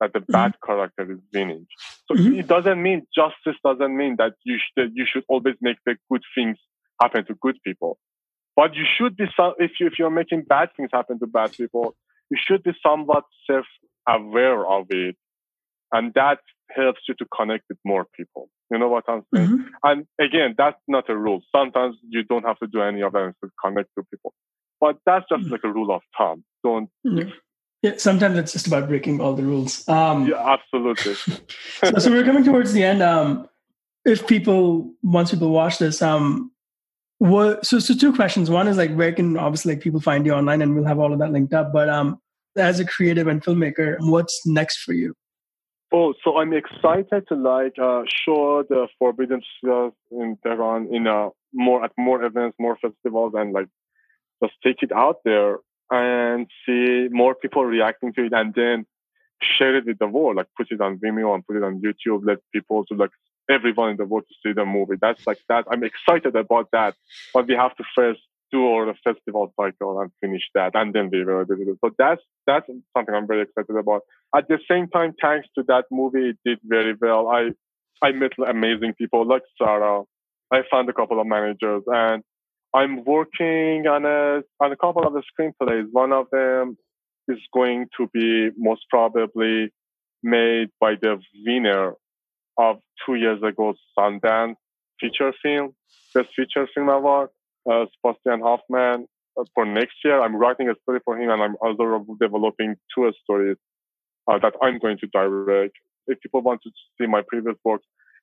That 0.00 0.12
the 0.12 0.20
mm-hmm. 0.20 0.32
bad 0.32 0.54
character 0.64 1.12
is 1.12 1.18
winning. 1.32 1.66
So 2.08 2.16
mm-hmm. 2.16 2.40
it 2.40 2.46
doesn't 2.46 2.82
mean 2.82 3.06
justice 3.14 3.58
doesn't 3.64 3.96
mean 3.96 4.16
that 4.18 4.34
you 4.44 4.58
should 4.58 4.92
you 4.94 5.06
should 5.10 5.24
always 5.28 5.54
make 5.60 5.76
the 5.86 5.96
good 6.10 6.22
things 6.34 6.56
happen 7.00 7.24
to 7.26 7.34
good 7.34 7.58
people. 7.64 7.98
But 8.56 8.74
you 8.74 8.84
should 8.96 9.16
be 9.16 9.26
some- 9.36 9.54
if 9.58 9.72
you 9.78 9.86
if 9.86 9.98
you're 9.98 10.10
making 10.10 10.42
bad 10.42 10.70
things 10.76 10.90
happen 10.92 11.18
to 11.20 11.26
bad 11.26 11.52
people, 11.52 11.94
you 12.30 12.38
should 12.40 12.62
be 12.62 12.72
somewhat 12.82 13.24
self 13.48 13.66
aware 14.08 14.66
of 14.66 14.86
it, 14.90 15.16
and 15.92 16.12
that 16.14 16.40
helps 16.70 17.00
you 17.08 17.14
to 17.14 17.26
connect 17.36 17.64
with 17.68 17.78
more 17.84 18.06
people. 18.16 18.48
You 18.70 18.78
know 18.78 18.88
what 18.88 19.04
I'm 19.08 19.22
saying? 19.34 19.48
Mm-hmm. 19.48 19.68
And 19.82 20.06
again, 20.20 20.54
that's 20.56 20.80
not 20.86 21.10
a 21.10 21.16
rule. 21.16 21.42
Sometimes 21.54 21.96
you 22.08 22.22
don't 22.22 22.44
have 22.44 22.58
to 22.60 22.68
do 22.68 22.80
any 22.80 23.02
of 23.02 23.12
that 23.12 23.34
to 23.42 23.50
connect 23.62 23.88
to 23.98 24.04
people. 24.10 24.32
But 24.80 24.98
that's 25.04 25.26
just 25.28 25.42
mm-hmm. 25.42 25.52
like 25.52 25.64
a 25.64 25.72
rule 25.72 25.92
of 25.92 26.02
thumb. 26.16 26.44
Don't. 26.62 26.88
Yeah, 27.82 27.92
sometimes 27.96 28.36
it's 28.36 28.52
just 28.52 28.66
about 28.66 28.88
breaking 28.88 29.20
all 29.20 29.34
the 29.34 29.42
rules. 29.42 29.88
Um, 29.88 30.26
yeah, 30.26 30.58
absolutely. 30.58 31.14
so, 31.14 31.98
so, 31.98 32.10
we're 32.10 32.24
coming 32.24 32.44
towards 32.44 32.72
the 32.72 32.84
end. 32.84 33.02
Um, 33.02 33.48
if 34.04 34.26
people, 34.26 34.92
once 35.02 35.30
people 35.30 35.50
watch 35.50 35.78
this, 35.78 36.02
um, 36.02 36.52
what? 37.18 37.64
So, 37.64 37.78
so 37.78 37.94
two 37.94 38.12
questions. 38.12 38.50
One 38.50 38.68
is 38.68 38.76
like, 38.76 38.94
where 38.94 39.12
can 39.12 39.38
obviously 39.38 39.74
like 39.74 39.82
people 39.82 40.00
find 40.00 40.26
you 40.26 40.32
online, 40.32 40.60
and 40.60 40.74
we'll 40.74 40.84
have 40.84 40.98
all 40.98 41.12
of 41.12 41.18
that 41.20 41.32
linked 41.32 41.54
up. 41.54 41.72
But 41.72 41.88
um, 41.88 42.20
as 42.56 42.80
a 42.80 42.84
creative 42.84 43.26
and 43.26 43.42
filmmaker, 43.42 43.96
what's 44.00 44.42
next 44.46 44.78
for 44.82 44.92
you? 44.92 45.14
Oh, 45.92 46.14
so 46.22 46.38
I'm 46.38 46.52
excited 46.52 47.24
to 47.28 47.34
like 47.34 47.78
uh, 47.82 48.02
show 48.24 48.62
the 48.68 48.88
Forbidden 48.98 49.42
stuff 49.58 49.94
in 50.10 50.36
Tehran 50.44 50.94
in 50.94 51.06
uh, 51.06 51.30
more 51.52 51.82
at 51.82 51.92
more 51.98 52.22
events, 52.22 52.56
more 52.60 52.76
festivals, 52.76 53.32
and 53.34 53.52
like 53.52 53.68
just 54.42 54.54
take 54.62 54.82
it 54.82 54.92
out 54.92 55.16
there 55.24 55.58
and 55.90 56.46
see 56.64 57.08
more 57.10 57.34
people 57.34 57.64
reacting 57.64 58.12
to 58.14 58.26
it, 58.26 58.32
and 58.32 58.54
then 58.54 58.86
share 59.42 59.76
it 59.76 59.86
with 59.86 59.98
the 59.98 60.06
world. 60.06 60.36
Like 60.36 60.48
put 60.56 60.70
it 60.70 60.80
on 60.80 60.98
Vimeo 60.98 61.34
and 61.34 61.46
put 61.46 61.56
it 61.56 61.62
on 61.62 61.80
YouTube. 61.80 62.22
Let 62.24 62.38
people 62.52 62.84
to 62.86 62.94
like 62.94 63.10
everyone 63.50 63.90
in 63.90 63.96
the 63.96 64.04
world 64.04 64.24
to 64.28 64.34
see 64.42 64.52
the 64.52 64.64
movie. 64.64 64.96
That's 65.00 65.26
like 65.26 65.40
that. 65.48 65.64
I'm 65.70 65.84
excited 65.84 66.36
about 66.36 66.68
that, 66.72 66.94
but 67.34 67.46
we 67.46 67.54
have 67.54 67.76
to 67.76 67.84
first 67.94 68.20
do 68.52 68.62
all 68.62 68.84
the 68.84 68.94
festival 69.04 69.52
cycle 69.58 70.00
and 70.00 70.10
finish 70.20 70.42
that, 70.54 70.72
and 70.74 70.92
then 70.92 71.08
we 71.10 71.24
will 71.24 71.44
do 71.44 71.54
it. 71.54 71.78
So 71.84 71.90
that's 71.98 72.22
that's 72.46 72.66
something 72.96 73.14
I'm 73.14 73.26
very 73.26 73.42
excited 73.42 73.76
about. 73.76 74.02
At 74.34 74.48
the 74.48 74.58
same 74.68 74.88
time, 74.88 75.14
thanks 75.20 75.48
to 75.56 75.64
that 75.68 75.84
movie, 75.90 76.30
it 76.30 76.38
did 76.44 76.58
very 76.64 76.94
well. 77.00 77.28
I 77.28 77.50
I 78.02 78.12
met 78.12 78.32
amazing 78.46 78.94
people 78.94 79.26
like 79.26 79.42
Sarah. 79.58 80.02
I 80.52 80.62
found 80.70 80.88
a 80.88 80.92
couple 80.92 81.20
of 81.20 81.26
managers, 81.26 81.82
and 81.86 82.22
I'm 82.72 83.04
working 83.04 83.86
on 83.86 84.04
a 84.04 84.42
on 84.62 84.72
a 84.72 84.76
couple 84.76 85.06
of 85.06 85.12
the 85.12 85.22
screenplays. 85.30 85.86
One 85.90 86.12
of 86.12 86.26
them 86.30 86.76
is 87.28 87.38
going 87.52 87.86
to 87.98 88.08
be 88.12 88.50
most 88.56 88.82
probably 88.88 89.70
made 90.22 90.68
by 90.80 90.94
the 91.00 91.18
winner 91.44 91.94
of 92.58 92.76
two 93.04 93.14
years 93.14 93.42
ago 93.42 93.74
Sundance 93.98 94.54
feature 95.00 95.32
film, 95.42 95.74
best 96.14 96.28
feature 96.36 96.68
film 96.74 96.88
award 96.88 97.30
uh, 97.68 97.86
Sebastian 97.96 98.40
Hofmann 98.40 99.06
uh, 99.38 99.44
for 99.54 99.64
next 99.64 99.96
year. 100.04 100.22
I'm 100.22 100.36
writing 100.36 100.68
a 100.68 100.74
story 100.82 101.00
for 101.04 101.18
him, 101.18 101.30
and 101.30 101.42
I'm 101.42 101.56
also 101.60 102.06
developing 102.20 102.76
two 102.94 103.12
stories 103.22 103.56
uh, 104.30 104.38
that 104.38 104.54
I'm 104.62 104.78
going 104.78 104.98
to 104.98 105.06
direct. 105.06 105.74
If 106.06 106.20
people 106.20 106.42
want 106.42 106.60
to 106.62 106.70
see 106.98 107.06
my 107.06 107.22
previous 107.26 107.56
work, 107.64 107.82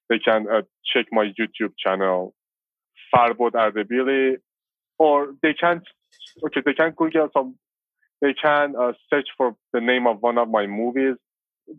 they 0.09 0.19
can 0.19 0.47
uh, 0.51 0.61
check 0.93 1.05
my 1.11 1.31
YouTube 1.39 1.73
channel, 1.77 2.33
Farbod 3.13 3.51
Ardebili, 3.51 4.37
or 4.97 5.33
they 5.41 5.53
can 5.53 5.81
okay 6.45 6.61
they 6.65 6.73
can 6.73 6.91
Google 6.91 7.29
some. 7.33 7.55
They 8.21 8.33
can 8.33 8.75
uh, 8.75 8.93
search 9.11 9.27
for 9.37 9.55
the 9.73 9.81
name 9.81 10.07
of 10.07 10.21
one 10.21 10.39
of 10.39 10.49
my 10.49 10.65
movies 10.65 11.15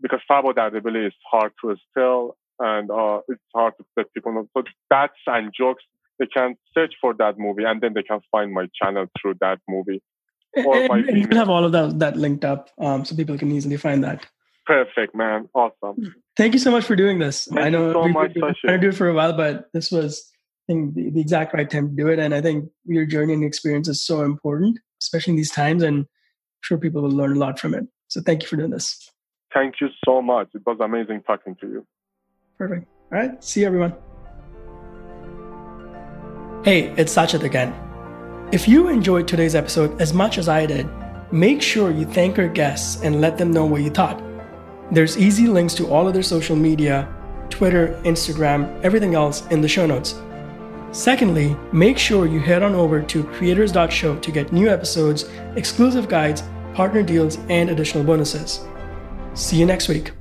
because 0.01 0.21
Farbod 0.29 0.55
Ardebili 0.55 1.07
is 1.07 1.13
hard 1.29 1.51
to 1.61 1.75
spell 1.89 2.37
and 2.59 2.89
uh, 2.91 3.19
it's 3.27 3.41
hard 3.53 3.73
to 3.77 3.85
let 3.97 4.13
people 4.13 4.33
know. 4.33 4.47
So 4.55 4.63
that's 4.89 5.13
and 5.27 5.51
jokes 5.57 5.83
they 6.19 6.27
can 6.27 6.55
search 6.73 6.93
for 7.01 7.13
that 7.15 7.39
movie 7.39 7.63
and 7.63 7.81
then 7.81 7.93
they 7.93 8.03
can 8.03 8.19
find 8.31 8.53
my 8.53 8.67
channel 8.81 9.07
through 9.19 9.35
that 9.39 9.59
movie. 9.67 10.01
Or 10.65 10.75
and, 10.75 11.09
and 11.09 11.17
you 11.17 11.37
have 11.37 11.49
all 11.49 11.63
of 11.63 11.71
that, 11.71 11.99
that 11.99 12.17
linked 12.17 12.43
up 12.43 12.69
um, 12.79 13.05
so 13.05 13.15
people 13.15 13.37
can 13.37 13.51
easily 13.51 13.77
find 13.77 14.03
that. 14.03 14.25
Perfect, 14.65 15.15
man. 15.15 15.47
Awesome. 15.53 16.13
Thank 16.35 16.53
you 16.53 16.59
so 16.59 16.71
much 16.71 16.85
for 16.85 16.95
doing 16.95 17.19
this. 17.19 17.45
Thank 17.45 17.59
I 17.59 17.69
know 17.69 17.93
so 17.93 18.03
we, 18.03 18.11
much, 18.11 18.33
been 18.33 18.41
trying 18.41 18.55
to 18.73 18.77
do 18.79 18.89
it 18.89 18.95
for 18.95 19.07
a 19.09 19.13
while, 19.13 19.33
but 19.33 19.69
this 19.73 19.91
was 19.91 20.29
think, 20.69 20.93
the, 20.93 21.09
the 21.09 21.19
exact 21.19 21.53
right 21.53 21.69
time 21.69 21.89
to 21.89 21.95
do 21.95 22.07
it. 22.09 22.19
And 22.19 22.33
I 22.33 22.41
think 22.41 22.69
your 22.85 23.05
journey 23.05 23.33
and 23.33 23.43
experience 23.43 23.87
is 23.87 24.01
so 24.01 24.21
important, 24.21 24.79
especially 25.01 25.31
in 25.31 25.37
these 25.37 25.51
times. 25.51 25.81
And 25.81 25.99
I'm 25.99 26.07
sure 26.61 26.77
people 26.77 27.01
will 27.01 27.09
learn 27.09 27.35
a 27.35 27.39
lot 27.39 27.59
from 27.59 27.73
it. 27.73 27.85
So 28.07 28.21
thank 28.21 28.43
you 28.43 28.47
for 28.47 28.55
doing 28.55 28.69
this. 28.69 29.11
Thank 29.51 29.81
you 29.81 29.89
so 30.05 30.21
much. 30.21 30.49
It 30.53 30.61
was 30.65 30.77
amazing 30.79 31.23
talking 31.23 31.55
to 31.61 31.67
you. 31.67 31.87
Perfect. 32.57 32.87
All 33.11 33.17
right. 33.17 33.43
See 33.43 33.61
you, 33.61 33.67
everyone. 33.67 33.93
Hey, 36.63 36.93
it's 36.97 37.15
Sachit 37.15 37.43
again. 37.43 37.73
If 38.51 38.67
you 38.67 38.89
enjoyed 38.89 39.27
today's 39.27 39.55
episode 39.55 39.99
as 39.99 40.13
much 40.13 40.37
as 40.37 40.47
I 40.47 40.65
did, 40.65 40.87
make 41.31 41.61
sure 41.61 41.89
you 41.89 42.05
thank 42.05 42.37
our 42.37 42.47
guests 42.47 43.01
and 43.01 43.21
let 43.21 43.37
them 43.37 43.51
know 43.51 43.65
what 43.65 43.81
you 43.81 43.89
thought. 43.89 44.21
There's 44.91 45.17
easy 45.17 45.47
links 45.47 45.73
to 45.75 45.87
all 45.87 46.07
of 46.07 46.13
their 46.13 46.23
social 46.23 46.55
media 46.55 47.07
Twitter, 47.49 47.99
Instagram, 48.03 48.79
everything 48.83 49.15
else 49.15 49.45
in 49.47 49.61
the 49.61 49.67
show 49.67 49.85
notes. 49.87 50.13
Secondly, 50.91 51.55
make 51.71 51.97
sure 51.97 52.25
you 52.25 52.39
head 52.39 52.63
on 52.63 52.73
over 52.73 53.01
to 53.01 53.23
creators.show 53.23 54.19
to 54.19 54.31
get 54.31 54.51
new 54.51 54.69
episodes, 54.69 55.29
exclusive 55.55 56.07
guides, 56.09 56.43
partner 56.73 57.03
deals, 57.03 57.37
and 57.49 57.69
additional 57.69 58.03
bonuses. 58.03 58.65
See 59.33 59.57
you 59.57 59.65
next 59.65 59.87
week. 59.87 60.11